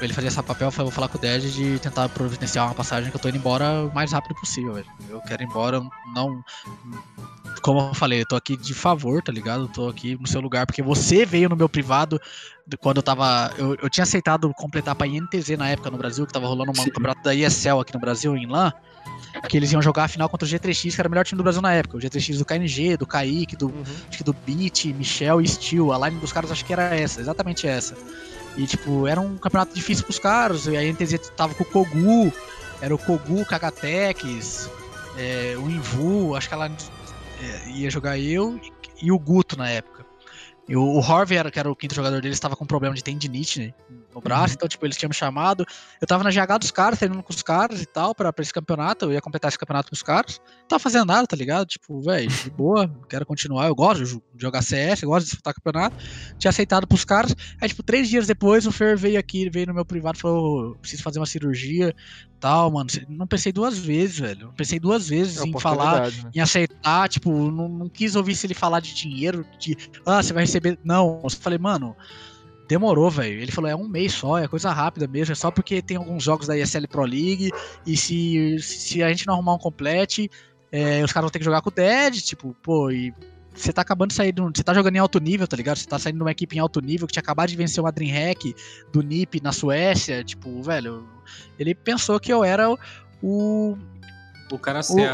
[0.00, 3.10] ele fazia esse papel, eu vou falar com o Ded de tentar providenciar uma passagem
[3.10, 4.86] que eu tô indo embora o mais rápido possível, velho.
[5.08, 5.80] Eu quero ir embora,
[6.14, 6.44] não.
[7.62, 9.64] Como eu falei, eu tô aqui de favor, tá ligado?
[9.64, 12.20] Eu tô aqui no seu lugar, porque você veio no meu privado
[12.78, 13.50] quando eu tava.
[13.56, 16.74] Eu, eu tinha aceitado completar pra INTZ na época no Brasil, que tava rolando um
[16.74, 18.70] campeonato da ESL aqui no Brasil, em LAN.
[19.48, 21.42] Que eles iam jogar a final contra o G3X, que era o melhor time do
[21.42, 21.96] Brasil na época.
[21.96, 23.82] O G3X do KNG, do Kaique, do Uhum.
[24.08, 25.92] acho que do Beat, Michel e Steel.
[25.92, 27.96] A line dos caras acho que era essa, exatamente essa.
[28.56, 30.66] E, tipo, era um campeonato difícil pros caras.
[30.66, 32.32] E a NTZ tava com o Kogu,
[32.80, 34.70] era o Kogu, Kagatex,
[35.18, 36.70] é, o Invu, acho que ela
[37.40, 40.04] é, ia jogar eu e, e o Guto na época.
[40.68, 43.04] E o, o Harvey, era, que era o quinto jogador deles, estava com problema de
[43.04, 43.74] tendinite né,
[44.14, 45.66] no braço, então, tipo, eles tinham me chamado.
[46.00, 48.52] Eu tava na GH dos caras, treinando com os caras e tal, pra, pra esse
[48.52, 49.06] campeonato.
[49.06, 50.40] Eu ia completar esse campeonato com os caras.
[50.60, 51.66] Não tava fazendo nada, tá ligado?
[51.66, 53.66] Tipo, velho, de boa, quero continuar.
[53.66, 55.96] Eu gosto de jogar CS, eu gosto de disputar campeonato.
[56.38, 57.34] Tinha aceitado pros caras.
[57.60, 60.76] Aí, tipo, três dias depois, o Fer veio aqui, veio no meu privado e falou:
[60.76, 61.94] preciso fazer uma cirurgia
[62.44, 62.90] tal, mano.
[63.08, 64.46] Não pensei duas vezes, velho.
[64.48, 66.30] Não pensei duas vezes É em falar, né?
[66.34, 70.34] em aceitar, tipo, não, não quis ouvir se ele falar de dinheiro, de ah, você
[70.34, 70.78] vai receber.
[70.84, 71.96] Não, eu falei, mano,
[72.68, 73.40] demorou, velho.
[73.40, 76.22] Ele falou, é um mês só, é coisa rápida mesmo, é só porque tem alguns
[76.22, 77.50] jogos da ESL Pro League,
[77.86, 80.30] e se, se a gente não arrumar um complete,
[80.72, 83.14] é, os caras vão ter que jogar com o Dead, tipo, pô, e
[83.54, 85.78] você tá acabando de sair de um, Você tá jogando em alto nível, tá ligado?
[85.78, 87.92] Você tá saindo de uma equipe em alto nível que tinha acabado de vencer uma
[87.92, 88.54] Dreamhack
[88.92, 91.08] do NiP na Suécia, tipo, velho.
[91.58, 92.78] Ele pensou que eu era o,
[93.22, 93.78] o,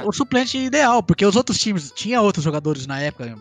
[0.04, 3.36] O o suplente ideal, porque os outros times, tinha outros jogadores na época.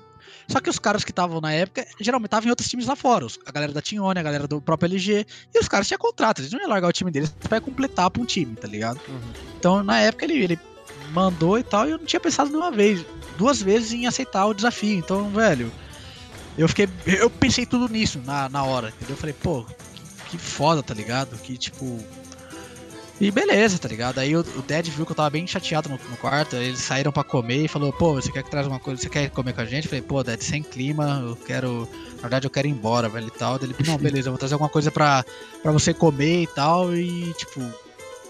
[0.49, 3.27] Só que os caras que estavam na época, geralmente estavam em outros times lá fora.
[3.45, 5.25] A galera da Tione, a galera do próprio LG.
[5.53, 8.21] E os caras tinham contrato, eles não iam largar o time deles pra completar pra
[8.21, 8.99] um time, tá ligado?
[9.07, 9.19] Uhum.
[9.57, 10.59] Então, na época, ele, ele
[11.11, 13.05] mandou e tal, e eu não tinha pensado nenhuma vez,
[13.37, 14.97] duas vezes em aceitar o desafio.
[14.97, 15.71] Então, velho,
[16.57, 16.89] eu fiquei.
[17.05, 19.15] Eu pensei tudo nisso na, na hora, entendeu?
[19.15, 21.37] Eu falei, pô, que, que foda, tá ligado?
[21.37, 22.03] Que tipo.
[23.19, 24.19] E beleza, tá ligado?
[24.19, 27.11] Aí o, o Dad viu que eu tava bem chateado no, no quarto, eles saíram
[27.11, 29.59] pra comer e falou, pô, você quer que traz uma coisa, você quer comer com
[29.59, 29.85] a gente?
[29.85, 31.87] Eu falei, pô, Dad, sem clima, eu quero.
[32.15, 33.59] Na verdade eu quero ir embora, velho, e tal.
[33.59, 35.25] Daí Ele, não, beleza, eu vou trazer alguma coisa pra,
[35.61, 36.95] pra você comer e tal.
[36.95, 37.61] E tipo,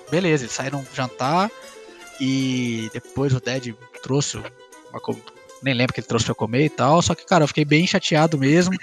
[0.09, 1.51] beleza, eles saíram jantar
[2.19, 3.67] e depois o Dad
[4.01, 4.37] trouxe
[4.89, 4.99] uma
[5.61, 7.85] nem lembro que ele trouxe pra comer e tal, só que, cara, eu fiquei bem
[7.85, 8.73] chateado mesmo,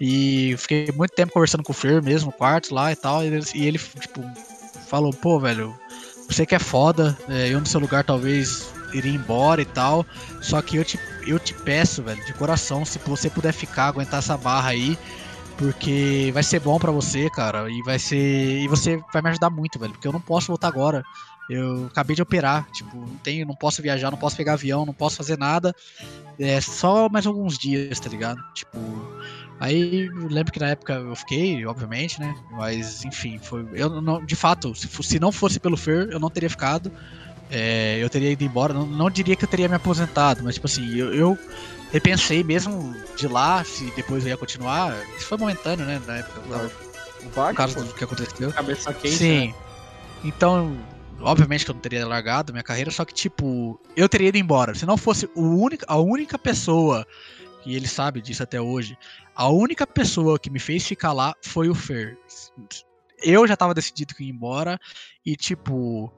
[0.00, 3.26] e fiquei muito tempo conversando com o Fer mesmo, no quarto lá e tal, e
[3.66, 4.22] ele, tipo,
[4.92, 5.74] falou, pô, velho,
[6.28, 10.04] você que é foda, é, eu no seu lugar talvez iria embora e tal,
[10.42, 14.18] só que eu te, eu te peço, velho, de coração, se você puder ficar, aguentar
[14.18, 14.98] essa barra aí,
[15.56, 19.48] porque vai ser bom pra você, cara, e vai ser, e você vai me ajudar
[19.48, 21.02] muito, velho, porque eu não posso voltar agora,
[21.48, 24.94] eu acabei de operar, tipo, não tenho, não posso viajar, não posso pegar avião, não
[24.94, 25.74] posso fazer nada.
[26.38, 28.42] É só mais alguns dias, tá ligado?
[28.54, 28.78] Tipo,
[29.60, 32.34] aí eu lembro que na época eu fiquei, obviamente, né?
[32.52, 36.30] Mas enfim, foi, eu não, de fato, se, se não fosse pelo Fer, eu não
[36.30, 36.92] teria ficado.
[37.50, 40.66] É, eu teria ido embora, não, não diria que eu teria me aposentado, mas tipo
[40.66, 41.38] assim, eu, eu
[41.92, 44.96] repensei mesmo de lá, se depois eu ia continuar.
[45.16, 46.00] Isso foi momentâneo, né?
[46.06, 46.70] Na época, por
[47.26, 47.82] O Vac, causa pô.
[47.82, 48.50] do que aconteceu.
[48.52, 49.16] Cabeça quente.
[49.16, 49.48] Sim.
[49.48, 49.54] né?
[50.24, 50.76] Então,
[51.20, 54.74] obviamente que eu não teria largado minha carreira, só que, tipo, eu teria ido embora.
[54.74, 57.06] Se não fosse o única, a única pessoa,
[57.66, 58.96] e ele sabe disso até hoje,
[59.34, 62.18] a única pessoa que me fez ficar lá foi o Fer.
[63.22, 64.78] Eu já tava decidido que ia embora,
[65.24, 66.12] e, tipo,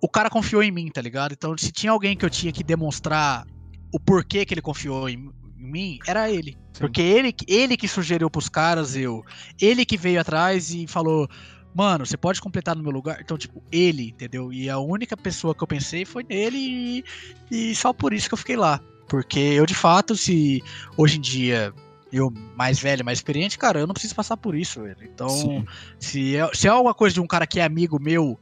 [0.00, 1.32] o cara confiou em mim, tá ligado?
[1.32, 3.46] Então, se tinha alguém que eu tinha que demonstrar
[3.92, 6.56] o porquê que ele confiou em, em mim, era ele.
[6.78, 9.22] Porque ele, ele que sugeriu pros caras, eu.
[9.60, 11.28] Ele que veio atrás e falou:
[11.74, 13.20] Mano, você pode completar no meu lugar?
[13.20, 14.52] Então, tipo, ele, entendeu?
[14.52, 17.04] E a única pessoa que eu pensei foi nele e,
[17.50, 18.80] e só por isso que eu fiquei lá.
[19.08, 20.62] Porque eu, de fato, se
[20.96, 21.74] hoje em dia
[22.12, 24.96] eu mais velho, mais experiente, cara, eu não preciso passar por isso, velho.
[25.02, 25.64] Então, Sim.
[25.98, 28.38] se é, se é alguma coisa de um cara que é amigo meu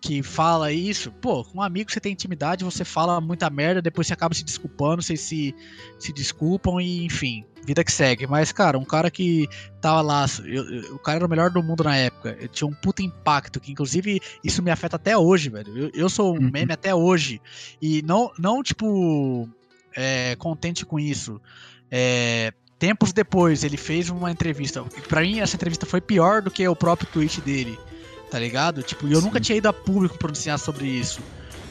[0.00, 4.06] que fala isso, pô, com um amigo você tem intimidade, você fala muita merda, depois
[4.06, 5.52] você acaba se desculpando, vocês se,
[5.98, 8.24] se desculpam e, enfim, vida que segue.
[8.24, 9.48] Mas, cara, um cara que
[9.80, 12.68] tava lá, eu- eu- o cara era o melhor do mundo na época, ele tinha
[12.68, 15.76] um puta impacto, que inclusive isso me afeta até hoje, velho.
[15.76, 16.50] Eu, eu sou um Uhum.
[16.52, 17.40] meme até hoje.
[17.82, 19.48] E não, não tipo,
[19.96, 21.40] é, contente com isso.
[21.90, 24.84] É, tempos depois, ele fez uma entrevista.
[25.08, 27.78] Pra mim, essa entrevista foi pior do que o próprio tweet dele,
[28.30, 28.82] tá ligado?
[28.82, 29.42] Tipo, e eu nunca Sim.
[29.42, 31.20] tinha ido a público pronunciar sobre isso.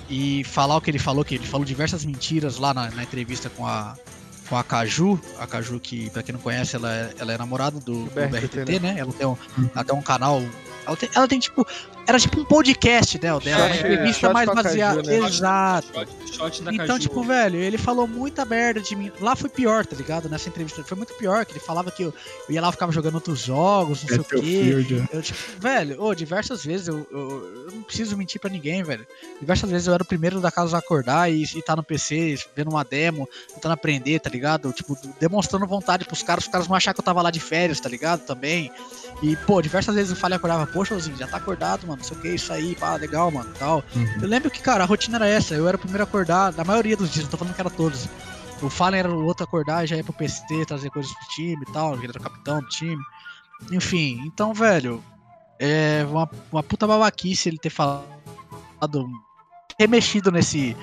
[0.10, 3.50] E falar o que ele falou, que ele falou diversas mentiras lá na, na entrevista
[3.50, 3.96] com a,
[4.48, 5.20] com a Caju.
[5.38, 8.48] A Caju, que, pra quem não conhece, ela é, ela é namorada do, do BRTT,
[8.64, 8.96] BRTT, né?
[8.98, 9.38] Ela tem, um,
[9.74, 10.42] ela tem um canal.
[10.86, 11.66] Ela tem, ela tem, tipo.
[12.08, 15.04] Era tipo um podcast né, o dela, uma entrevista shot mais Caju, baseada.
[15.04, 15.18] né?
[15.18, 15.88] Exato.
[15.94, 17.00] Shot, shot Então, Caju.
[17.00, 19.12] tipo, velho, ele falou muita merda de mim.
[19.20, 20.30] Lá foi pior, tá ligado?
[20.30, 20.82] Nessa entrevista.
[20.86, 22.14] Foi muito pior, que ele falava que eu,
[22.48, 25.06] eu ia lá e ficava jogando outros jogos, não sei o quê.
[25.12, 25.18] É.
[25.18, 29.06] Eu, tipo, velho, ô, diversas vezes eu, eu, eu não preciso mentir pra ninguém, velho.
[29.40, 32.38] Diversas vezes eu era o primeiro da casa a acordar e, e tá no PC,
[32.56, 34.72] vendo uma demo, tentando aprender, tá ligado?
[34.72, 37.80] Tipo, demonstrando vontade pros caras, os caras não achar que eu tava lá de férias,
[37.82, 38.22] tá ligado?
[38.26, 38.72] Também.
[39.22, 42.18] E, pô, diversas vezes eu falei acordava, poxa, Ozinho, já tá acordado, mano, não sei
[42.18, 43.84] o que, isso aí, pá, legal, mano, tal.
[43.96, 44.22] Uhum.
[44.22, 45.56] Eu lembro que, cara, a rotina era essa.
[45.56, 47.70] Eu era o primeiro a acordar, na maioria dos dias, não tô falando que era
[47.70, 48.08] todos.
[48.62, 51.64] O Fallen era o outro a acordar já ia pro PC, trazer coisas pro time
[51.68, 53.02] e tal, ele era o capitão do time.
[53.72, 55.04] Enfim, então, velho,
[55.60, 58.06] é uma, uma puta babaquice ele ter falado,
[59.78, 60.76] ter mexido nesse,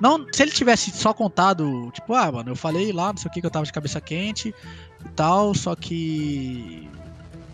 [0.00, 3.32] Não, se ele tivesse só contado, tipo, ah, mano, eu falei lá, não sei o
[3.32, 4.54] que, que eu tava de cabeça quente
[5.04, 6.88] e tal, só que.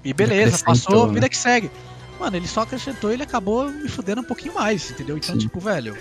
[0.05, 1.15] E beleza, passou, né?
[1.15, 1.71] vida que segue.
[2.19, 5.17] Mano, ele só acrescentou e ele acabou me fudendo um pouquinho mais, entendeu?
[5.17, 5.41] Então, Sim.
[5.41, 5.97] tipo, velho,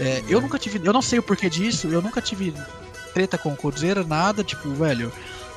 [0.00, 0.80] é, eu nunca tive.
[0.84, 2.52] Eu não sei o porquê disso, eu nunca tive
[3.14, 5.12] treta com o Codzeira, nada, tipo, velho.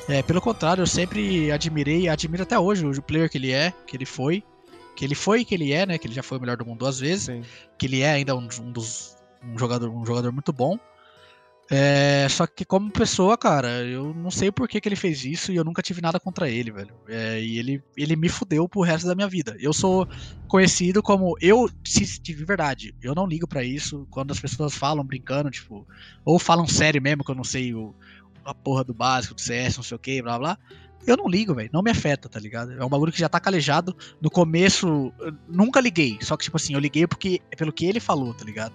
[0.08, 3.96] É, pelo contrário, eu sempre admirei, admiro até hoje o player que ele é, que
[3.96, 4.44] ele foi.
[4.94, 5.98] Que ele foi e que ele é, né?
[5.98, 7.42] Que ele já foi o melhor do mundo duas vezes Sim.
[7.76, 10.78] que ele é ainda um, um dos um jogador um jogador muito bom
[11.70, 15.50] é, só que como pessoa cara eu não sei por que, que ele fez isso
[15.50, 18.82] e eu nunca tive nada contra ele velho É, e ele ele me fudeu pro
[18.82, 20.08] resto da minha vida eu sou
[20.46, 25.04] conhecido como eu se de verdade eu não ligo pra isso quando as pessoas falam
[25.04, 25.86] brincando tipo
[26.24, 27.94] ou falam sério mesmo que eu não sei o
[28.44, 30.58] a porra do básico do CS não sei o que blá blá
[31.06, 31.70] eu não ligo, velho.
[31.72, 32.72] Não me afeta, tá ligado?
[32.72, 33.96] É um bagulho que já tá calejado.
[34.20, 35.12] No começo,
[35.46, 36.18] nunca liguei.
[36.20, 38.74] Só que, tipo assim, eu liguei porque pelo que ele falou, tá ligado?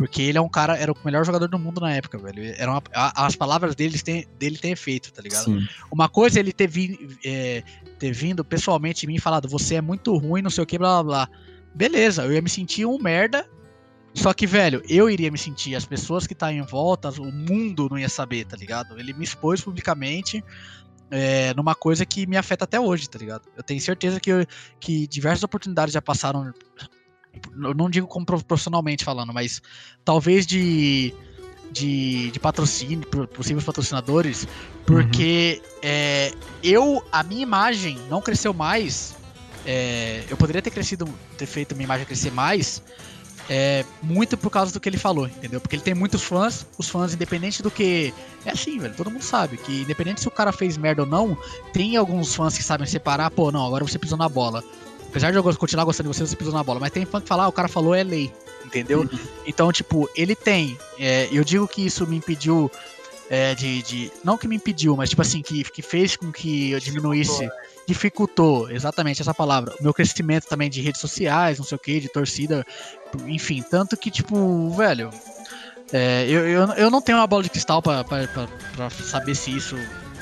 [0.00, 2.42] Porque ele é um cara, era o melhor jogador do mundo na época, velho.
[2.56, 5.44] Era uma- a- as palavras dele têm, dele têm efeito, tá ligado?
[5.44, 5.68] Sim.
[5.92, 7.62] Uma coisa é ele ter, vi- é,
[7.98, 10.78] ter vindo pessoalmente em mim e falado, você é muito ruim, não sei o que,
[10.78, 11.38] blá blá blá.
[11.74, 13.46] Beleza, eu ia me sentir um merda.
[14.14, 17.86] Só que, velho, eu iria me sentir, as pessoas que tá em volta, o mundo
[17.90, 18.98] não ia saber, tá ligado?
[18.98, 20.42] Ele me expôs publicamente
[21.10, 23.42] é, numa coisa que me afeta até hoje, tá ligado?
[23.56, 24.46] Eu tenho certeza que, eu-
[24.80, 26.54] que diversas oportunidades já passaram.
[27.62, 29.60] Eu não digo como prof- profissionalmente falando, mas
[30.04, 31.14] talvez de.
[31.72, 34.44] De, de patrocínio, possíveis patrocinadores,
[34.84, 36.32] porque é,
[36.64, 39.14] eu, a minha imagem não cresceu mais.
[39.64, 41.08] é, eu poderia ter crescido,
[41.38, 42.82] ter feito minha imagem crescer mais,
[43.48, 45.60] é, muito por causa do que ele falou, entendeu?
[45.60, 48.12] Porque ele tem muitos fãs, os fãs, independente do que.
[48.44, 51.38] É assim, velho, todo mundo sabe que, independente se o cara fez merda ou não,
[51.72, 54.64] tem alguns fãs que sabem separar, pô, não, agora você pisou na bola.
[55.10, 56.78] Apesar de eu continuar gostando de você, você pisou na bola.
[56.80, 58.32] Mas tem fã que fala, ah, o cara falou é lei,
[58.64, 59.08] entendeu?
[59.44, 60.78] Então, tipo, ele tem.
[60.98, 62.70] é, eu digo que isso me impediu
[63.28, 66.70] é, de, de- Não que me impediu, mas tipo assim, que, que fez com que
[66.70, 67.48] eu diminuísse.
[67.86, 69.74] Dificultou, exatamente essa palavra.
[69.80, 72.64] O meu crescimento também de redes sociais, não sei o que, de torcida,
[73.26, 73.64] enfim.
[73.68, 75.10] Tanto que, tipo, velho.
[75.92, 78.04] é, eu, eu, eu não tenho uma bola de cristal pra
[79.04, 79.74] saber se isso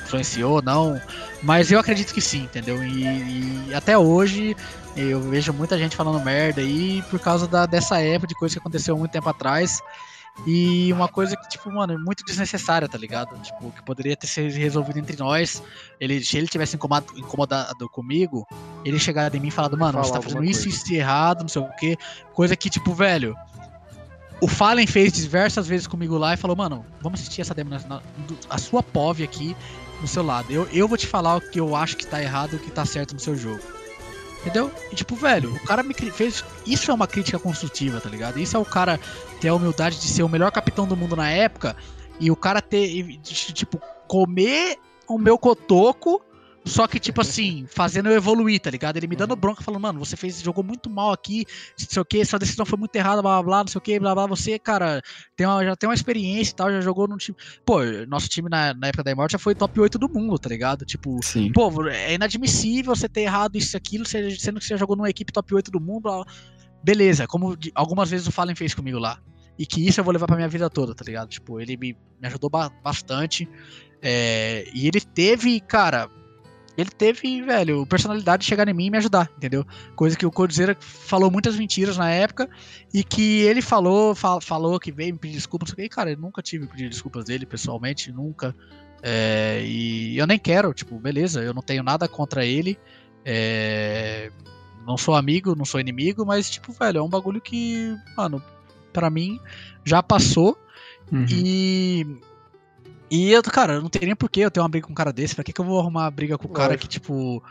[0.09, 1.01] influenciou ou não.
[1.43, 2.83] Mas eu acredito que sim, entendeu?
[2.83, 4.57] E, e até hoje
[4.97, 8.59] eu vejo muita gente falando merda aí por causa da, dessa época de coisa que
[8.59, 9.81] aconteceu muito tempo atrás.
[10.47, 13.37] E uma coisa que, tipo, mano, é muito desnecessária, tá ligado?
[13.41, 15.61] Tipo, que poderia ter sido resolvido entre nós.
[16.01, 18.47] Ele, se ele tivesse incomodado, incomodado comigo,
[18.85, 20.79] ele chegar em mim e falado, mano, você tá fazendo isso e coisa.
[20.85, 21.97] isso errado, não sei o quê.
[22.33, 23.35] Coisa que, tipo, velho.
[24.41, 27.81] O Fallen fez diversas vezes comigo lá e falou, mano, vamos assistir essa demo, na,
[27.89, 28.01] na-
[28.49, 29.57] a sua POV aqui
[30.01, 30.53] no seu lado.
[30.53, 32.71] Eu, eu vou te falar o que eu acho que tá errado e o que
[32.71, 33.61] tá certo no seu jogo.
[34.41, 34.71] Entendeu?
[34.93, 36.45] E tipo, velho, o cara me fez.
[36.65, 38.39] Isso é uma crítica construtiva, tá ligado?
[38.39, 38.99] Isso é o cara
[39.41, 41.77] ter a humildade de ser o melhor capitão do mundo na época
[42.21, 46.23] e o cara ter, tipo, comer o meu cotoco,
[46.69, 48.97] só que, tipo assim, fazendo eu evoluir, tá ligado?
[48.97, 51.45] Ele me dando bronca, falando, mano, você fez, jogou muito mal aqui,
[51.81, 53.83] não sei o que, sua decisão foi muito errada, blá blá blá, não sei o
[53.83, 54.27] que, blá blá.
[54.27, 55.03] Você, cara,
[55.37, 57.37] tem uma- já tem uma experiência e tal, já jogou num time.
[57.65, 60.49] Pô, nosso time na, na época da Immortal já foi top 8 do mundo, tá
[60.49, 60.85] ligado?
[60.85, 61.51] Tipo, Sim.
[61.53, 64.97] Pô, é inadmissível você ter errado isso e aquilo, se- sendo que você já jogou
[64.97, 66.03] numa equipe top 8 do mundo.
[66.03, 66.27] blá, blá.
[66.83, 69.19] Beleza, como algumas vezes o Fallen fez comigo lá.
[69.59, 71.29] E que isso eu vou levar pra minha vida toda, tá ligado?
[71.29, 73.49] Tipo, ele me, me ajudou ba- bastante.
[74.01, 76.09] é, e ele teve, cara.
[76.79, 79.67] Ele teve, velho, personalidade de chegar em mim e me ajudar, entendeu?
[79.97, 82.49] Coisa que o Codzeira falou muitas mentiras na época
[82.95, 85.69] e que ele falou, fa- falou que veio me pedir desculpas.
[85.71, 85.93] não sei o quê.
[85.93, 88.55] E, cara, eu nunca tive que pedir desculpas dele pessoalmente, nunca.
[89.03, 92.79] É, e eu nem quero, tipo, beleza, eu não tenho nada contra ele.
[93.25, 94.31] é,
[94.87, 98.43] não sou amigo, não sou inimigo, mas, tipo, velho, é um bagulho que, mano,
[98.93, 99.39] pra mim
[99.85, 100.57] já passou.
[101.13, 101.27] Uhum.
[101.29, 102.07] E.
[103.11, 105.35] E eu, cara, não teria nem porquê eu ter uma briga com um cara desse.
[105.35, 106.83] Pra que, que eu vou arrumar uma briga com o cara Lógico.
[106.83, 107.43] que, tipo.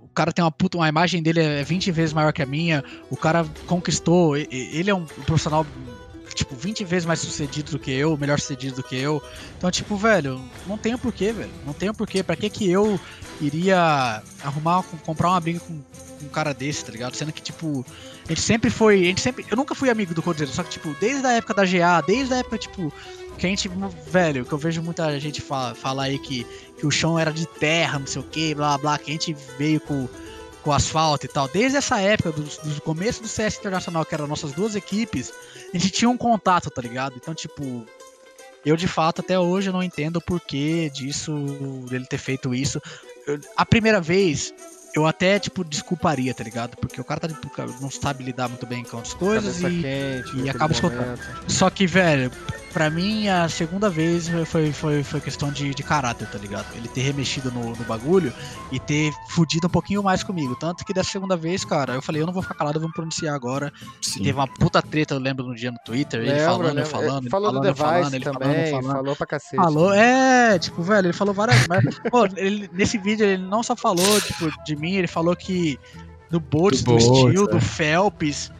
[0.00, 0.76] O cara tem uma puta.
[0.76, 2.84] Uma imagem dele é 20 vezes maior que a minha.
[3.10, 4.36] O cara conquistou.
[4.36, 5.66] Ele é um profissional,
[6.34, 9.22] tipo, 20 vezes mais sucedido do que eu, melhor sucedido do que eu.
[9.56, 11.50] Então, tipo, velho, não tenho porquê, velho.
[11.66, 12.22] Não tenho porquê.
[12.22, 13.00] Pra que que eu
[13.40, 17.16] iria arrumar, comprar uma briga com, com um cara desse, tá ligado?
[17.16, 17.84] Sendo que, tipo.
[18.24, 19.00] A gente sempre foi.
[19.00, 19.44] A gente sempre.
[19.50, 22.34] Eu nunca fui amigo do Codzeiro, só que, tipo, desde a época da GA, desde
[22.34, 22.92] a época, tipo.
[23.38, 23.68] Que a gente,
[24.08, 26.46] velho, que eu vejo muita gente fala, falar aí que,
[26.78, 29.36] que o chão era de terra, não sei o que, blá blá, que a gente
[29.58, 30.08] veio com,
[30.62, 31.48] com asfalto e tal.
[31.48, 35.32] Desde essa época, do, do começo do CS Internacional, que eram nossas duas equipes,
[35.74, 37.14] a gente tinha um contato, tá ligado?
[37.16, 37.84] Então, tipo,
[38.64, 41.32] eu de fato até hoje não entendo o porquê disso,
[41.90, 42.80] dele ter feito isso.
[43.26, 44.54] Eu- a primeira vez,
[44.94, 46.76] eu até, tipo, desculparia, tá ligado?
[46.76, 47.28] Porque o cara tá,
[47.80, 49.82] não sabe lidar muito bem com as coisas Cabeça e.
[49.82, 51.18] quente, e acaba escutando.
[51.48, 52.30] só que, velho,
[52.72, 56.66] pra mim, a segunda vez foi, foi, foi questão de, de caráter, tá ligado?
[56.74, 58.32] Ele ter remexido no, no bagulho
[58.70, 60.56] e ter fudido um pouquinho mais comigo.
[60.56, 63.34] Tanto que dessa segunda vez, cara, eu falei, eu não vou ficar calado, vamos pronunciar
[63.34, 63.72] agora.
[64.00, 64.22] Sim.
[64.22, 66.90] Teve uma puta treta, eu lembro no dia no Twitter, ele Lembro, falando, eu lembro.
[66.90, 68.92] falando, ele falou falando, do eu Device falando, ele também, falando, falando.
[68.96, 69.56] falou pra cacete.
[69.56, 71.98] Falou, é, tipo, velho, ele falou várias merdas.
[72.10, 75.78] Pô, ele- nesse vídeo ele não só falou, tipo, de mim, ele falou que
[76.30, 77.50] do Boltz, Do do, Boltz, Steel, é.
[77.50, 78.50] do Phelps.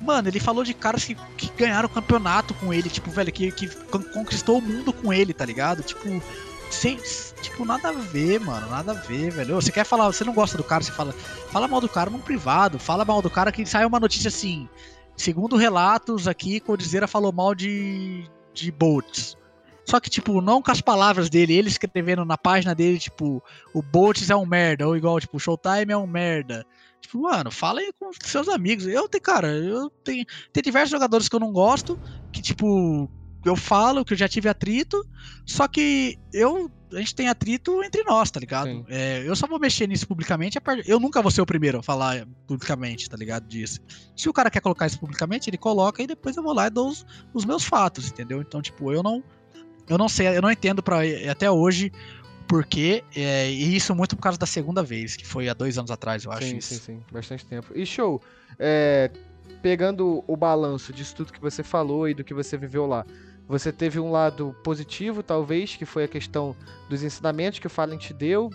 [0.00, 3.52] Mano, ele falou de caras que, que ganharam o campeonato com ele, tipo, velho, que,
[3.52, 5.82] que con- conquistou o mundo com ele, tá ligado?
[5.82, 6.22] Tipo,
[6.70, 6.98] sem,
[7.42, 9.56] tipo, nada a ver, mano, nada a ver, velho.
[9.56, 12.20] Você quer falar, você não gosta do cara, você fala, fala mal do cara num
[12.20, 14.68] privado, fala mal do cara que sai uma notícia assim,
[15.16, 18.24] segundo relatos aqui, Codizeira falou mal de,
[18.54, 19.36] de Boltz.
[19.84, 23.42] Só que, tipo, não com as palavras dele, ele escrevendo na página dele, tipo,
[23.74, 26.64] o Boltz é um merda, ou igual, tipo, Showtime é um merda.
[27.10, 28.86] Tipo, mano, fala aí com seus amigos.
[28.86, 30.24] Eu tenho, cara, eu tenho.
[30.52, 31.98] Tem diversos jogadores que eu não gosto,
[32.32, 33.10] que, tipo,
[33.44, 35.04] eu falo que eu já tive atrito,
[35.44, 36.70] só que eu.
[36.92, 38.84] A gente tem atrito entre nós, tá ligado?
[38.88, 40.58] É, eu só vou mexer nisso publicamente.
[40.86, 43.46] Eu nunca vou ser o primeiro a falar publicamente, tá ligado?
[43.46, 43.80] Disso.
[44.16, 46.70] Se o cara quer colocar isso publicamente, ele coloca e depois eu vou lá e
[46.70, 47.04] dou os,
[47.34, 48.40] os meus fatos, entendeu?
[48.40, 49.22] Então, tipo, eu não.
[49.88, 51.90] Eu não sei, eu não entendo pra, até hoje
[52.50, 55.88] porque, é, e isso muito por causa da segunda vez, que foi há dois anos
[55.88, 56.74] atrás, eu acho Sim, isso.
[56.74, 57.70] sim, sim, bastante tempo.
[57.76, 58.20] E show,
[58.58, 59.08] é,
[59.62, 63.06] pegando o balanço disso tudo que você falou e do que você viveu lá,
[63.46, 66.56] você teve um lado positivo, talvez, que foi a questão
[66.88, 68.50] dos ensinamentos que o Fallen te deu,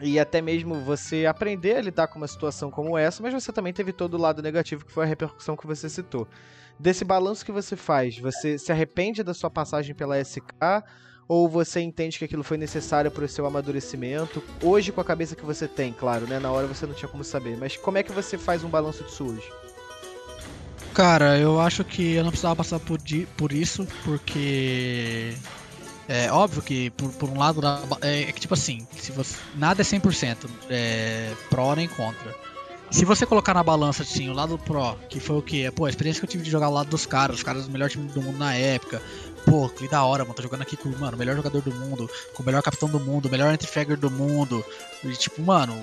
[0.00, 3.74] e até mesmo você aprender a lidar com uma situação como essa, mas você também
[3.74, 6.26] teve todo o lado negativo, que foi a repercussão que você citou.
[6.80, 10.82] Desse balanço que você faz, você se arrepende da sua passagem pela SK?
[11.28, 14.42] Ou você entende que aquilo foi necessário para o seu amadurecimento?
[14.62, 16.38] Hoje, com a cabeça que você tem, claro, né?
[16.38, 17.54] Na hora você não tinha como saber.
[17.58, 19.46] Mas como é que você faz um balanço disso hoje?
[20.94, 22.98] Cara, eu acho que eu não precisava passar por,
[23.36, 25.34] por isso, porque.
[26.08, 27.60] É óbvio que, por, por um lado,
[28.00, 32.34] é, é que tipo assim, se você, nada é 100% é, pró nem contra.
[32.90, 35.70] Se você colocar na balança, assim, o lado pró, que foi o que?
[35.72, 37.70] Pô, a experiência que eu tive de jogar ao lado dos caras, os caras do
[37.70, 39.02] melhor time do mundo na época.
[39.48, 40.34] Pô, que da hora, mano.
[40.34, 43.00] Tô jogando aqui com mano, o melhor jogador do mundo, com o melhor capitão do
[43.00, 44.64] mundo, o melhor anti-fagger do mundo.
[45.04, 45.74] E, tipo, mano.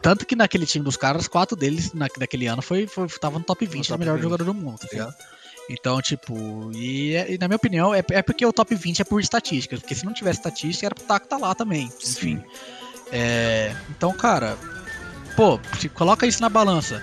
[0.00, 3.44] Tanto que naquele time dos caras, quatro deles na, naquele ano foi, foi, tava no
[3.44, 4.22] top 20 top do melhor 20.
[4.24, 5.14] jogador do mundo, tá ligado?
[5.70, 9.04] Então, tipo, e, é- e na minha opinião, é, é porque o top 20 é
[9.04, 11.88] por estatísticas, porque se não tivesse estatística, era pro Taco tá lá também.
[12.02, 12.42] Enfim.
[13.12, 14.56] É, então, cara,
[15.36, 15.60] pô,
[15.94, 17.00] coloca isso na balança.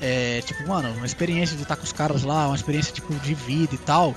[0.00, 3.34] É, tipo, mano, uma experiência de estar com os caras lá, uma experiência tipo de
[3.34, 4.14] vida e tal.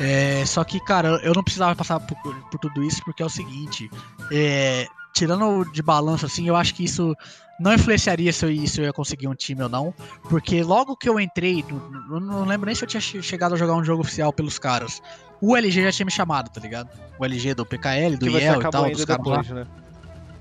[0.00, 2.16] É, só que, cara, eu não precisava passar por,
[2.50, 3.90] por tudo isso porque é o seguinte,
[4.30, 7.14] é, tirando de balanço assim, eu acho que isso
[7.60, 9.94] não influenciaria se eu, se eu ia conseguir um time ou não,
[10.28, 11.64] porque logo que eu entrei,
[12.10, 14.58] eu não lembro nem se eu tinha che- chegado a jogar um jogo oficial pelos
[14.58, 15.00] caras.
[15.40, 16.88] O LG já tinha me chamado, tá ligado?
[17.18, 19.54] O LG do PKL, do IEL e tal, dos caras lá.
[19.54, 19.66] né?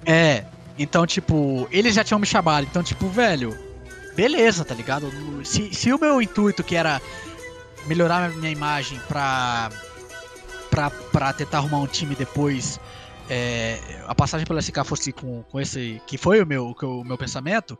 [0.06, 0.46] É,
[0.80, 2.64] então, tipo, eles já tinham me chamado.
[2.70, 3.56] Então, tipo, velho,
[4.16, 5.12] beleza, tá ligado?
[5.44, 7.02] Se, se o meu intuito, que era
[7.88, 9.70] melhorar a minha imagem pra,
[10.70, 12.80] pra, pra tentar arrumar um time depois,
[13.30, 16.02] é, a passagem pela SK fosse com, com esse.
[16.06, 17.78] que foi o meu, o que eu- o meu pensamento.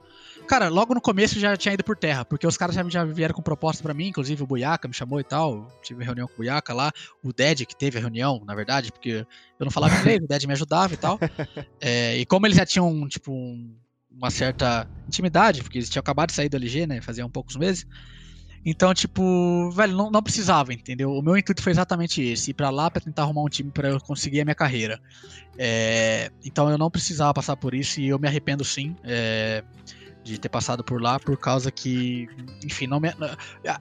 [0.48, 3.34] Cara, logo no começo já tinha ido por terra, porque os caras já, já vieram
[3.34, 5.68] com proposta pra mim, inclusive o Buiaca me chamou e tal.
[5.84, 6.92] Tive reunião com o Buiaca lá,
[7.24, 9.26] o Dead que teve a reunião, na verdade, porque
[9.60, 11.20] eu não falava inglês, o Dead me ajudava e tal.
[11.80, 13.76] É, e como eles já tinham, tipo, um-
[14.10, 17.02] uma certa intimidade, porque eles tinham acabado de sair do LG, né?
[17.02, 17.86] Fazia um poucos meses.
[18.66, 21.12] Então, tipo, velho, não, não precisava, entendeu?
[21.12, 23.90] O meu intuito foi exatamente esse: ir pra lá pra tentar arrumar um time pra
[23.90, 25.00] eu conseguir a minha carreira.
[25.58, 28.96] É, então eu não precisava passar por isso e eu me arrependo sim.
[29.04, 29.64] é,
[30.24, 32.28] de ter passado por lá, por causa que,
[32.64, 33.10] enfim, não me,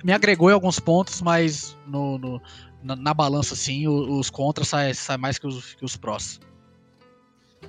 [0.03, 2.43] me agregou em alguns pontos, mas no, no-
[2.83, 6.41] na, na balança, assim, o- os contras saem sai mais que os, que os prós.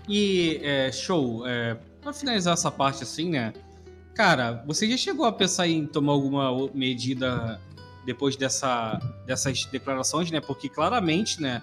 [0.08, 3.52] E, é, show, é, pra finalizar essa parte assim, né?
[4.14, 7.60] Cara, você já chegou a pensar em tomar alguma medida
[8.06, 10.42] depois dessa, dessas declarações, né?
[10.42, 11.62] Porque claramente, né?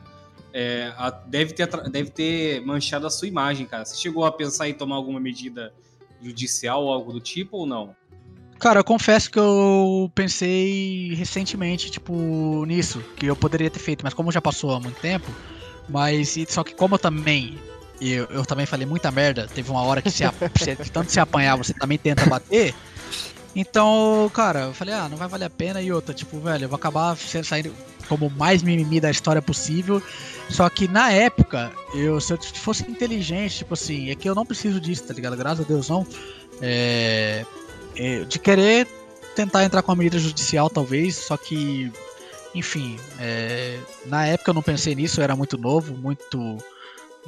[0.52, 3.84] é, a- deve, ter, deve ter manchado a sua imagem, cara.
[3.84, 5.72] Você chegou a pensar em tomar alguma medida
[6.22, 7.94] judicial ou algo do tipo ou não?
[8.58, 14.12] Cara, eu confesso que eu pensei recentemente, tipo, nisso, que eu poderia ter feito, mas
[14.12, 15.30] como já passou há muito tempo,
[15.88, 17.56] mas só que como eu também,
[18.00, 21.56] eu, eu também falei muita merda, teve uma hora que se, de tanto se apanhar,
[21.56, 22.74] você também tenta bater.
[23.56, 26.68] Então, cara, eu falei, ah, não vai valer a pena e outra, tipo, velho, eu
[26.68, 27.74] vou acabar saindo
[28.08, 30.02] como mais mimimi da história possível.
[30.48, 34.46] Só que na época, eu, se eu fosse inteligente, tipo assim, é que eu não
[34.46, 35.36] preciso disso, tá ligado?
[35.36, 36.06] Graças a Deus não.
[36.60, 37.44] É,
[37.96, 38.86] é, de querer
[39.34, 41.92] tentar entrar com a medida judicial, talvez, só que
[42.54, 46.58] Enfim, é, na época eu não pensei nisso, eu era muito novo, muito.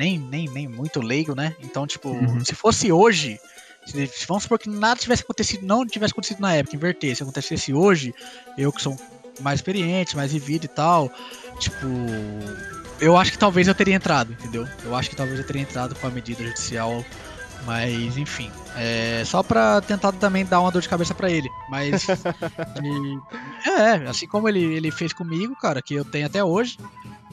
[0.00, 1.54] Nem, nem, nem muito leigo, né?
[1.62, 2.42] Então, tipo, Uhum.
[2.42, 3.38] se fosse hoje,
[3.84, 7.74] se, vamos supor que nada tivesse acontecido, não tivesse acontecido na época, inverter, se acontecesse
[7.74, 8.14] hoje,
[8.56, 8.96] eu que sou
[9.40, 11.10] mais experiente, mais vivido e tal,
[11.58, 11.86] tipo.
[12.98, 14.66] Eu acho que talvez eu teria entrado, entendeu?
[14.84, 17.04] Eu acho que talvez eu teria entrado com a medida judicial,
[17.66, 18.50] mas enfim.
[18.76, 21.48] É, só pra tentar também dar uma dor de cabeça pra ele.
[21.68, 22.04] Mas.
[22.82, 26.78] e- é, assim como ele, ele fez comigo, cara, que eu tenho até hoje.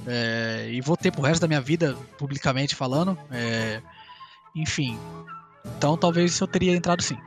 [0.07, 3.17] É, e vou ter pro resto da minha vida, publicamente falando.
[3.31, 3.81] é,
[4.55, 4.97] enfim.
[5.77, 7.17] Então talvez eu teria entrado sim.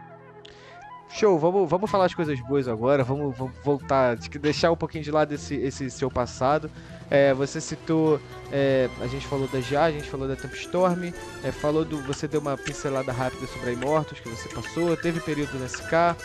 [1.13, 5.03] Show, vamos, vamos falar as coisas boas agora, vamos, vamos voltar, de- deixar um pouquinho
[5.03, 6.71] de lado esse, esse seu passado.
[7.11, 8.21] É, você citou,
[8.53, 11.13] é, a gente falou da GA, a gente falou da Temp Storm,
[11.43, 12.01] é, falou do.
[12.05, 16.17] Você deu uma pincelada rápida sobre a Immortals que você passou, teve período na SK,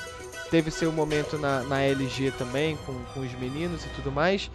[0.52, 4.52] teve seu momento na, na LG também, com, com os meninos e tudo mais.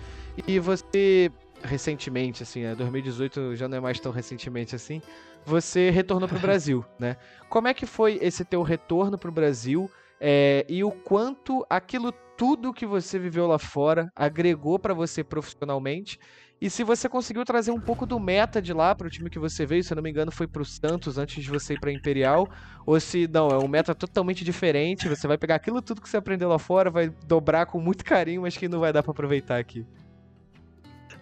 [0.47, 5.01] E você, recentemente, assim, né, 2018 já não é mais tão recentemente assim,
[5.45, 7.17] você retornou pro Brasil, né?
[7.49, 9.91] Como é que foi esse teu retorno pro Brasil?
[10.21, 16.19] É, e o quanto aquilo tudo que você viveu lá fora agregou pra você profissionalmente
[16.61, 19.65] e se você conseguiu trazer um pouco do meta de lá pro time que você
[19.65, 22.47] veio, se eu não me engano foi pro Santos antes de você ir pra Imperial,
[22.85, 26.19] ou se não, é um meta totalmente diferente, você vai pegar aquilo tudo que você
[26.19, 29.59] aprendeu lá fora, vai dobrar com muito carinho, mas que não vai dar pra aproveitar
[29.59, 29.87] aqui.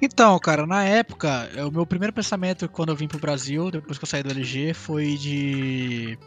[0.01, 3.99] Então, cara, na época, é, o meu primeiro pensamento quando eu vim pro Brasil, depois
[3.99, 6.19] que eu saí do LG, foi de.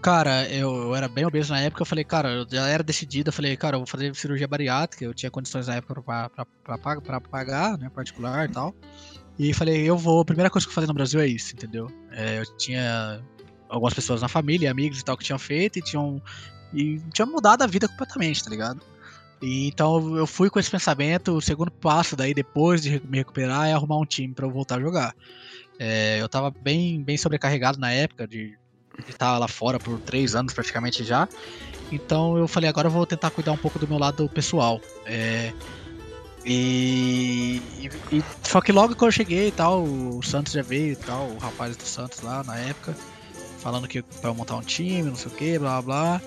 [0.00, 3.28] Cara, eu, eu era bem obeso na época, eu falei, cara, eu já era decidido,
[3.28, 6.46] eu falei, cara, eu vou fazer cirurgia bariátrica, eu tinha condições na época pra, pra,
[6.78, 8.74] pra, pra, pagar, né, particular e tal.
[9.38, 11.88] E falei, eu vou, a primeira coisa que eu fazer no Brasil é isso, entendeu?
[12.10, 13.22] É, eu tinha
[13.68, 16.20] algumas pessoas na família, amigos e tal, que tinham feito e tinham.
[16.74, 18.80] E tinham mudado a vida completamente, tá ligado?
[19.42, 21.32] E então eu fui com esse pensamento.
[21.32, 24.78] O segundo passo daí, depois de me recuperar, é arrumar um time pra eu voltar
[24.78, 25.14] a jogar.
[25.78, 28.56] É, eu tava bem, bem sobrecarregado na época de
[29.08, 31.28] estar lá fora por três anos praticamente já.
[31.90, 34.80] Então eu falei, agora eu vou tentar cuidar um pouco do meu lado pessoal.
[35.06, 35.52] É,
[36.44, 40.92] e, e- e- só que logo que eu cheguei e tal, o Santos já veio
[40.92, 42.96] e tal, o rapaz do Santos lá na época,
[43.58, 46.20] falando que eu montar um time, não sei o que, blá blá.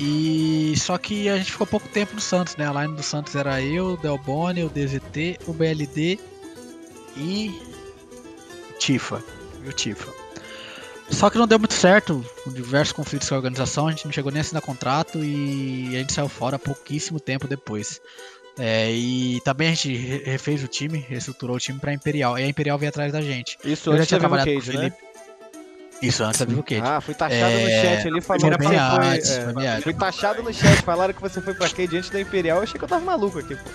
[0.00, 2.68] E só que a gente ficou pouco tempo no Santos, né?
[2.68, 6.18] A line do Santos era eu, o Delboni, o DZT, o BLD
[7.16, 7.50] e
[8.70, 9.22] o Tifa.
[9.64, 10.12] E o Tifa.
[11.10, 14.12] Só que não deu muito certo, com diversos conflitos com a organização, a gente não
[14.12, 18.00] chegou nem a assinar contrato e a gente saiu fora pouquíssimo tempo depois.
[18.58, 22.38] É, e também a gente re- refez o time, reestruturou o time pra Imperial.
[22.38, 23.56] E a Imperial veio atrás da gente.
[23.64, 24.92] Isso Eu já tinha trabalhado com o Cage, né?
[26.00, 26.82] Isso, antes Vivo Cage.
[26.84, 29.06] Ah, fui taxado no É, chat ali falando foi que você foi.
[29.06, 32.20] antes, é, foi fui taxado no chat, falaram que você foi pra Cage antes da
[32.20, 33.70] Imperial, eu achei que eu tava maluco aqui, pô.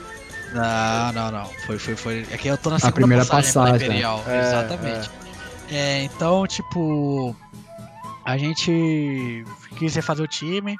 [0.53, 1.45] Não, não, não.
[1.65, 2.27] Foi, foi, foi.
[2.31, 3.87] É que eu tô na segunda primeira passagem, passagem.
[3.87, 4.23] Imperial.
[4.27, 5.09] É, Exatamente.
[5.71, 7.35] É, então, tipo.
[8.25, 9.43] A gente
[9.77, 10.77] quis refazer o time.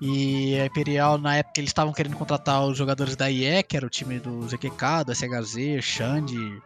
[0.00, 3.86] E a Imperial, na época, eles estavam querendo contratar os jogadores da IE, que era
[3.86, 6.62] o time do ZQK, do SHZ, Xande.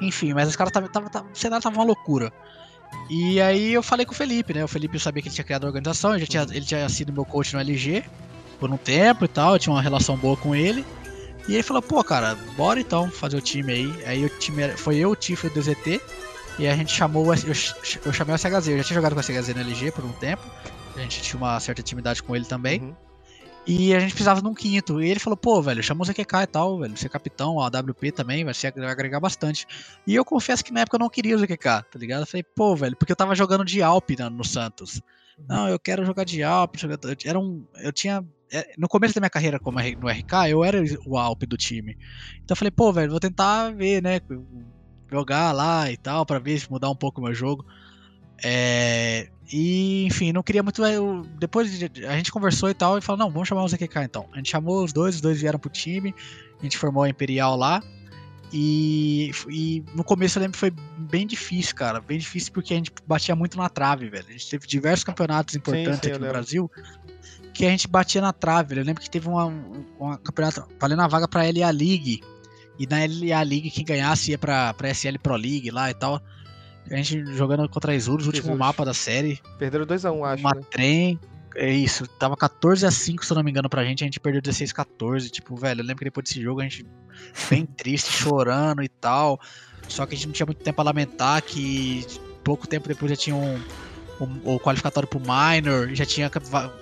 [0.00, 2.32] Enfim, mas os caras tava, tava, tava, o cenário tava uma loucura.
[3.08, 4.64] E aí eu falei com o Felipe, né?
[4.64, 7.24] O Felipe sabia que ele tinha criado a organização, ele, tinha, ele tinha sido meu
[7.24, 8.04] coach no LG
[8.58, 10.84] por um tempo e tal, eu tinha uma relação boa com ele.
[11.48, 14.04] E ele falou, pô, cara, bora então fazer o time aí.
[14.04, 16.00] Aí o time foi eu, o Tifo e o DZT.
[16.58, 17.52] E a gente chamou Eu,
[18.04, 18.68] eu chamei o SHZ.
[18.68, 20.42] Eu já tinha jogado com o SHZ no LG por um tempo.
[20.96, 22.80] A gente tinha uma certa intimidade com ele também.
[22.80, 22.96] Uhum.
[23.66, 25.02] E a gente precisava de um quinto.
[25.02, 26.96] E ele falou, pô, velho, chama o ZQK e tal, velho.
[26.96, 29.66] Ser capitão, a WP também, vai, ser, vai agregar bastante.
[30.06, 32.20] E eu confesso que na época eu não queria o ZQK, tá ligado?
[32.20, 35.00] Eu falei, pô, velho, porque eu tava jogando de Alp na- no Santos.
[35.48, 36.76] Não, eu quero jogar de Alp.
[36.76, 37.66] jogar- Era um.
[37.82, 38.24] Eu tinha.
[38.52, 41.96] é, No começo da minha carreira como no RK, eu era o Alp do time.
[42.44, 44.20] Então eu falei, pô, velho, vou tentar ver, né?
[45.10, 47.64] Jogar lá e tal, pra ver se mudar um pouco o meu jogo.
[48.42, 50.84] É, e, enfim, não queria muito.
[50.84, 54.00] Eu, depois de- a gente conversou e tal, e falou: não, vamos chamar o ZQK
[54.04, 54.26] então.
[54.32, 56.14] A gente chamou os dois, os dois vieram pro time,
[56.60, 57.82] a gente formou a Imperial lá.
[58.52, 62.00] E, e no começo eu lembro que foi bem difícil, cara.
[62.00, 64.26] Bem difícil porque a gente batia muito na trave, velho.
[64.28, 66.30] A gente teve diversos campeonatos importantes sim, eu aqui no.
[66.30, 66.70] Brasil
[67.52, 68.68] que a gente batia na trave.
[68.70, 68.82] velho.
[68.82, 72.22] Eu lembro que teve uma, um uma campeonato valendo a vaga pra LA League.
[72.78, 76.22] E na LA League quem ganhasse ia pra, pra SL Pro League lá e tal.
[76.90, 79.40] A gente jogando contra a Isurus, o último mapa da série.
[79.58, 80.40] Perderam 2x1, acho.
[80.42, 80.60] Uma Né?
[80.70, 81.20] trem.
[81.58, 84.20] É isso, tava 14 a 5 se eu não me engano pra gente, a gente
[84.20, 85.30] perdeu 16 a 14.
[85.30, 86.84] Tipo, velho, eu lembro que depois desse jogo a gente
[87.48, 89.40] bem triste, chorando e tal.
[89.88, 92.06] Só que a gente não tinha muito tempo pra lamentar que
[92.44, 93.58] pouco tempo depois já tinha um,
[94.20, 96.30] um- o qualificatório pro Minor, já tinha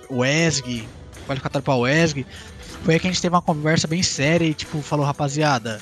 [0.09, 0.85] o ESG,
[1.25, 2.25] qualificatório pra WESG.
[2.83, 5.79] foi aí que a gente teve uma conversa bem séria e, tipo, falou, rapaziada,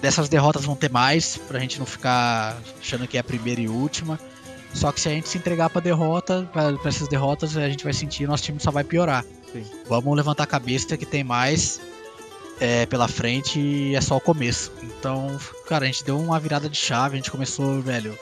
[0.00, 3.68] dessas derrotas vão ter mais, pra gente não ficar achando que é a primeira e
[3.68, 4.18] última.
[4.74, 7.84] Só que se a gente se entregar pra derrota, pra, pra essas derrotas, a gente
[7.84, 9.24] vai sentir nosso time só vai piorar.
[9.52, 9.64] Sim.
[9.88, 11.80] Vamos levantar a cabeça que tem mais
[12.60, 14.72] é, pela frente e é só o começo.
[14.82, 18.16] Então, cara, a gente deu uma virada de chave, a gente começou, velho.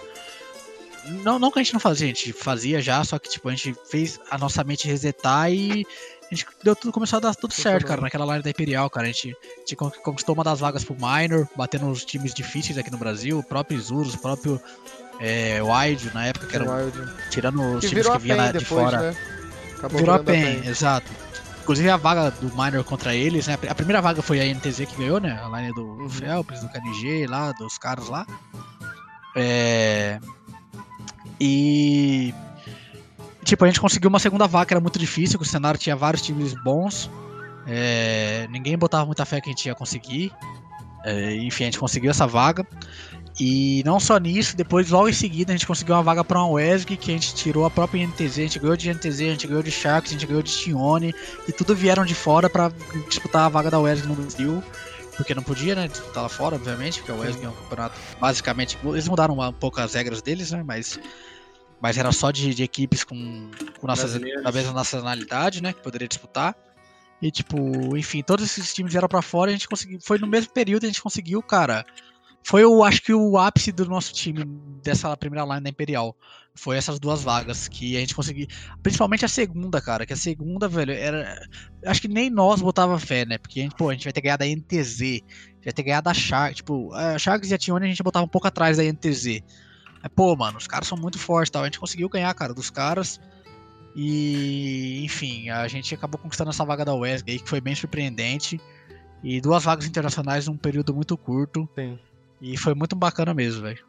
[1.23, 3.53] Não, não que a gente não fazia, a gente fazia já, só que tipo, a
[3.53, 5.87] gente fez a nossa mente resetar e
[6.31, 9.07] a gente deu tudo, começou a dar tudo certo, cara, naquela line da Imperial, cara.
[9.07, 12.77] A gente, a gente con- conquistou uma das vagas pro Minor, batendo nos times difíceis
[12.79, 14.61] aqui no Brasil, o próprio Isurus, o próprio
[15.21, 16.99] é, Wild na época, que era Wild.
[17.31, 19.13] tirando os Que times que vinha lá de depois, fora.
[19.13, 19.17] né?
[19.79, 21.11] Acabou Virou a PEN, exato.
[21.63, 23.59] Inclusive a vaga do Minor contra eles, né?
[23.69, 25.41] A primeira vaga foi a NTZ que ganhou, né?
[25.43, 26.09] A line do Uhum.
[26.09, 28.25] Phelps, do KNG lá, dos caras lá.
[29.35, 30.19] É...
[31.41, 32.33] E.
[33.47, 35.95] Tipo, a gente conseguiu uma segunda vaga, que era muito difícil, que o cenário tinha
[35.95, 37.09] vários times bons.
[37.65, 40.33] É, Ninguém botava muita fé que a gente ia conseguir.
[41.05, 42.67] É, Enfim, a gente conseguiu essa vaga.
[43.39, 46.49] E não só nisso, depois, logo em seguida, a gente conseguiu uma vaga para uma
[46.55, 49.47] WESG, que a gente tirou a própria NTZ, a gente ganhou de NTZ, a gente
[49.47, 51.15] ganhou de Sharks, a gente ganhou de Tione,
[51.47, 52.73] e tudo vieram de fora para
[53.09, 54.63] disputar a vaga da WESG no Brasil.
[55.17, 58.77] Porque não podia, né, disputar lá fora, obviamente, porque a WESG é um campeonato, basicamente,
[58.85, 60.99] eles mudaram um pouco as regras deles, né, mas,
[61.81, 66.09] mas era só de, de equipes com, com nossas, da mesma nacionalidade, né, que poderia
[66.09, 66.57] disputar.
[67.21, 69.99] E, tipo, enfim, todos esses times vieram pra fora e a gente conseguiu.
[70.03, 71.85] Foi no mesmo período que a gente conseguiu, cara.
[72.43, 74.45] Foi, eu acho que o ápice do nosso time
[74.83, 76.17] dessa primeira line da Imperial.
[76.55, 78.47] Foi essas duas vagas que a gente conseguiu.
[78.83, 80.07] Principalmente a segunda, cara.
[80.07, 81.45] Que a segunda, velho, era.
[81.85, 83.37] Acho que nem nós botava fé, né?
[83.37, 85.23] Porque a gente, pô, a gente vai ter ganhado da NTZ.
[85.65, 86.59] Vai ter ganhado da Sharks.
[86.59, 89.43] Tipo, a Sharks e a Tione a gente botava um pouco atrás da NTZ.
[90.07, 91.63] Mas, pô, mano, os caras são muito fortes tal.
[91.63, 93.21] A gente conseguiu ganhar, cara, dos caras.
[93.95, 98.61] E, enfim, a gente acabou conquistando essa vaga da WESG aí, que foi bem surpreendente.
[99.23, 101.69] E duas vagas internacionais num período muito curto.
[101.75, 101.99] Sim.
[102.41, 103.85] E foi muito bacana mesmo, velho.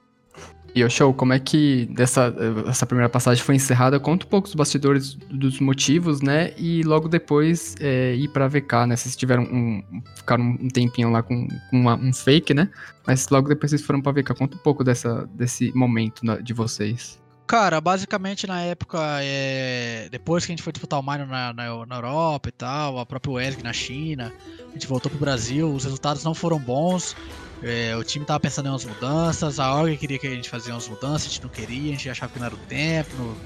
[0.75, 2.31] E o show, como é que dessa,
[2.67, 3.99] essa primeira passagem foi encerrada?
[3.99, 6.53] Conta um pouco dos bastidores dos motivos, né?
[6.55, 8.95] E logo depois é, ir pra VK, né?
[8.95, 9.83] Vocês tiveram um.
[10.15, 12.69] ficaram um tempinho lá com, com uma- um fake, né?
[13.07, 14.35] Mas logo depois vocês foram pra VK.
[14.35, 17.19] Conta um pouco dessa, desse momento na- de vocês.
[17.47, 21.85] Cara, basicamente na época, é, depois que a gente foi disputar o Minor na, na,
[21.85, 24.33] na Europa e tal, a própria WESG na China,
[24.69, 27.15] a gente voltou pro Brasil, os resultados não foram bons,
[27.63, 30.73] é, o time tava pensando em umas mudanças, a org queria que a gente fazia
[30.73, 33.37] umas mudanças, a gente não queria, a gente achava que não era o tempo, no,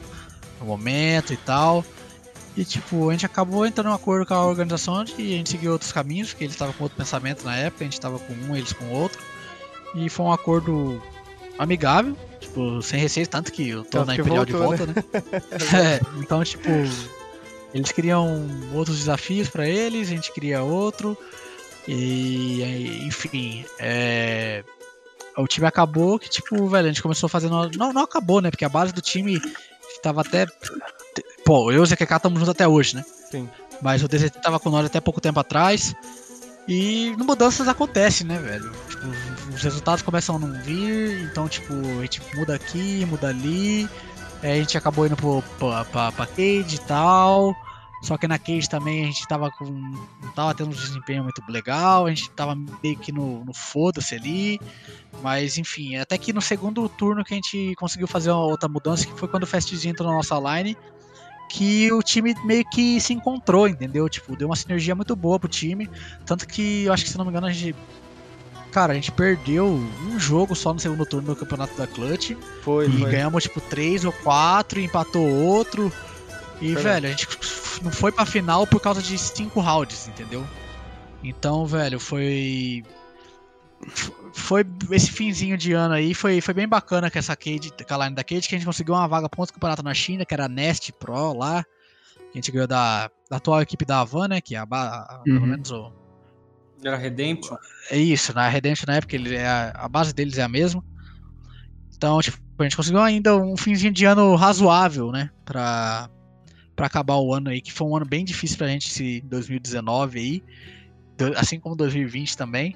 [0.59, 1.85] no momento e tal.
[2.55, 5.49] E tipo, a gente acabou entrando em um acordo com a organização de a gente
[5.49, 8.33] seguir outros caminhos, porque eles estavam com outro pensamento na época, a gente tava com
[8.33, 9.21] um, eles com outro.
[9.95, 11.01] E foi um acordo
[11.57, 15.03] amigável, tipo, sem receio, tanto que eu tô Tanto na Imperial de voltou, volta, né?
[15.73, 16.69] É, então, tipo,
[17.73, 21.17] eles queriam outros desafios pra eles, a gente queria outro.
[21.87, 24.63] E, é, enfim, é,
[25.37, 27.69] o time acabou que, tipo, velho, a gente começou fazendo.
[27.77, 28.49] Não, não acabou, né?
[28.49, 29.41] Porque a base do time
[30.01, 30.45] tava até.
[31.45, 33.05] Pô, eu e o ZQK estamos juntos até hoje, né?
[33.29, 33.49] Sim.
[33.81, 35.95] Mas o DZT tava com nós até pouco tempo atrás.
[36.67, 38.71] E mudanças acontecem, né, velho?
[38.87, 39.07] Tipo,
[39.55, 43.89] os resultados começam a não vir, então, tipo, a gente muda aqui, muda ali.
[44.43, 47.55] É, a gente acabou indo pro, pra, pra, pra Cade e tal.
[48.01, 49.65] Só que na Cage também a gente tava com.
[49.65, 54.15] não tava tendo um desempenho muito legal, a gente tava meio que no, no foda-se
[54.15, 54.59] ali.
[55.21, 59.05] Mas enfim, até que no segundo turno que a gente conseguiu fazer uma outra mudança,
[59.05, 60.75] que foi quando o Fastzinho entrou na nossa line,
[61.47, 64.07] que o time meio que se encontrou, entendeu?
[64.09, 65.89] Tipo, deu uma sinergia muito boa pro time.
[66.25, 67.75] Tanto que eu acho que se não me engano a gente.
[68.71, 72.31] Cara, a gente perdeu um jogo só no segundo turno do campeonato da Clutch.
[72.63, 73.11] Foi, E foi.
[73.11, 75.91] ganhamos tipo três ou quatro, e empatou outro.
[76.61, 77.27] E, Foi velho, a gente
[77.81, 80.47] não foi pra final por causa de cinco rounds, entendeu?
[81.23, 82.83] Então, velho, foi.
[84.33, 87.97] Foi esse finzinho de ano aí, foi, foi bem bacana com essa Cade, com a
[88.05, 90.33] line da Cade, que a gente conseguiu uma vaga para outro campeonato na China, que
[90.33, 91.63] era a Nest Pro lá.
[92.31, 94.39] Que a gente ganhou da, da atual equipe da Havan, né?
[94.41, 95.47] Que é a, a- pelo Uhum.
[95.47, 95.91] menos o,
[96.83, 97.57] Era Redemption.
[97.89, 100.83] é isso, na Redemption na época ele é a, a base deles é a mesma.
[101.97, 105.29] Então, tipo, a gente conseguiu ainda um finzinho de ano razoável, né?
[105.43, 106.09] Pra,
[106.81, 110.19] pra acabar o ano aí, que foi um ano bem difícil pra gente, esse 2019
[110.19, 110.43] aí.
[111.37, 112.75] Assim como 2020 também.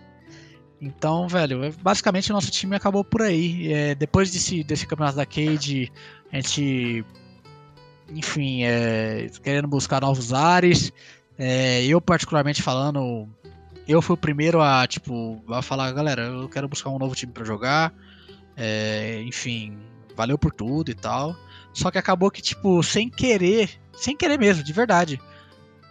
[0.79, 3.73] Então, velho, é- basicamente o nosso time acabou por aí.
[3.73, 5.91] É, depois desse, desse campeonato da Cade,
[6.31, 7.03] a gente.
[8.13, 10.93] Enfim, é, querendo buscar novos ares.
[11.35, 13.27] É, eu, particularmente falando,
[13.87, 17.31] eu fui o primeiro a, tipo, a falar, galera, eu quero buscar um novo time
[17.33, 17.91] pra jogar.
[18.55, 19.79] É, enfim,
[20.15, 21.35] valeu por tudo e tal.
[21.75, 25.21] Só que acabou que, tipo, sem querer, sem querer mesmo, de verdade.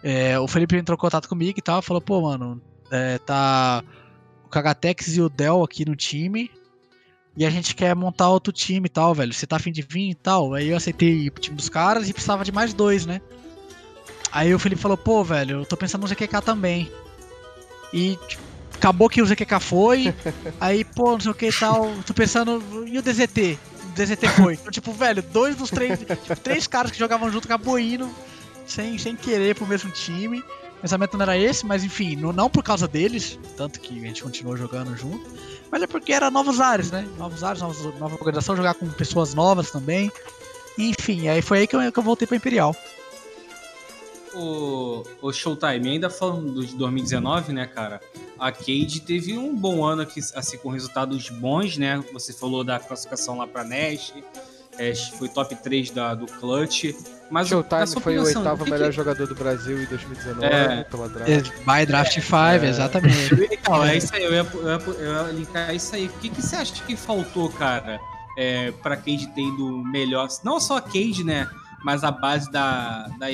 [0.03, 2.61] é, o Felipe entrou em contato comigo e tal, falou, pô, mano,
[2.91, 3.83] é, tá
[4.45, 6.51] o Kagatex e o Del aqui no time.
[7.37, 9.33] E a gente quer montar outro time e tal, velho.
[9.33, 10.53] Você tá afim de vir e tal?
[10.53, 13.19] Aí eu aceitei o time dos caras e precisava de mais dois, né?
[14.31, 16.89] Aí o Felipe falou, pô, velho, eu tô pensando no ZQK também.
[17.91, 18.43] E tipo,
[18.75, 20.13] acabou que o ZQK foi.
[20.61, 21.91] aí, pô, não sei o que e tal.
[22.05, 22.61] Tô pensando.
[22.87, 23.59] E o DZT?
[23.95, 24.53] DZT foi.
[24.53, 25.99] Então, tipo, velho, dois dos três.
[25.99, 28.09] tipo, três caras que jogavam junto acabou indo
[28.65, 30.39] sem, sem querer pro mesmo time.
[30.39, 34.07] O pensamento não era esse, mas enfim, não, não por causa deles, tanto que a
[34.07, 35.25] gente continuou jogando junto,
[35.71, 37.07] mas é porque era novos ares, né?
[37.17, 40.11] Novos ares, novos, nova organização, jogar com pessoas novas também.
[40.77, 42.75] Enfim, aí foi aí que eu, que eu voltei pra Imperial.
[44.35, 48.01] O, o Showtime, ainda falando de 2019, né, cara?
[48.37, 52.03] A Cade teve um bom ano aqui, assim, com resultados bons, né?
[52.11, 54.13] Você falou da classificação lá pra Nash,
[54.77, 56.93] é, foi top 3 da, do Clutch.
[57.31, 60.83] Mas Showtime foi o oitavo que melhor que- jogador do Brasil em 2019 É.
[60.83, 61.51] pela draft.
[61.65, 62.67] By Draft 5, É.
[62.67, 63.35] exatamente.
[63.65, 66.07] Então, é isso aí, eu ia, eu, ia, eu ia linkar isso aí.
[66.07, 67.99] O que, que você acha que faltou, cara,
[68.37, 70.27] é, pra Cade ter ido melhor?
[70.43, 71.49] Não só a Cade, né?
[71.83, 73.07] Mas a base da.
[73.19, 73.27] da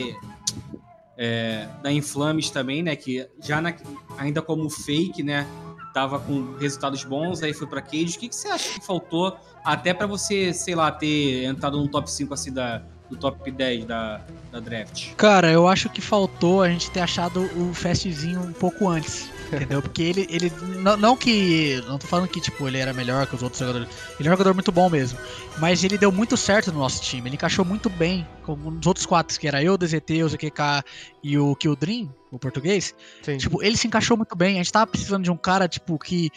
[1.24, 2.96] é, da Inflames também, né?
[2.96, 3.76] Que já na-
[4.18, 5.46] ainda como fake, né?
[5.94, 8.16] Tava com resultados bons, aí foi pra Cade.
[8.16, 11.88] O que, que você acha que faltou até pra você, sei lá, ter entrado no
[11.88, 14.22] top 5 assim da, do top 10 da,
[14.52, 15.14] da draft?
[15.16, 19.30] Cara, eu acho que faltou a gente ter achado o Fastzinho um pouco antes.
[19.56, 19.82] Entendeu?
[19.82, 20.28] Porque ele.
[20.30, 21.82] ele não, não que.
[21.88, 23.88] Não tô falando que tipo, ele era melhor que os outros jogadores.
[24.20, 25.20] Ele é um jogador muito bom mesmo.
[25.58, 27.28] Mas ele deu muito certo no nosso time.
[27.28, 30.84] Ele encaixou muito bem com os outros quatro, que era eu, o DZT, o ZQK
[31.24, 32.96] e o Kildream, o português.
[33.22, 33.38] Sim.
[33.38, 34.56] Tipo, ele se encaixou muito bem.
[34.56, 36.30] A gente tava precisando de um cara, tipo, que.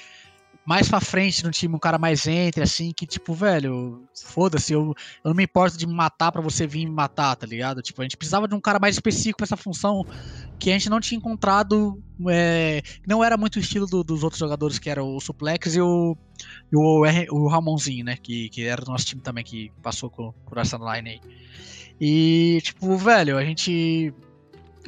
[0.67, 4.95] Mais pra frente no time, um cara mais entre, assim, que, tipo, velho, foda-se, eu,
[5.25, 7.83] eu não me importo de me matar pra você vir me matar, tá ligado?
[7.83, 10.03] Tipo, a gente precisava de um cara mais específico pra essa função
[10.59, 12.03] que a gente não tinha encontrado.
[12.31, 15.81] É, não era muito o estilo do- dos outros jogadores, que era o Suplex e
[15.83, 16.17] o,
[16.73, 18.17] e o, o Ramonzinho, né?
[18.17, 21.21] Que, que era do nosso time também, que passou com, por essa line aí.
[22.01, 24.13] E, tipo, velho, a gente.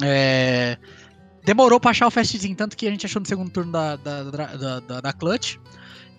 [0.03, 0.77] é,
[1.47, 4.23] demorou pra achar o fastzinho, tanto que a gente achou no segundo turno da, da,
[4.25, 5.57] da, da, da- Clutch.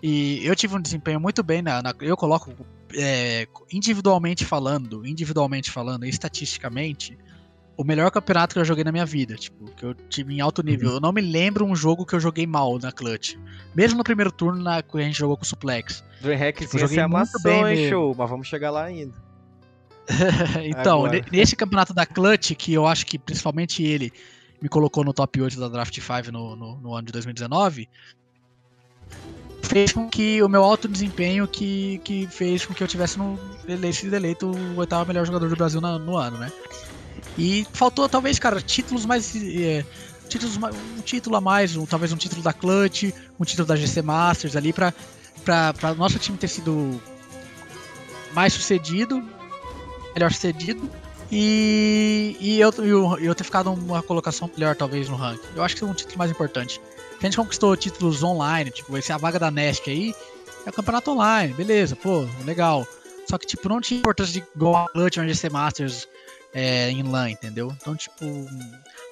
[0.01, 1.81] E eu tive um desempenho muito bem na.
[1.83, 2.51] na- eu coloco
[2.95, 7.17] é, individualmente falando, individualmente falando, estatisticamente,
[7.75, 9.35] o melhor campeonato que eu joguei na minha vida.
[9.35, 10.91] Tipo, que eu tive em alto nível.
[10.93, 13.35] Eu não me lembro um jogo que eu joguei mal na Clutch.
[13.75, 16.03] Mesmo no primeiro turno, na, que a gente jogou com o Suplex.
[16.21, 18.15] Dreamhack Tipo, joguei é muito bem hein, show.
[18.17, 19.13] Mas vamos chegar lá ainda.
[20.63, 21.13] então, Agora.
[21.19, 24.11] ne- nesse campeonato da Clutch, que eu acho que principalmente ele
[24.61, 27.87] me colocou no top 8 da Draft 5 no, no, no ano de 2019,
[29.63, 33.37] fez com que o meu alto desempenho que, que fez com que eu tivesse no
[33.67, 36.51] eleito o oitavo melhor jogador do Brasil na- no ano, né?
[37.37, 39.85] E faltou talvez, cara, títulos mais é,
[40.29, 44.01] títulos um título a mais, um- talvez um título da Clutch, um título da GC
[44.01, 44.93] Masters ali para
[45.43, 47.01] para nosso time ter sido
[48.33, 49.23] mais sucedido,
[50.13, 50.89] melhor sucedido
[51.31, 55.47] e, e eu, eu, eu ter ficado uma colocação melhor talvez no ranking.
[55.55, 56.81] Eu acho que é um título mais importante.
[57.19, 60.13] A gente conquistou títulos online, tipo, esse a vaga da Nesc aí,
[60.65, 62.85] é o campeonato online, beleza, pô, legal.
[63.29, 66.07] Só que, tipo, não tinha importância de igual a GC Masters
[66.53, 67.73] é, em LAN, entendeu?
[67.81, 68.25] Então, tipo,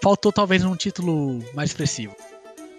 [0.01, 2.15] faltou talvez um título mais expressivo.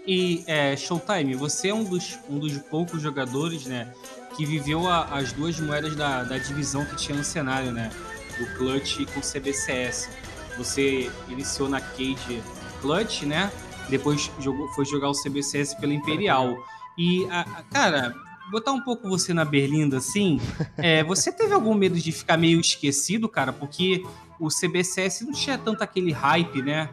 [0.06, 3.92] E é, Showtime, você é um dos, um dos poucos jogadores, né,
[4.36, 7.90] que viveu a- as duas moedas da, da divisão que tinha no cenário, né,
[8.38, 10.08] do Clutch com o CBCS.
[10.56, 12.42] Você iniciou na Cade
[12.80, 13.50] Clutch, né,
[13.88, 16.56] depois jogou, foi jogar o CBCS pela Imperial.
[16.98, 18.14] E, a- a- cara,
[18.50, 20.40] botar um pouco você na berlinda, assim,
[20.78, 23.52] é, você teve algum medo de ficar meio esquecido, cara?
[23.52, 24.02] Porque
[24.40, 26.88] o CBCS não tinha tanto aquele hype, né?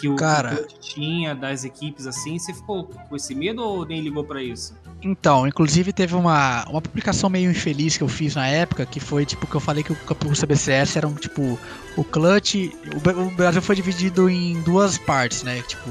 [0.00, 0.66] Que o Cara.
[0.80, 2.38] tinha das equipes assim.
[2.38, 4.74] Você ficou com esse medo ou nem ligou pra isso?
[5.02, 9.26] Então, inclusive teve uma, uma publicação meio infeliz que eu fiz na época, que foi
[9.26, 11.58] tipo que eu falei que o, campo- o CBCS era um tipo
[11.96, 15.60] o clutch, o, o Brasil foi dividido em duas partes, né?
[15.62, 15.90] Tipo,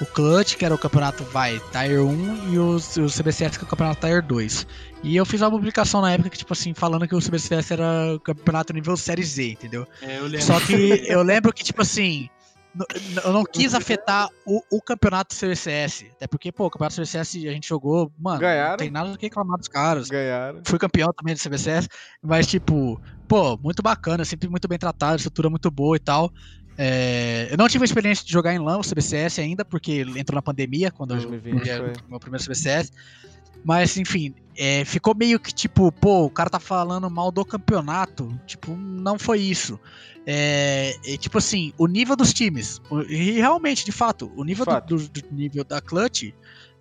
[0.00, 3.66] o clutch, que era o campeonato vai Tier 1 e o, o CBCS que é
[3.66, 4.66] o campeonato Tier 2.
[5.02, 8.14] E eu fiz uma publicação na época que tipo assim, falando que o CBCS era
[8.14, 9.86] o campeonato nível série Z, entendeu?
[10.02, 10.42] É, eu lembro.
[10.42, 12.28] Só que eu lembro que, tipo assim,
[13.24, 16.06] eu não quis afetar o, o campeonato CBCS.
[16.12, 18.70] Até porque, pô, o campeonato CBCS a gente jogou, mano, Ganharam.
[18.70, 20.08] não tem nada do que reclamar dos caras.
[20.08, 20.60] Ganharam.
[20.64, 21.88] Fui campeão também do CBCS,
[22.22, 26.32] mas, tipo, pô, muito bacana, sempre muito bem tratado, estrutura muito boa e tal.
[26.78, 30.34] É, eu não tive a experiência de jogar em LAN o CBCS ainda, porque entrou
[30.36, 32.08] na pandemia, quando eu 2020 joguei foi.
[32.08, 32.92] meu primeiro CBCS.
[33.64, 38.28] Mas, enfim, é, ficou meio que tipo, pô, o cara tá falando mal do campeonato.
[38.46, 39.78] Tipo, não foi isso.
[40.26, 42.80] É, é, tipo assim, o nível dos times.
[43.08, 46.32] E realmente, de fato, o nível, do, do, do, nível da Clutch.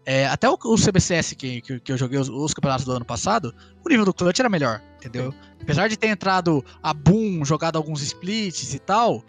[0.07, 3.05] É, até o, o CBCS que, que, que, eu joguei os, os, campeonatos do ano
[3.05, 3.53] passado,
[3.83, 5.33] o nível do Clutch era melhor, entendeu?
[5.59, 9.23] Apesar de ter entrado a Boom, jogado alguns splits e tal,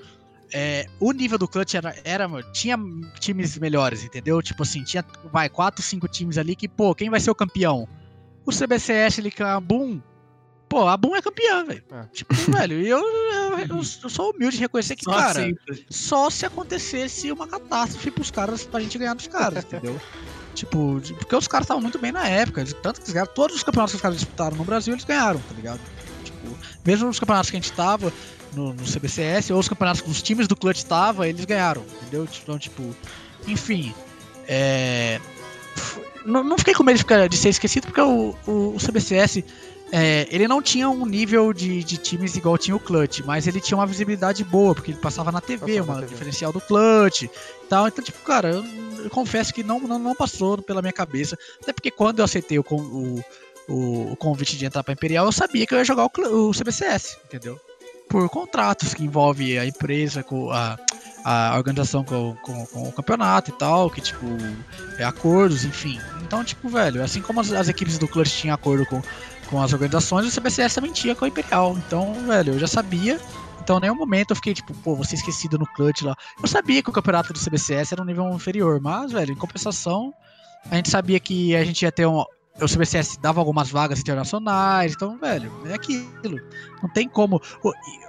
[0.53, 2.79] é, o nível do clutch era, era, tinha
[3.19, 4.41] times melhores, entendeu?
[4.43, 7.89] Tipo assim, tinha, vai, quatro, cinco times ali que, pô, quem vai ser o campeão?
[8.45, 10.01] O CBCS ali com a Boom,
[10.69, 11.85] pô, a Boom é campeã, velho.
[11.91, 12.05] É.
[12.13, 15.87] Tipo, velho, eu, eu, eu, eu, sou humilde de reconhecer que, só cara, sempre.
[15.91, 20.01] só se acontecesse uma catástrofe pros caras, pra gente ganhar dos caras, entendeu?
[20.57, 23.63] Tipo, porque os caras estavam muito bem na época, tanto que eles ganharam, todos os
[23.63, 25.81] campeonatos que os caras disputaram no Brasil, eles ganharam, tá ligado?
[26.25, 28.11] Tipo, mesmo nos campeonatos que a gente tava,
[28.57, 32.27] no, no CBCS, ou os campeonatos que os times do Clutch estavam, eles ganharam, entendeu?
[32.43, 32.83] Então, tipo,
[33.47, 33.95] enfim.
[34.49, 35.21] É...
[36.25, 39.45] Não, não fiquei com medo de, ficar, de ser esquecido, porque o, o, o CBCS
[39.93, 43.61] é, ele não tinha um nível de, de, times igual tinha o Clutch, mas ele
[43.61, 46.13] tinha uma visibilidade boa, porque ele passava na TV, passava uma TV.
[46.13, 47.31] diferencial do Clutch e
[47.69, 47.87] tal.
[47.87, 48.65] Então, tipo, cara, eu,
[49.05, 51.39] eu, confesso que não, não, não passou pela minha cabeça.
[51.63, 53.25] Até porque quando eu aceitei o, o,
[53.69, 56.51] o, o convite de entrar pra Imperial, eu sabia que eu ia jogar o, o
[56.51, 57.61] CBCS, entendeu?
[58.09, 60.79] Por contratos que envolve a empresa com a,
[61.25, 64.27] a organização com, com, com, o campeonato e tal, que tipo,
[64.99, 66.01] é acordos, enfim.
[66.23, 69.03] Então, tipo, velho, assim como as, as equipes do Clutch tinham acordo com,
[69.49, 71.77] com as organizações, o CBCS também tinha com a Imperial.
[71.87, 73.21] Então, velho, eu já sabia.
[73.61, 76.15] Então, em nenhum momento eu fiquei tipo, pô, você esquecido no Clutch lá.
[76.41, 80.15] Eu sabia que o campeonato do CBCS era um nível inferior, mas, velho, em compensação,
[80.71, 82.25] a gente sabia que a gente ia ter um,
[82.61, 86.41] o CBCS dava algumas vagas internacionais, então, velho, é aquilo.
[86.83, 87.41] Não tem como.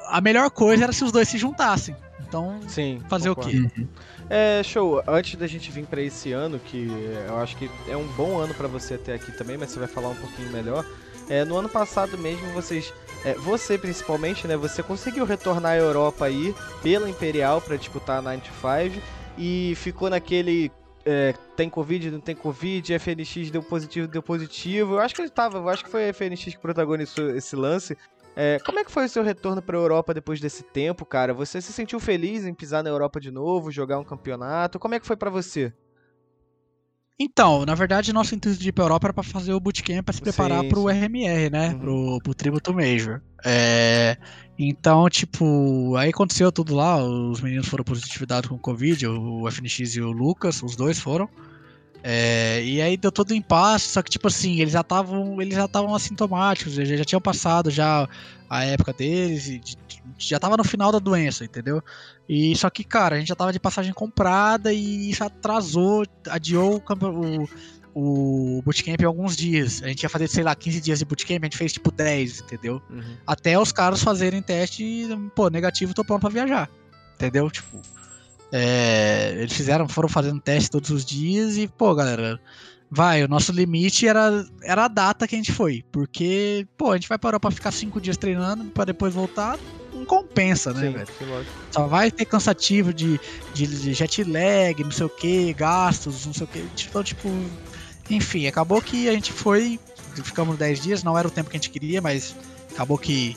[0.07, 1.95] A melhor coisa era se os dois se juntassem.
[2.27, 3.49] Então, Sim, fazer concordo.
[3.49, 3.81] o quê?
[3.81, 3.87] Uhum.
[4.29, 5.01] É, show.
[5.07, 6.87] Antes da gente vir para esse ano, que
[7.27, 9.87] eu acho que é um bom ano para você até aqui também, mas você vai
[9.87, 10.85] falar um pouquinho melhor.
[11.29, 12.93] É, no ano passado mesmo, vocês,
[13.25, 18.21] é, você principalmente, né, você conseguiu retornar à Europa aí pela Imperial para disputar a
[18.21, 19.01] 95
[19.37, 20.71] e ficou naquele
[21.09, 24.95] é, tem Covid, não tem Covid, FNX deu positivo, deu positivo.
[24.95, 27.97] Eu acho que ele tava, eu acho que foi a FNX que protagonizou esse lance.
[28.35, 31.33] É, como é que foi o seu retorno para a Europa depois desse tempo, cara?
[31.33, 34.77] Você se sentiu feliz em pisar na Europa de novo, jogar um campeonato?
[34.77, 35.73] Como é que foi para você?
[37.17, 40.13] Então, na verdade, nosso intuito de ir pra Europa era pra fazer o bootcamp pra
[40.13, 41.69] se preparar sim, pro RMR, né?
[41.69, 41.79] Uhum.
[41.79, 43.21] Pro, pro Tributo Major.
[43.45, 44.17] É,
[44.57, 50.01] então, tipo, aí aconteceu tudo lá, os meninos foram positividade com Covid, o FNX e
[50.01, 51.29] o Lucas, os dois foram.
[52.03, 55.55] É, e aí deu todo o impasse, só que tipo assim, eles já estavam eles
[55.55, 58.07] já estavam assintomáticos, já tinham passado já
[58.49, 59.61] a época deles e
[60.17, 61.83] já tava no final da doença, entendeu?
[62.29, 66.77] E só que, cara, a gente já tava de passagem comprada e isso atrasou, adiou
[66.77, 67.49] o,
[67.99, 69.81] o, bootcamp alguns dias.
[69.81, 72.41] A gente ia fazer, sei lá, 15 dias de bootcamp, a gente fez tipo 10,
[72.41, 72.81] entendeu?
[72.89, 73.17] Uhum.
[73.25, 76.69] Até os caras fazerem teste e, pô, negativo, tô pronto pra viajar.
[77.15, 77.49] Entendeu?
[77.49, 77.81] Tipo,
[78.51, 82.39] é, eles fizeram, foram fazendo teste todos os dias e, pô, galera,
[82.89, 85.83] vai, o nosso limite era, era a data que a gente foi.
[85.91, 89.57] Porque, pô, a gente vai parar pra ficar cinco dias treinando pra depois voltar,
[89.91, 91.47] não compensa, né, Sim, velho?
[91.71, 93.19] Só vai ter cansativo de,
[93.55, 96.63] de, de jet lag, não sei o que, gastos, não sei o que.
[96.87, 97.27] Então, tipo,
[98.09, 99.79] enfim, acabou que a gente foi,
[100.23, 102.35] ficamos 10 dias, não era o tempo que a gente queria, mas
[102.71, 103.35] acabou que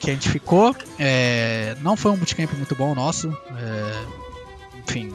[0.00, 0.74] que a gente ficou.
[0.98, 3.28] É, não foi um bootcamp muito bom nosso.
[3.56, 4.04] É,
[4.88, 5.12] enfim,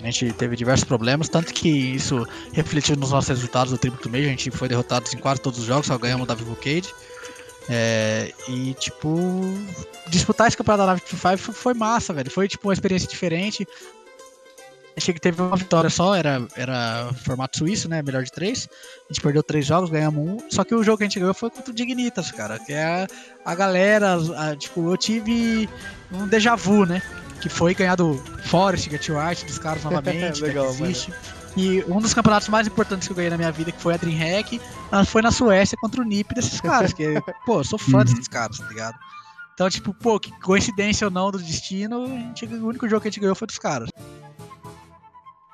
[0.00, 4.26] a gente teve diversos problemas, tanto que isso refletiu nos nossos resultados do Tributo Major.
[4.26, 6.94] A gente foi derrotado em quase todos os jogos, só ganhamos da Vivo Cade.
[7.68, 9.18] É, e, tipo,
[10.06, 12.30] disputar esse campeonato da Nave 5 foi massa, velho.
[12.30, 13.66] Foi, tipo, uma experiência diferente.
[14.98, 18.02] Achei que teve uma vitória só, era, era formato suíço, né?
[18.02, 18.68] Melhor de três.
[19.08, 20.50] A gente perdeu três jogos, ganhamos um.
[20.50, 22.58] Só que o jogo que a gente ganhou foi contra o Dignitas, cara.
[22.58, 23.06] Que é a,
[23.44, 25.68] a galera, a, tipo, eu tive
[26.10, 27.00] um déjà vu, né?
[27.40, 28.14] Que foi ganhar do
[28.46, 31.12] Forest, Get White, dos caras novamente, Legal, que existe.
[31.56, 33.96] E um dos campeonatos mais importantes que eu ganhei na minha vida, que foi a
[33.96, 34.60] Dreamhack,
[35.06, 36.92] foi na Suécia contra o NIP desses caras.
[36.92, 38.04] Que, pô, eu sou fã uhum.
[38.04, 38.98] desses caras, tá ligado?
[39.54, 43.10] Então, tipo, pô, que coincidência ou não do destino, gente, o único jogo que a
[43.10, 43.88] gente ganhou foi dos caras.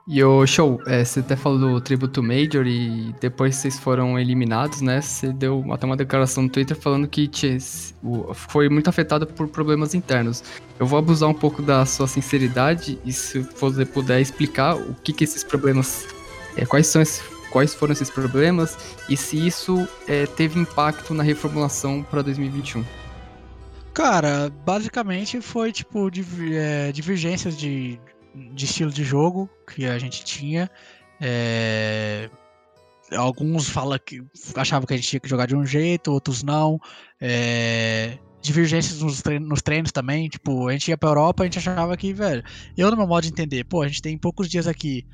[0.07, 4.83] E o show, é, você até falou do Tributo Major e depois vocês foram eliminados,
[4.83, 5.01] né?
[5.01, 7.31] Você deu até uma declaração no Twitter falando que
[8.35, 10.45] foi muito afetado por problemas internos.
[10.79, 15.11] Eu vou abusar um pouco da sua sinceridade e se você puder explicar o que,
[15.11, 16.07] que esses problemas.
[16.55, 18.77] É, quais, são esses, quais foram esses problemas
[19.09, 22.85] e se isso é, teve impacto na reformulação para 2021.
[23.95, 26.11] Cara, basicamente foi tipo
[26.53, 27.99] é, divergências de
[28.35, 30.71] de estilo de jogo que a gente tinha.
[31.21, 32.29] É...
[33.13, 34.23] alguns falam que
[34.57, 36.81] achavam que a gente tinha que jogar de um jeito, outros não.
[37.21, 40.29] É, divergências nos treinos, nos treinos, também.
[40.29, 42.45] Tipo, a gente ia pra Europa, a gente achava que, velho.
[42.77, 45.07] Eu, no meu modo de entender, pô, a gente tem poucos dias aqui.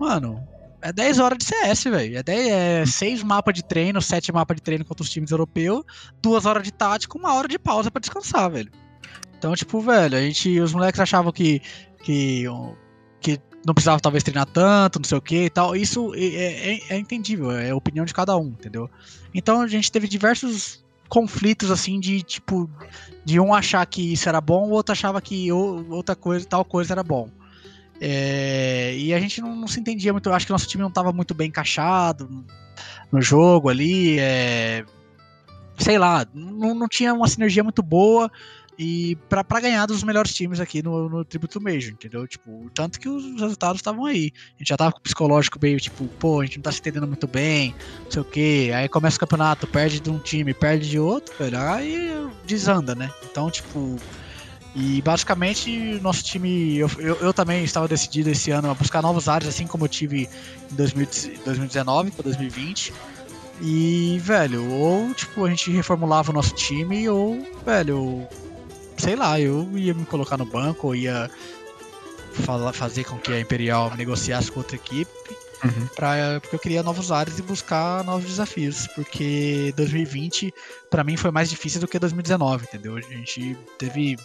[0.00, 0.46] Mano,
[0.82, 2.18] é 10 horas de CS, velho.
[2.18, 5.84] É, 10, é 6 mapas de treino, 7 mapas de treino contra os times europeus,
[6.20, 8.70] 2 horas de tática, uma hora de pausa para descansar, velho.
[9.38, 10.58] Então, tipo, velho, a gente.
[10.58, 11.62] Os moleques achavam que.
[12.04, 12.44] Que
[13.20, 15.74] que não precisava talvez treinar tanto, não sei o que e tal.
[15.74, 18.90] Isso é, é, é, entendível, é a opinião de cada um, entendeu?
[19.34, 22.68] Então a gente teve diversos conflitos assim de tipo
[23.24, 26.92] de um achar que isso era bom, o outro achava que outra coisa, tal coisa
[26.92, 27.30] era bom.
[28.00, 30.30] É, e a gente não, não, se entendia muito.
[30.30, 32.44] Acho que nosso time não estava muito bem encaixado
[33.10, 34.18] no jogo ali.
[34.18, 34.84] É,
[35.78, 38.30] sei lá, não, não tinha uma sinergia muito boa
[38.78, 42.26] e para ganhar dos melhores times aqui no, no Tributo Major, entendeu?
[42.26, 44.32] Tipo, tanto que os resultados estavam aí.
[44.56, 46.80] A gente já tava com o psicológico meio tipo, pô, a gente não tá se
[46.80, 47.74] entendendo muito bem,
[48.04, 48.72] não sei o quê.
[48.74, 53.10] Aí começa o campeonato, perde de um time, perde de outro, velho, aí desanda, né?
[53.30, 53.96] Então, tipo.
[54.76, 56.76] E basicamente, nosso time.
[56.76, 59.88] Eu, eu, eu também estava decidido esse ano a buscar novos áreas, assim como eu
[59.88, 60.28] tive
[60.72, 62.92] em 2019 para 2020.
[63.62, 68.26] E, velho, ou tipo, a gente reformulava o nosso time, ou, velho,
[68.96, 71.30] sei lá, eu ia me colocar no banco, ou ia
[72.34, 75.10] falar, fazer com que a Imperial negociasse com outra equipe,
[75.64, 75.86] uhum.
[75.94, 80.52] pra, porque eu queria novos ares e buscar novos desafios, porque 2020
[80.90, 82.96] para mim foi mais difícil do que 2019, entendeu?
[82.96, 84.16] A gente teve,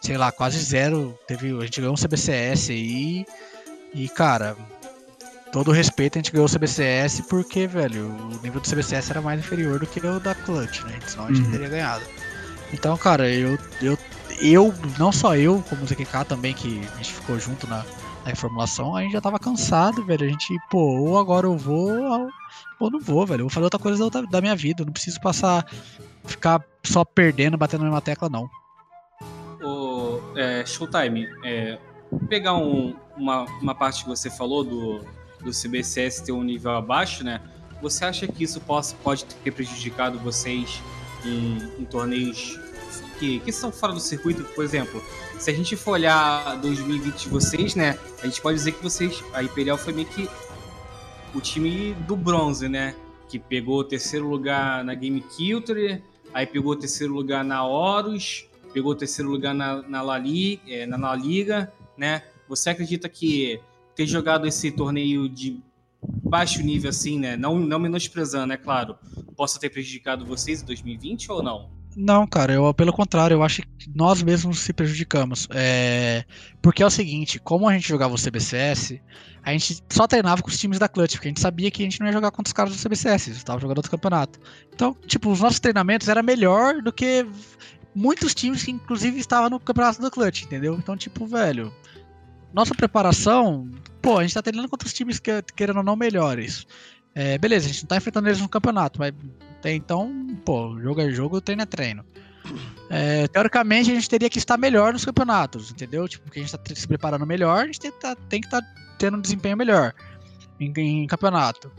[0.00, 3.26] sei lá, quase zero, teve, a gente ganhou um CBCS aí,
[3.94, 4.56] e cara,
[5.52, 9.40] todo respeito, a gente ganhou o CBCS porque, velho, o nível do CBCS era mais
[9.40, 10.98] inferior do que o da Clutch, né?
[11.06, 11.50] Senão a gente uhum.
[11.50, 12.04] teria ganhado.
[12.72, 13.98] Então, cara, eu, eu,
[14.40, 17.84] eu, não só eu, como o ZQK também, que a gente ficou junto na,
[18.24, 18.32] na
[18.96, 20.26] a gente já tava cansado, velho.
[20.26, 22.28] A gente, pô, ou agora eu vou,
[22.80, 23.42] ou não vou, velho.
[23.42, 24.82] Eu vou fazer outra coisa da, da minha vida.
[24.82, 25.64] Eu não preciso passar,
[26.24, 28.50] ficar só perdendo, batendo na mesma tecla, não.
[29.62, 31.78] O é, Showtime, é,
[32.28, 35.04] pegar um, uma, uma parte que você falou do,
[35.40, 37.40] do CBCS ter um nível abaixo, né?
[37.80, 40.82] Você acha que isso pode, pode ter prejudicado vocês
[41.26, 42.58] em, em torneios
[43.18, 45.02] que, que são fora do circuito, por exemplo,
[45.38, 49.22] se a gente for olhar 2020 de vocês, né, a gente pode dizer que vocês,
[49.32, 50.28] a Imperial foi meio que
[51.34, 52.94] o time do bronze, né,
[53.28, 58.48] que pegou o terceiro lugar na Game Culture, aí pegou o terceiro lugar na Horus,
[58.72, 63.08] pegou o terceiro lugar na, na, La, Liga, é, na La Liga, né, você acredita
[63.08, 63.60] que
[63.94, 65.60] ter jogado esse torneio de
[66.08, 67.36] baixo nível assim, né?
[67.36, 68.96] Não, não menosprezando, é claro.
[69.36, 71.70] Possa ter prejudicado vocês em 2020 ou não?
[71.96, 75.48] Não, cara, eu pelo contrário, eu acho que nós mesmos se prejudicamos.
[75.50, 76.24] É...
[76.60, 79.00] Porque é o seguinte, como a gente jogava o CBCS,
[79.42, 81.84] a gente só treinava com os times da Clutch, porque a gente sabia que a
[81.84, 84.38] gente não ia jogar contra os caras do CBCS, estava jogando outro campeonato.
[84.74, 87.24] Então, tipo, os nossos treinamentos eram melhor do que
[87.94, 90.74] muitos times que inclusive estavam no campeonato da Clutch, entendeu?
[90.74, 91.72] Então, tipo, velho,
[92.52, 93.70] nossa preparação,
[94.06, 96.64] pô, a gente tá treinando contra os times que, querendo ou não melhores.
[97.12, 99.12] É, beleza, a gente não tá enfrentando eles no campeonato, mas
[99.60, 102.04] tem, então, pô, jogo é jogo, treino é treino.
[102.88, 106.06] É, teoricamente, a gente teria que estar melhor nos campeonatos, entendeu?
[106.06, 108.74] Tipo, porque a gente tá se preparando melhor, a gente tem, tá, que estar tá
[108.96, 109.92] tendo um desempenho melhor
[110.60, 111.72] em, em campeonato.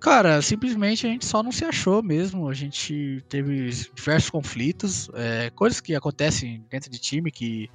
[0.00, 2.48] Cara, simplesmente a gente só não se achou mesmo.
[2.48, 7.70] A gente teve diversos conflitos, é, coisas que acontecem dentro de time que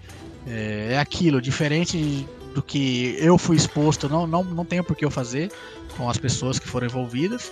[0.48, 5.06] é, é, aquilo, diferente do que eu fui exposto, não, não, não tenho por que
[5.06, 5.52] eu fazer
[5.96, 7.52] com as pessoas que foram envolvidas.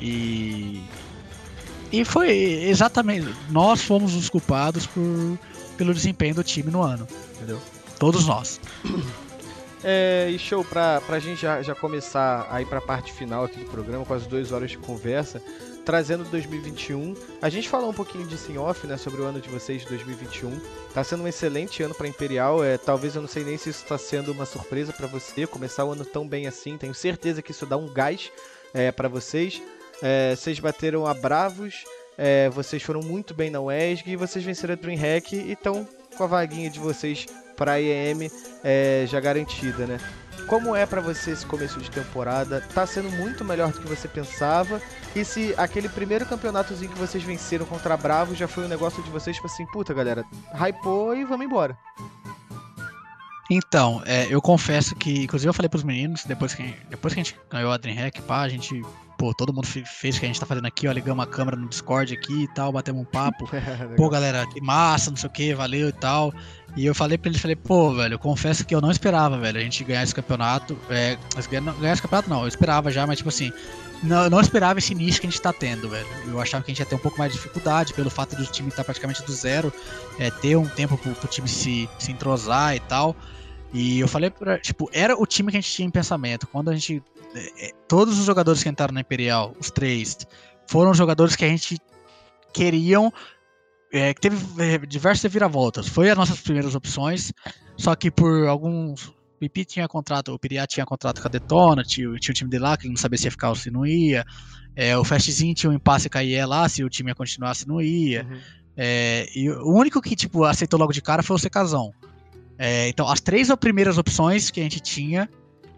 [0.00, 0.82] E,
[1.92, 3.28] e foi exatamente.
[3.50, 5.38] Nós fomos os culpados por,
[5.76, 7.06] pelo desempenho do time no ano,
[7.36, 7.60] entendeu?
[7.98, 8.58] Todos nós.
[9.84, 13.66] É, e show, pra, pra gente já, já começar aí pra parte final aqui do
[13.66, 15.42] programa, as duas horas de conversa,
[15.88, 17.14] trazendo 2021.
[17.40, 19.88] A gente falou um pouquinho disso em off, né, sobre o ano de vocês de
[19.88, 20.60] 2021.
[20.92, 22.62] Tá sendo um excelente ano para Imperial.
[22.62, 25.86] É, talvez eu não sei nem se isso tá sendo uma surpresa para você, começar
[25.86, 26.76] o ano tão bem assim.
[26.76, 28.30] Tenho certeza que isso dá um gás
[28.74, 29.62] é, para vocês.
[30.02, 31.84] É, vocês bateram a Bravos,
[32.18, 35.88] é, vocês foram muito bem na WESG e vocês venceram a DreamHack e estão
[36.18, 37.24] com a vaguinha de vocês
[37.56, 38.30] para a IEM
[38.62, 39.98] é, já garantida, né?
[40.48, 42.62] Como é para você esse começo de temporada?
[42.74, 44.80] Tá sendo muito melhor do que você pensava?
[45.14, 49.02] E se aquele primeiro campeonatozinho que vocês venceram contra a Bravo já foi um negócio
[49.02, 51.76] de vocês, tipo assim, puta galera, hypou e vamos embora?
[53.50, 57.24] Então, é, eu confesso que, inclusive eu falei pros meninos, depois que, depois que a
[57.24, 58.82] gente ganhou a DreamHack, pá, a gente
[59.18, 61.56] pô, todo mundo fez o que a gente tá fazendo aqui, ó, ligamos a câmera
[61.56, 63.50] no Discord aqui e tal, batemos um papo.
[63.96, 66.32] pô, galera, que massa, não sei o que, valeu e tal.
[66.76, 69.58] E eu falei pra eles, falei, pô, velho, eu confesso que eu não esperava, velho,
[69.58, 70.78] a gente ganhar esse campeonato.
[70.88, 71.18] É,
[71.50, 73.52] ganhar esse campeonato não, eu esperava já, mas tipo assim,
[74.02, 76.06] não, eu não esperava esse início que a gente tá tendo, velho.
[76.28, 78.46] Eu achava que a gente ia ter um pouco mais de dificuldade pelo fato do
[78.46, 79.72] time estar praticamente do zero,
[80.20, 83.16] é, ter um tempo pro, pro time se, se entrosar e tal.
[83.72, 86.46] E eu falei pra, tipo, era o time que a gente tinha em pensamento.
[86.46, 87.02] Quando a gente.
[87.34, 90.18] É, é, todos os jogadores que entraram na Imperial, os três,
[90.66, 91.78] foram jogadores que a gente
[92.52, 93.12] queriam.
[93.90, 95.88] É, que teve é, diversas reviravoltas.
[95.88, 97.32] Foi as nossas primeiras opções,
[97.76, 99.08] só que por alguns.
[99.08, 102.50] O Pipi tinha contrato, o Piriá tinha contrato com a Detona, tinha, tinha o time
[102.50, 104.24] de lá que não sabia se ia ficar ou se não ia.
[104.74, 107.54] É, o Fastzinho tinha um impasse com a IE lá, se o time ia continuar,
[107.54, 108.26] se não ia.
[108.28, 108.40] Uhum.
[108.76, 111.92] É, e o único que, tipo, aceitou logo de cara foi o Secazão.
[112.58, 115.28] É, então, as três primeiras opções que a gente tinha,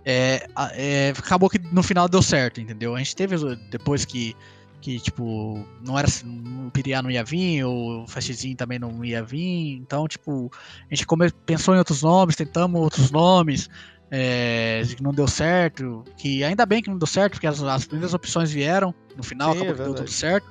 [0.04, 2.94] é, é, acabou que no final deu certo, entendeu?
[2.94, 3.36] A gente teve,
[3.70, 4.34] depois que,
[4.80, 6.08] que tipo, não era,
[6.66, 10.50] o Piriá não ia vir, o Fastzinho também não ia vir, então, tipo,
[10.90, 13.68] a gente come- pensou em outros nomes, tentamos outros nomes,
[14.10, 18.14] é, não deu certo, que ainda bem que não deu certo, porque as, as primeiras
[18.14, 20.50] opções vieram, no final Sim, acabou que deu tudo certo.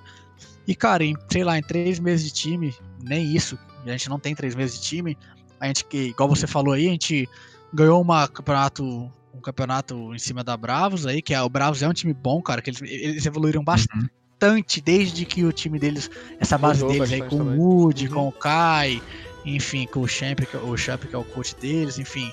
[0.68, 2.74] E, cara, em, sei lá, em três meses de time,
[3.04, 5.18] nem isso, a gente não tem três meses de time,
[5.60, 7.28] a gente, que, igual você falou aí, a gente
[7.74, 11.88] ganhou uma campeonato, um campeonato em cima da Bravos aí, que é, o Bravos é
[11.88, 16.10] um time bom, cara, que eles, eles evoluíram bastante desde que o time deles,
[16.40, 17.58] essa base Mudou deles aí com também.
[17.58, 18.14] o Woody, Uhum.
[18.14, 19.02] com o Kai,
[19.46, 22.32] enfim, com o Champ, que, é- o Champ que é o coach deles, enfim.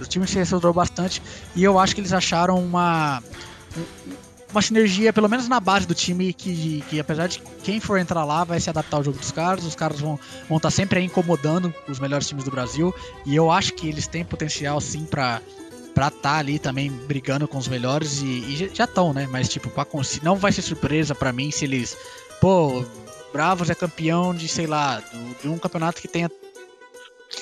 [0.00, 1.22] O time se estruturou bastante
[1.56, 3.22] e eu acho que eles acharam uma
[4.52, 8.24] uma sinergia, pelo menos na base do time, que, que apesar de quem for entrar
[8.24, 10.18] lá vai se adaptar ao jogo dos caras, os caras vão
[10.48, 12.92] vão estar sempre aí incomodando os melhores times do Brasil
[13.24, 15.40] e eu acho que eles têm potencial sim pra
[15.94, 19.26] pra estar ali também brigando com os melhores e, e já estão, né?
[19.30, 21.96] Mas tipo, pra, não vai ser surpresa pra mim se eles,
[22.40, 22.84] pô,
[23.32, 26.30] Bravos é campeão de, sei lá, do- de um campeonato que tenha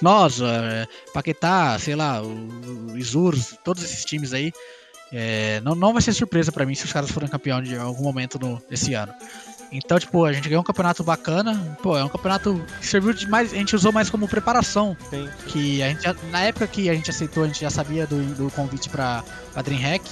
[0.03, 4.53] nós, é, Paquetá, sei lá, o, o Isurus, todos esses times aí.
[5.13, 8.03] é, não, não vai ser surpresa pra mim se os caras forem campeão de algum
[8.03, 9.13] momento no, esse ano.
[9.71, 11.77] Então, tipo, a gente ganhou um campeonato bacana.
[11.83, 13.53] Pô, é um campeonato que serviu de mais.
[13.53, 15.29] A gente usou mais como preparação Sim.
[15.49, 18.17] que a gente já- na época que a gente aceitou, a gente já sabia do,
[18.35, 19.23] do convite pra,
[19.53, 20.05] pra DreamHack.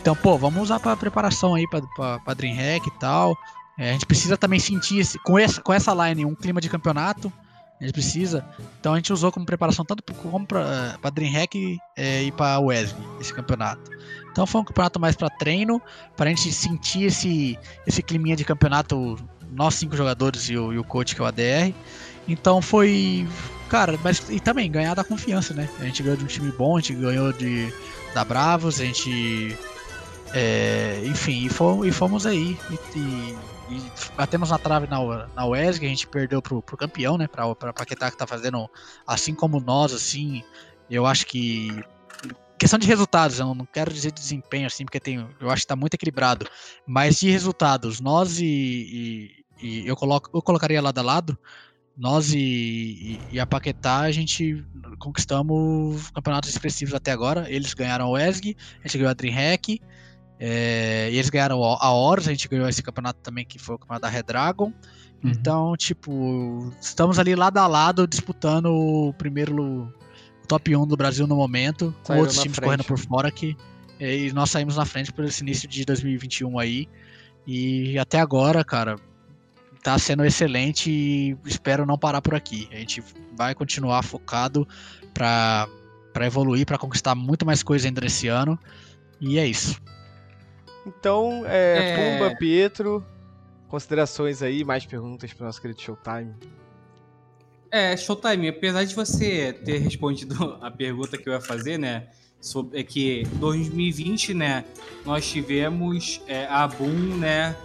[0.00, 3.36] Então, pô, vamos usar pra preparação aí pra, pra, pra DreamHack e tal.
[3.76, 6.68] É, a gente precisa também sentir esse, com, essa, com essa line um clima de
[6.68, 7.32] campeonato.
[7.80, 8.44] A gente precisa.
[8.78, 13.02] Então a gente usou como preparação tanto como pra, pra DreamHack é, e pra Wesley,
[13.20, 13.90] esse campeonato.
[14.34, 15.80] Então foi um campeonato mais pra treino,
[16.16, 17.56] pra gente sentir esse,
[17.86, 19.16] esse climinha de campeonato,
[19.52, 21.72] nós cinco jogadores e o, e o coach que é o ADR.
[22.26, 23.24] Então foi.
[23.68, 25.68] Cara, mas e também ganhar da confiança, né?
[25.78, 27.72] A gente ganhou de um time bom, a gente ganhou de
[28.12, 29.56] da Bravos, a gente.
[30.32, 32.58] é, enfim, e fomos, e fomos aí.
[32.70, 33.38] E, e-
[33.70, 33.82] e
[34.16, 34.98] batemos na trave na,
[35.34, 37.28] na WESG, a gente perdeu pro, pro campeão, né?
[37.28, 38.68] Pra, pra Paquetá que tá fazendo
[39.06, 40.42] assim como nós, assim.
[40.90, 41.70] Eu acho que.
[42.64, 45.66] Questão de resultados, eu não quero dizer de desempenho, assim, porque tem, eu acho que
[45.68, 46.46] tá muito equilibrado.
[46.86, 51.38] Mas de resultados, nós e, e- e eu, coloco, eu colocaria lado a lado,
[51.94, 54.64] nós e, e- a Paquetá, a gente
[54.98, 57.44] conquistamos campeonatos expressivos até agora.
[57.50, 59.78] Eles ganharam o ESG, a gente ganhou a DreamHack,
[60.40, 63.78] é, e eles ganharam a Horus, a gente ganhou esse campeonato também, que foi o
[63.78, 64.72] campeonato da Red Dragon.
[65.22, 65.30] Uhum.
[65.30, 69.92] Então, tipo, estamos ali lado a lado disputando o primeiro
[70.46, 72.64] top 1 do Brasil no momento, com Saíram outros times frente.
[72.66, 73.56] correndo por fora que
[73.98, 76.88] é, e nós saímos na frente por esse início de 2021 aí.
[77.46, 78.96] E até agora, cara,
[79.82, 82.68] tá sendo excelente e espero não parar por aqui.
[82.72, 83.02] A gente
[83.36, 84.66] vai continuar focado
[85.12, 85.68] pra,
[86.12, 88.58] pra evoluir, pra conquistar muito mais coisa ainda nesse ano.
[89.20, 89.80] E é isso.
[90.86, 92.18] Então, é, É.
[92.18, 93.04] Pumba, Pietro,
[93.68, 96.34] considerações aí, mais perguntas pro nosso querido Showtime.
[97.76, 102.06] É, Showtime, apesar de você ter respondido a pergunta que eu ia fazer, né?
[102.40, 104.64] Sobre, é que 2020, né?
[105.04, 107.56] Nós tivemos é, a Boom, né?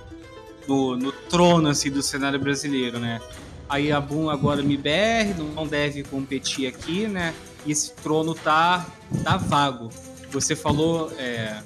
[0.68, 3.22] No, no trono, assim, do cenário brasileiro, né?
[3.69, 7.31] Aí a Boom agora MBR, não deve competir aqui, né?
[7.64, 8.88] E esse trono tá,
[9.23, 9.90] tá vago.
[10.31, 11.61] Você falou é,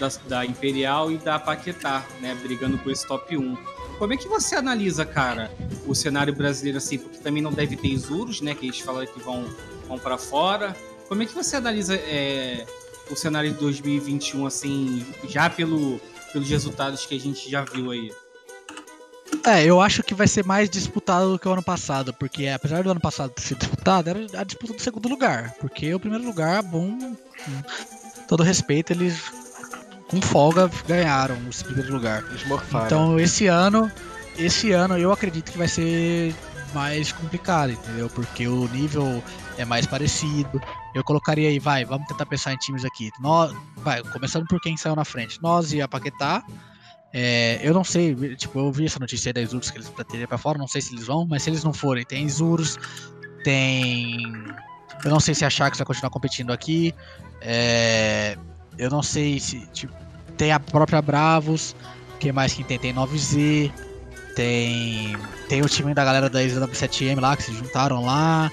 [0.00, 2.34] da, da Imperial e da Paquetá, né?
[2.42, 3.54] Brigando por esse top 1.
[3.98, 5.50] Como é que você analisa, cara,
[5.86, 8.54] o cenário brasileiro assim, porque também não deve ter Isurus, né?
[8.54, 9.46] Que eles falaram que vão,
[9.88, 10.76] vão para fora.
[11.08, 12.66] Como é que você analisa é,
[13.10, 16.00] o cenário de 2021, assim, já pelo,
[16.32, 18.12] pelos resultados que a gente já viu aí?
[19.44, 22.82] É, eu acho que vai ser mais disputado do que o ano passado, porque apesar
[22.82, 25.54] do ano passado ter sido disputado, era a disputa do segundo lugar.
[25.60, 27.16] Porque o primeiro lugar, bom,
[28.28, 29.30] todo respeito, eles
[30.08, 32.24] com folga ganharam esse primeiro lugar.
[32.34, 32.86] Esmorfaram.
[32.86, 33.90] Então esse ano,
[34.36, 36.34] esse ano eu acredito que vai ser
[36.74, 38.08] mais complicado, entendeu?
[38.10, 39.22] Porque o nível
[39.56, 40.60] é mais parecido.
[40.94, 43.10] Eu colocaria aí, vai, vamos tentar pensar em times aqui.
[43.20, 45.40] Nós, vai, começando por quem saiu na frente.
[45.42, 46.44] Nós e a Paquetá.
[47.12, 50.28] É, eu não sei, tipo, eu vi essa notícia aí da Isurus que eles teriam
[50.28, 52.76] pra fora, não sei se eles vão, mas se eles não forem, tem Isurus,
[53.42, 54.20] tem.
[55.02, 56.94] Eu não sei se a Sharks vai continuar competindo aqui.
[57.40, 58.36] É,
[58.78, 59.60] eu não sei se.
[59.72, 59.94] Tipo,
[60.36, 61.74] tem a própria Bravos.
[62.20, 62.78] que mais que tem?
[62.78, 63.72] Tem 9Z.
[64.34, 65.16] Tem.
[65.48, 68.50] Tem o time da galera da Isla 7M lá que se juntaram lá.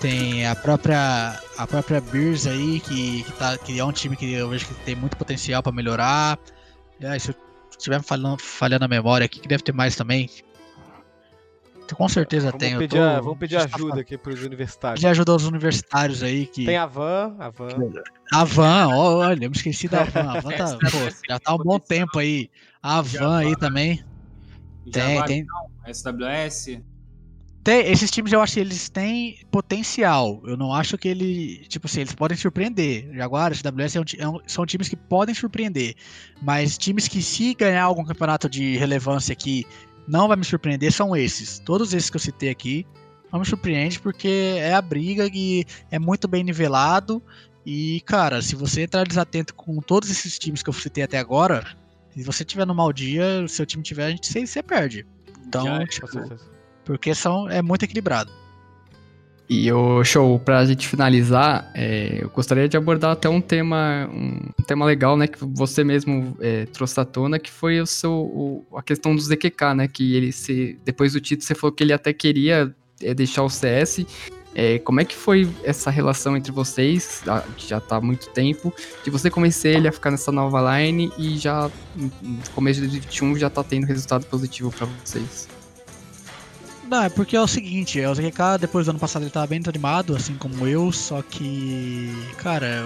[0.00, 1.38] Tem a própria.
[1.56, 4.74] A própria Beers aí, que, que, tá, que é um time que eu vejo que
[4.84, 6.38] tem muito potencial para melhorar.
[7.02, 7.34] Aí, se eu
[7.70, 10.28] estiver falhando, falhando a memória aqui, que deve ter mais também.
[11.94, 12.76] Com certeza vamos tem.
[12.78, 15.00] Pedir, tô, a- vamos pedir ajuda aqui pros universitários.
[15.00, 16.64] Pedir ajuda aos universitários aí que.
[16.66, 17.68] Tem a Van, a Van.
[18.32, 20.30] A Van, olha, eu me esqueci da Van.
[20.30, 20.98] A Van tá, pô,
[21.28, 22.48] já tá há um bom tempo aí.
[22.82, 24.02] A Van aí também.
[24.92, 25.46] Tem, tem.
[25.92, 26.80] SWS.
[27.62, 30.40] Tem, esses times eu acho que eles têm potencial.
[30.46, 31.58] Eu não acho que ele.
[31.68, 33.10] Tipo assim, eles podem surpreender.
[33.14, 35.94] Jaguar, SWS é um é um- são times que podem surpreender.
[36.40, 39.66] Mas times que, se ganhar algum campeonato de relevância aqui,
[40.06, 41.58] não vai me surpreender, são esses.
[41.58, 42.86] Todos esses que eu citei aqui
[43.32, 47.22] não me surpreende, porque é a briga que é muito bem nivelado.
[47.64, 51.64] E, cara, se você entrar desatento com todos esses times que eu citei até agora,
[52.10, 55.06] se você tiver no mau dia, o seu time tiver, a gente você, você perde.
[55.46, 56.50] Então, Já- tipo, Com certeza.
[56.84, 58.32] porque são, é muito equilibrado.
[59.52, 64.38] E o show, pra gente finalizar, é, eu gostaria de abordar até um tema, um
[64.64, 68.64] tema legal, né, que você mesmo é, trouxe à tona, que foi o seu, o-
[68.76, 71.92] a questão do ZQK, né, que ele se, depois do título você falou que ele
[71.92, 72.72] até queria
[73.02, 74.06] é, deixar o CS.
[74.54, 77.20] É, como é que foi essa relação entre vocês,
[77.56, 78.72] que já tá há muito tempo,
[79.04, 82.10] de você convencer ele a ficar nessa nova line e já no
[82.54, 85.48] começo de 2021 já tá tendo resultado positivo pra vocês?
[86.90, 89.46] Não, é porque é o seguinte, é, o ZQK depois do ano passado ele tava
[89.46, 92.84] bem desanimado, assim como eu, só que, cara,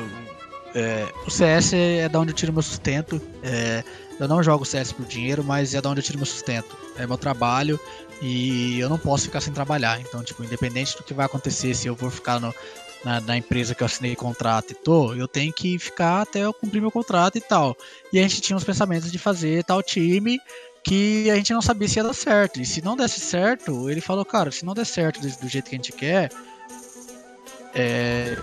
[0.75, 3.19] é, o CS é da onde eu tiro meu sustento.
[3.43, 3.83] é,
[4.21, 6.77] eu não jogo CS por dinheiro, mas é da onde eu tiro meu sustento.
[6.99, 7.81] É meu trabalho
[8.23, 9.99] e eu não posso ficar sem trabalhar.
[10.01, 12.55] Então, tipo, independente do que vai acontecer, se eu vou ficar no-
[13.05, 16.53] na, na empresa que eu assinei contrato e tô, eu tenho que ficar até eu
[16.55, 17.77] cumprir meu contrato e tal.
[18.13, 20.39] E a gente tinha os pensamentos de fazer tal time
[20.85, 22.61] que a gente não sabia se ia dar certo.
[22.61, 25.69] E se não desse certo, ele falou, cara, se não der certo do, do jeito
[25.69, 26.31] que a gente quer,
[27.75, 28.39] é,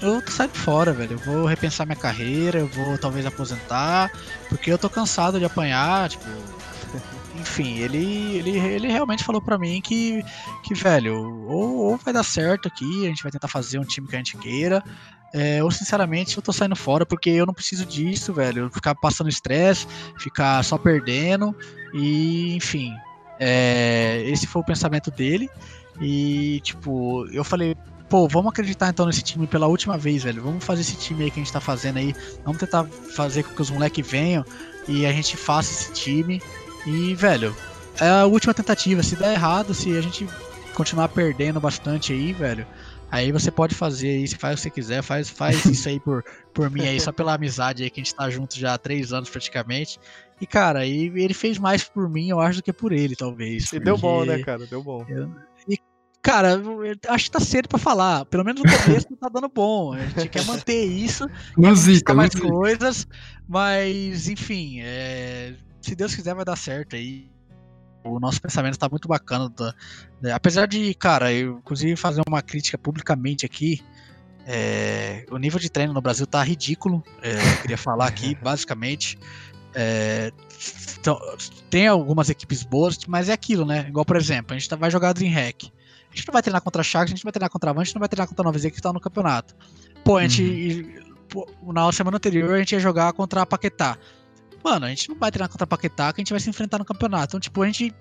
[0.00, 1.12] eu saio fora, velho.
[1.12, 4.10] Eu vou repensar minha carreira, eu vou talvez aposentar,
[4.48, 6.24] porque eu tô cansado de apanhar, tipo.
[7.36, 10.24] Enfim, ele, ele, ele realmente falou pra mim que,
[10.62, 11.14] que velho,
[11.46, 14.18] ou, ou vai dar certo aqui, a gente vai tentar fazer um time que a
[14.18, 14.82] gente queira,
[15.34, 18.70] é, ou sinceramente eu tô saindo fora porque eu não preciso disso, velho.
[18.72, 19.84] Ficar passando estresse,
[20.16, 21.54] ficar só perdendo,
[21.92, 22.94] e enfim.
[23.40, 25.50] é, esse foi o pensamento dele.
[26.00, 27.76] E, tipo, eu falei,
[28.08, 30.40] pô, vamos acreditar então nesse time pela última vez, velho.
[30.40, 32.14] Vamos fazer esse time aí que a gente tá fazendo aí.
[32.44, 34.44] Vamos tentar fazer com que os moleques venham
[34.86, 36.40] e a gente faça esse time.
[36.86, 37.56] E, velho,
[38.00, 39.02] é a última tentativa.
[39.02, 40.28] Se der errado, se a gente
[40.74, 42.64] continuar perdendo bastante aí, velho.
[43.14, 46.00] Aí você pode fazer aí, se faz o que você quiser, faz, faz isso aí
[46.00, 48.78] por, por mim aí, só pela amizade aí que a gente tá junto já há
[48.78, 50.00] três anos praticamente.
[50.40, 53.72] E, cara, aí ele fez mais por mim, eu acho, do que por ele, talvez.
[53.72, 54.66] E deu bom, né, cara?
[54.66, 55.06] Deu bom.
[56.20, 58.24] Cara, eu acho que tá cedo pra falar.
[58.24, 59.92] Pelo menos no começo tá dando bom.
[59.92, 63.06] A gente quer manter isso, buscar mais coisas,
[63.46, 67.33] mas enfim, é, se Deus quiser vai dar certo aí.
[68.04, 69.48] O nosso pensamento tá muito bacana.
[69.50, 69.74] tá?
[70.20, 70.32] né?
[70.32, 73.82] Apesar de, cara, eu inclusive fazer uma crítica publicamente aqui.
[74.46, 77.02] é, o nível de treino no Brasil tá ridículo.
[77.22, 79.18] é, eu queria falar aqui, basicamente.
[79.74, 80.30] É,
[81.00, 81.18] então,
[81.68, 83.86] tem algumas equipes boas, mas é aquilo, né?
[83.88, 85.72] Igual, por exemplo, a gente tá- vai jogar Dreamhack.
[86.12, 87.72] A gente não vai treinar contra a Sharks, a gente não vai treinar contra a
[87.72, 89.56] Van, a gente não vai treinar contra a 9Z que tá no campeonato.
[90.04, 91.02] Pô, a gente.
[91.28, 93.98] pô, na semana anterior a gente ia jogar contra a Paquetá.
[94.64, 96.78] Mano, a gente não vai treinar contra a Paquetá que a gente vai se enfrentar
[96.78, 97.32] no campeonato.
[97.32, 97.92] Então, tipo, a gente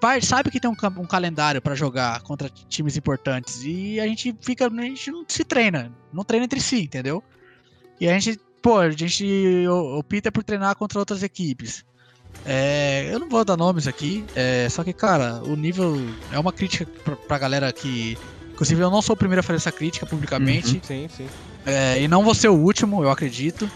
[0.00, 3.62] vai, sabe que tem um, um calendário pra jogar contra times importantes.
[3.64, 4.68] E a gente fica.
[4.68, 5.92] A gente não se treina.
[6.12, 7.22] Não treina entre si, entendeu?
[8.00, 8.40] E a gente.
[8.62, 9.26] Pô, a gente
[9.98, 11.84] opta por treinar contra outras equipes.
[12.44, 15.96] É, eu não vou dar nomes aqui, é, só que, cara, o nível
[16.30, 18.16] é uma crítica pra, pra galera que.
[18.52, 20.80] Inclusive, eu não sou o primeiro a fazer essa crítica publicamente.
[20.84, 21.28] Sim, sim.
[21.64, 23.70] É, e não vou ser o último, eu acredito.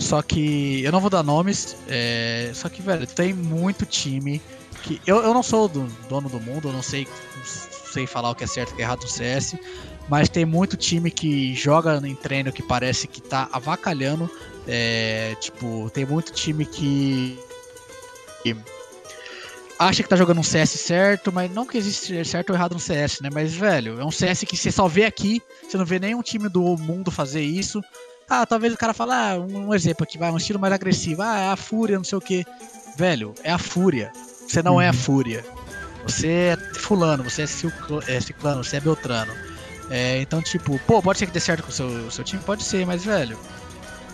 [0.00, 1.76] Só que eu não vou dar nomes.
[1.86, 4.40] é, só que, velho, tem muito time
[4.82, 5.00] que.
[5.06, 7.06] Eu, eu não sou do dono do mundo, eu não sei,
[7.92, 9.56] sei falar o que é certo e o que é errado no CS.
[10.08, 14.28] Mas tem muito time que joga em treino que parece que tá avacalhando.
[14.66, 17.38] é, tipo, tem muito time que.
[18.42, 18.56] que
[19.78, 22.80] acha que tá jogando um CS certo, mas não que existe certo ou errado no
[22.80, 23.30] CS, né?
[23.32, 26.48] Mas, velho, é um CS que você só vê aqui, você não vê nenhum time
[26.48, 27.82] do mundo fazer isso.
[28.30, 31.36] Ah, talvez o cara fale, ah, um, exemplo aqui, vai, um estilo mais agressivo, ah,
[31.40, 32.44] é a fúria, não sei o que.
[32.96, 34.12] Velho, é a fúria.
[34.46, 35.44] Você não é a fúria.
[36.04, 39.32] Você é fulano, você é, ciclo- é ciclano, você é beltrano.
[39.90, 42.40] É, então, tipo, pô, pode ser que dê certo com o seu, o seu time?
[42.42, 43.36] Pode ser, mas, velho,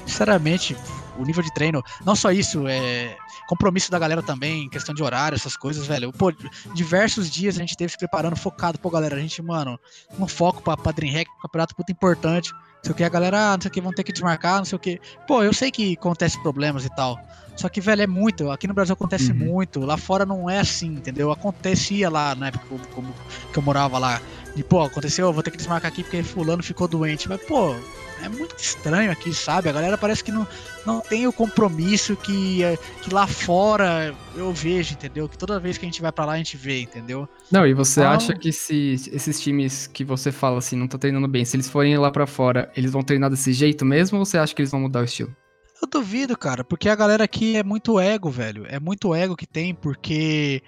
[0.06, 0.74] sinceramente,
[1.18, 3.16] o nível de treino, não só isso, é
[3.46, 6.10] compromisso da galera também, questão de horário, essas coisas, velho.
[6.12, 6.32] Pô,
[6.74, 9.78] diversos dias a gente teve se preparando, focado, pô, galera, a gente, mano,
[10.18, 12.52] um foco pra, pra Dreamhack, um campeonato muito importante.
[12.82, 14.58] Não sei o que, a galera, ah, não sei o que, vão ter que desmarcar,
[14.58, 15.00] não sei o que.
[15.26, 17.18] Pô, eu sei que acontece problemas e tal.
[17.56, 18.50] Só que, velho, é muito.
[18.50, 19.38] Aqui no Brasil acontece Uhum.
[19.38, 19.80] muito.
[19.80, 21.32] Lá fora não é assim, entendeu?
[21.32, 23.14] Acontecia lá na época que eu, como-
[23.52, 24.20] que eu morava lá.
[24.54, 27.28] E, pô, aconteceu, eu vou ter que desmarcar aqui porque fulano ficou doente.
[27.28, 27.74] Mas, pô,
[28.22, 29.68] é muito estranho aqui, sabe?
[29.68, 30.46] A galera parece que não,
[30.84, 35.28] não tem o compromisso que, é, que lá fora eu vejo, entendeu?
[35.28, 37.28] Que toda vez que a gente vai pra lá a gente vê, entendeu?
[37.50, 40.98] Não, e você Então- acha que se esses times que você fala assim, não tá
[40.98, 44.24] treinando bem, se eles forem lá pra fora, eles vão treinar desse jeito mesmo ou
[44.24, 45.34] você acha que eles vão mudar o estilo?
[45.80, 48.64] Eu duvido, cara, porque a galera aqui é muito ego, velho.
[48.68, 50.62] É muito ego que tem, porque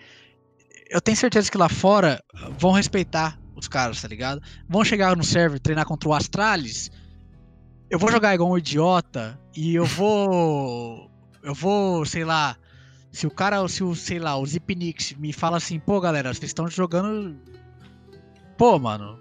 [0.91, 2.23] eu tenho certeza que lá fora
[2.59, 4.41] vão respeitar os caras, tá ligado?
[4.69, 6.91] Vão chegar no server, treinar contra o Astralis.
[7.91, 11.11] Eu vou jogar igual um idiota e eu vou.
[11.43, 12.57] Eu vou, sei lá.
[13.11, 16.51] Se o cara, se o, sei lá, o Zipnix me fala assim, pô, galera, vocês
[16.51, 17.37] estão jogando.
[18.57, 19.19] Pô, mano.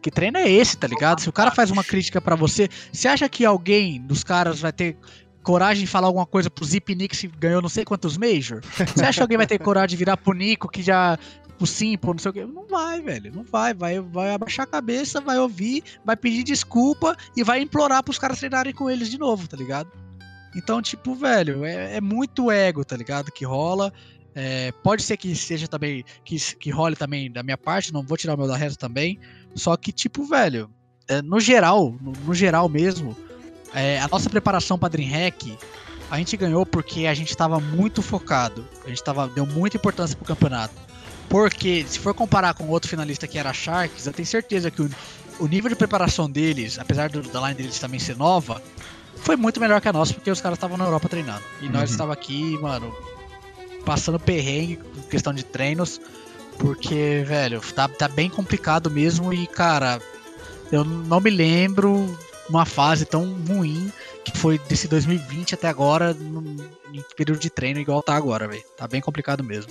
[0.00, 1.20] Que treino é esse, tá ligado?
[1.20, 4.72] Se o cara faz uma crítica pra você, você acha que alguém dos caras vai
[4.72, 4.96] ter
[5.42, 8.60] coragem de falar alguma coisa pro Zipnix que ganhou não sei quantos Major?
[8.94, 11.18] Você acha que alguém vai ter coragem de virar pro Nico que já.
[11.56, 12.44] Pro Simple, não sei o quê?
[12.46, 13.32] Não vai, velho.
[13.34, 13.74] Não vai.
[13.74, 18.38] Vai, vai abaixar a cabeça, vai ouvir, vai pedir desculpa e vai implorar pros caras
[18.38, 19.90] treinarem com eles de novo, tá ligado?
[20.54, 23.30] Então, tipo, velho, é, é muito ego, tá ligado?
[23.30, 23.92] Que rola.
[24.34, 26.04] É, pode ser que seja também.
[26.24, 29.18] Que, que role também da minha parte, não vou tirar o meu da reta também.
[29.54, 30.70] Só que, tipo, velho,
[31.08, 33.16] é, no geral, no, no geral mesmo,
[33.74, 35.56] é, a nossa preparação pra Dreamhack,
[36.10, 38.66] a gente ganhou porque a gente tava muito focado.
[38.84, 40.85] A gente tava, deu muita importância pro campeonato.
[41.28, 44.80] Porque, se for comparar com outro finalista que era a Sharks, eu tenho certeza que
[44.82, 44.90] o,
[45.40, 48.62] o nível de preparação deles, apesar do, da line deles também ser nova,
[49.16, 51.42] foi muito melhor que a nossa, porque os caras estavam na Europa treinando.
[51.60, 51.94] E nós Uhum.
[51.94, 52.94] estava aqui, mano,
[53.84, 56.00] passando perrengue com questão de treinos.
[56.58, 60.00] Porque, velho, tá, tá bem complicado mesmo e, cara,
[60.72, 62.16] eu não me lembro
[62.48, 63.92] uma fase tão ruim
[64.24, 66.56] que foi desse 2020 até agora, num-
[66.94, 68.62] em período de treino igual tá agora, velho.
[68.76, 69.70] Tá bem complicado mesmo.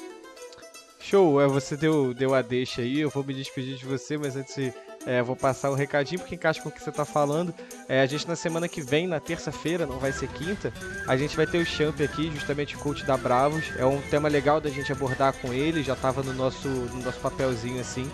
[1.10, 4.36] Show, é, você deu, deu a deixa aí, eu vou me despedir de você, mas
[4.36, 4.74] antes
[5.06, 7.54] é, vou passar o recadinho porque encaixa com o que você tá falando.
[7.88, 10.74] É, a gente na semana que vem, na terça-feira, não vai ser quinta,
[11.08, 13.66] a gente vai ter o Champ aqui, justamente o coach da Bravos.
[13.78, 17.20] É um tema legal da gente abordar com ele, já tava no nosso, no nosso
[17.20, 18.10] papelzinho assim.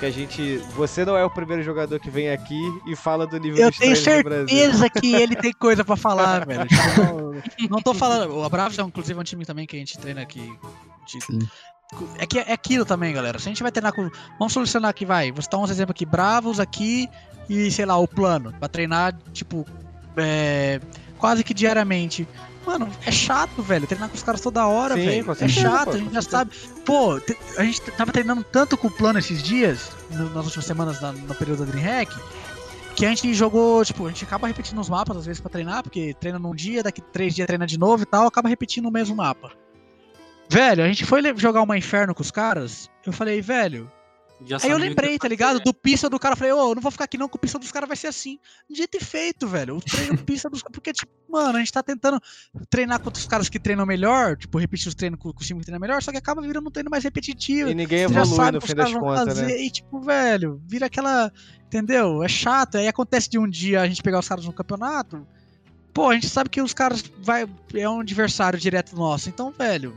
[0.00, 0.56] Que a gente.
[0.74, 2.58] Você não é o primeiro jogador que vem aqui
[2.88, 4.48] e fala do nível Eu tenho treinos do Brasil.
[4.48, 6.66] certeza que ele tem coisa pra falar, velho.
[6.66, 7.02] Tipo,
[7.60, 8.36] não, não tô falando.
[8.36, 10.40] O Bravos é inclusive um time também que a gente treina aqui.
[11.06, 11.38] de- Sim.
[12.18, 13.38] É, que, é aquilo também, galera.
[13.38, 14.10] Se a gente vai treinar com.
[14.38, 15.30] Vamos solucionar aqui, vai.
[15.32, 16.06] Vou citar uns exemplos aqui.
[16.06, 17.08] Bravos aqui
[17.48, 18.52] e, sei lá, o plano.
[18.58, 19.66] Pra treinar, tipo,
[20.16, 20.80] é,
[21.18, 22.26] quase que diariamente.
[22.64, 23.86] Mano, é chato, velho.
[23.86, 25.36] Treinar com os caras toda hora, Sim, velho.
[25.40, 26.50] É chato, pô, a gente já sabe.
[26.84, 27.20] Pô,
[27.58, 31.12] a gente tava treinando tanto com o plano esses dias, no- nas últimas semanas na-
[31.12, 32.14] no período da Dreamhack,
[32.94, 35.82] que a gente jogou, tipo, a gente acaba repetindo os mapas às vezes pra treinar,
[35.82, 38.92] porque treina num dia, daqui três dias treina de novo e tal, acaba repetindo o
[38.92, 39.50] mesmo mapa.
[40.52, 43.90] Velho, a gente foi jogar uma inferno com os caras, eu falei, velho.
[44.44, 45.58] Já Aí eu lembrei, tá ligado?
[45.58, 45.64] né?
[45.64, 47.38] Do pista do cara, eu falei, ô, eu não vou ficar aqui não, que o
[47.38, 48.38] pista dos caras vai ser assim.
[48.68, 49.76] Dito e feito, velho.
[49.76, 50.74] O treino pista dos caras.
[50.74, 52.20] Porque, tipo, mano, a gente tá tentando
[52.68, 55.60] treinar contra os caras que treinam melhor, tipo, repetir os treinos com, com o time
[55.60, 57.70] que treina melhor, só que acaba virando um treino mais repetitivo.
[57.70, 59.58] E ninguém evolui no fim os das contas, né?
[59.58, 61.32] E, tipo, velho, vira aquela.
[61.66, 62.22] Entendeu?
[62.22, 62.76] É chato.
[62.76, 65.26] Aí acontece de um dia a gente pegar os caras no campeonato.
[65.94, 69.28] Pô, a gente sabe que os caras vai, é um adversário direto nosso.
[69.28, 69.94] Então, velho.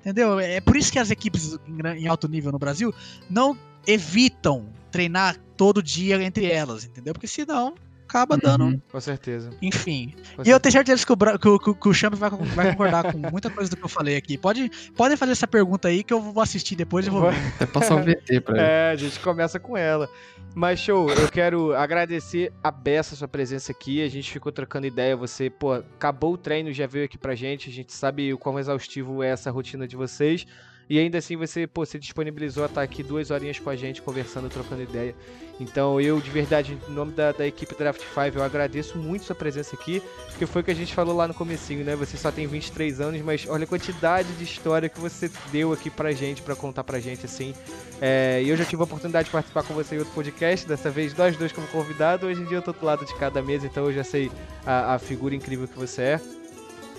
[0.00, 0.40] Entendeu?
[0.40, 1.58] É por isso que as equipes
[1.96, 2.92] em alto nível no Brasil
[3.28, 3.56] não
[3.86, 7.12] evitam treinar todo dia entre elas, entendeu?
[7.12, 7.74] Porque senão
[8.10, 8.64] acaba dando.
[8.64, 8.80] Uhum.
[8.90, 9.50] Com certeza.
[9.62, 10.14] Enfim.
[10.36, 12.14] com E eu tenho certeza que o, Bra- que o, que o- que o Champ
[12.14, 14.36] vai, vai concordar com muita coisa do que eu falei aqui.
[14.36, 17.36] Pode, podem fazer essa pergunta aí que eu vou assistir depois e vou ver.
[17.56, 18.66] Até passar o VT pra ele.
[18.66, 20.08] É, a gente começa com ela.
[20.54, 24.02] Mas, show, eu quero agradecer a Bessa sua presença aqui.
[24.02, 25.16] A gente ficou trocando ideia.
[25.16, 27.70] Você, pô, acabou o treino, já veio aqui pra gente.
[27.70, 30.44] A gente sabe o quão exaustivo é essa rotina de vocês.
[30.90, 34.02] E ainda assim você, pô, se disponibilizou a estar aqui duas horinhas com a gente,
[34.02, 35.14] conversando, trocando ideia.
[35.60, 39.36] Então eu, de verdade, em nome da, da equipe Draft 5, eu agradeço muito sua
[39.36, 41.94] presença aqui, porque foi o que a gente falou lá no comecinho, né?
[41.94, 45.90] Você só tem 23 anos, mas olha a quantidade de história que você deu aqui
[45.90, 47.54] pra gente, pra contar pra gente, assim.
[48.00, 50.90] É, e eu já tive a oportunidade de participar com você em outro podcast, dessa
[50.90, 53.64] vez nós dois como convidado, hoje em dia eu tô do lado de cada mesa,
[53.64, 54.28] então eu já sei
[54.66, 56.39] a, a figura incrível que você é.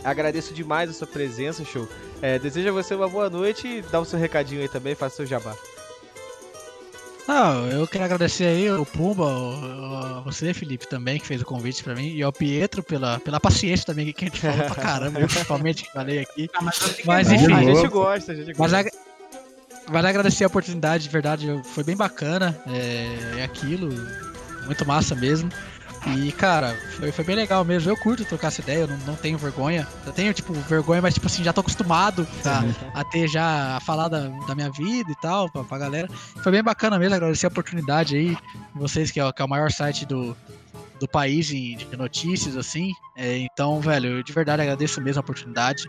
[0.04, 1.88] Agradeço demais a sua presença, show.
[2.22, 5.14] É, desejo a você uma boa noite e dá o seu recadinho aí também, faça
[5.14, 5.56] o seu jabá.
[7.28, 11.46] Não, eu quero agradecer aí o Pumba, o, o, você, Felipe, também, que fez o
[11.46, 14.76] convite pra mim, e ao Pietro pela, pela paciência também, que a gente falou pra
[14.76, 16.50] caramba, eu principalmente que falei aqui.
[16.54, 18.92] Ah, mas, Mas enfim, a gente gosta, a gente Mas, gosta.
[19.90, 22.60] mas agradecer a oportunidade, de verdade, foi bem bacana.
[22.68, 23.90] É, é aquilo,
[24.66, 25.50] muito massa mesmo.
[26.08, 27.90] E, cara, foi, foi bem legal mesmo.
[27.92, 29.88] Eu curto trocar essa ideia, eu não, não tenho vergonha.
[30.06, 32.28] Eu tenho, tipo, vergonha, mas, tipo assim, já tô acostumado
[32.94, 36.08] a, a ter já, a falar da, da minha vida e tal, pra, pra galera.
[36.42, 38.36] Foi bem bacana mesmo, agradecer a oportunidade aí.
[38.74, 40.36] Vocês, que é, o- que é o maior site do,
[41.00, 42.94] do país em, de notícias, assim.
[43.16, 45.84] É, então, velho, eu de verdade agradeço mesmo a oportunidade.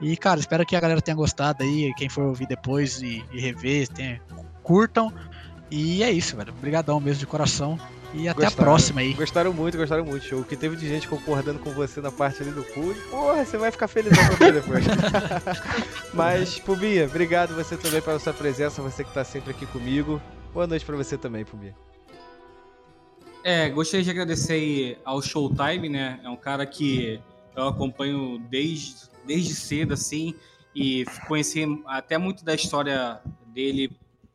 [0.00, 3.40] E, cara, espero que a galera tenha gostado aí, quem for ouvir depois e, e
[3.40, 4.20] rever, tenha,
[4.62, 5.10] curtam.
[5.70, 6.52] E é isso, velho.
[6.52, 7.78] Obrigadão mesmo de coração.
[8.14, 8.64] E até a Gostaram.
[8.64, 9.12] próxima aí.
[9.12, 10.36] Gostaram muito, gostaram muito.
[10.36, 12.94] O que teve de gente concordando com você na parte ali do pool.
[13.10, 14.84] Porra, você vai ficar feliz depois.
[16.14, 20.22] Mas, Pubinha, obrigado você também pela sua presença, você que tá sempre aqui comigo.
[20.52, 21.74] Boa noite pra você também, Pubinha.
[23.42, 26.20] É, gostaria de agradecer ao Showtime, né?
[26.22, 27.20] É um cara que
[27.56, 28.94] eu acompanho desde,
[29.26, 30.34] desde cedo, assim,
[30.72, 33.90] e conheci até muito da história dele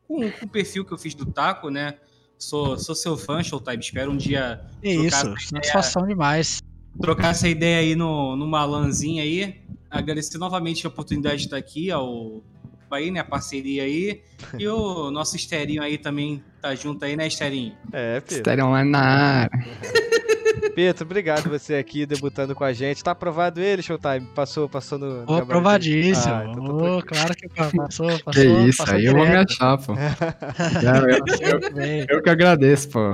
[0.06, 1.96] com, com o perfil que eu fiz do Taco, né?
[2.40, 3.80] Sou, sou seu fã, Showtime.
[3.80, 6.64] Espero um dia É trocar isso, essa ideia- satisfação demais.
[7.02, 9.62] trocar essa ideia aí no, numa lanzinha aí.
[9.92, 12.42] Agradecer novamente a oportunidade de estar aqui, ao
[12.90, 13.20] aí, né?
[13.20, 14.22] A parceria aí.
[14.58, 17.76] E o nosso Esterinho aí também tá junto aí, né, Esterinho?
[17.92, 18.38] É, Pedro.
[18.38, 19.50] Estéreo online na área.
[20.76, 23.04] Pedro, obrigado você aqui debutando com a gente.
[23.04, 24.26] Tá aprovado ele, Showtime?
[24.36, 25.20] Passou, passou no.
[25.22, 25.44] gabarito?
[25.44, 26.34] aprovadíssimo.
[26.34, 27.04] Ah, então tranquilo.
[27.04, 28.32] claro que passou, passou.
[28.34, 29.52] Que isso, passou aí eu vou me direto.
[29.52, 29.94] achar, pô.
[31.42, 32.06] Eu, bem.
[32.10, 33.12] eu que agradeço, pô.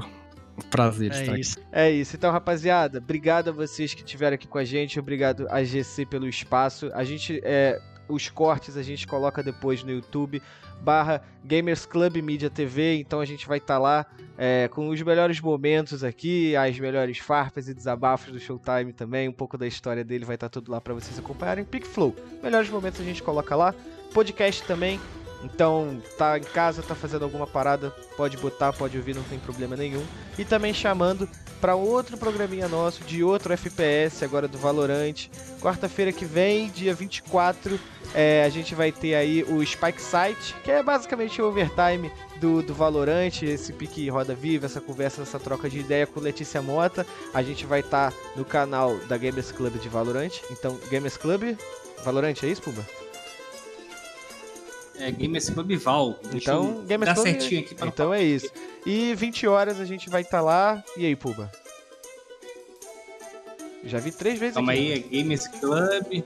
[0.58, 1.42] O prazer de estar É aqui.
[1.42, 1.60] isso.
[1.72, 2.16] É isso.
[2.16, 4.98] Então, rapaziada, obrigado a vocês que estiveram aqui com a gente.
[5.00, 6.90] Obrigado a GC pelo espaço.
[6.94, 10.42] A gente, é, os cortes a gente coloca depois no YouTube
[10.82, 12.96] barra Gamers Club Media TV.
[12.98, 14.06] Então a gente vai estar lá
[14.38, 19.28] é, com os melhores momentos aqui, as melhores farpas e desabafos do Showtime também.
[19.30, 21.64] Um pouco da história dele vai estar tudo lá para vocês acompanharem.
[21.66, 23.74] PicFlow, melhores momentos a gente coloca lá.
[24.14, 25.00] Podcast também.
[25.46, 29.76] Então, tá em casa, tá fazendo alguma parada, pode botar, pode ouvir, não tem problema
[29.76, 30.04] nenhum.
[30.40, 31.30] E também chamando
[31.62, 35.28] para outro programinha nosso de outro FPS, agora do Valorant.
[35.62, 37.80] Quarta-feira que vem, dia 24,
[38.14, 42.64] é, a gente vai ter aí o Spike Site, que é basicamente o overtime do,
[42.64, 47.06] do Valorant, esse pique roda viva, essa conversa, essa troca de ideia com Letícia Mota.
[47.34, 50.34] A gente vai estar no canal da Gamers Club de Valorant.
[50.50, 51.56] Então, Gamers Club,
[52.04, 53.05] Valorant, é isso, Pumba?
[55.00, 56.20] É Gamers Club Val.
[56.34, 58.50] Então, Gamers Club- certinho aqui pra Então é isso.
[58.86, 60.84] E 20 horas a gente vai estar lá.
[60.98, 61.52] E aí, Pumba?
[63.84, 64.82] Já vi três vezes Calma aqui.
[64.82, 66.24] aí, é Gamers Club.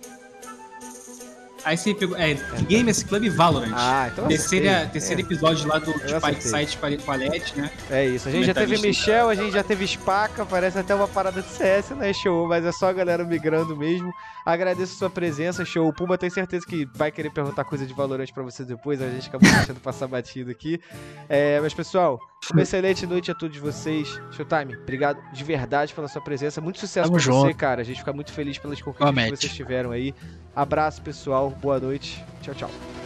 [1.66, 2.16] Aí você pegou.
[2.18, 2.36] É,
[2.70, 3.74] Gamers Club Valorant.
[3.76, 6.42] Ah, então terceira, terceiro episódio lá do Eu Spike acertei.
[6.52, 7.70] Site Palette, né?
[7.92, 8.78] É isso, a gente já teve.
[8.78, 12.48] Michel, a gente já teve Spaca, parece até uma parada de CS, né, show?
[12.48, 14.10] Mas é só a galera migrando mesmo.
[14.46, 15.88] Agradeço sua presença, show.
[15.88, 19.10] O Pumba tem certeza que vai querer perguntar coisa de Valorant pra você depois, a
[19.10, 20.80] gente acabou deixando passar batido aqui.
[21.28, 22.20] É, mas pessoal,
[22.52, 24.08] uma excelente noite a todos vocês.
[24.32, 26.62] Showtime, obrigado de verdade pela sua presença.
[26.62, 27.58] Muito sucesso Tamo pra você, junto.
[27.58, 27.82] cara.
[27.82, 30.14] A gente fica muito feliz pelas conquistas que vocês tiveram aí.
[30.56, 31.50] Abraço, pessoal.
[31.50, 32.24] Boa noite.
[32.42, 32.99] Tchau, tchau.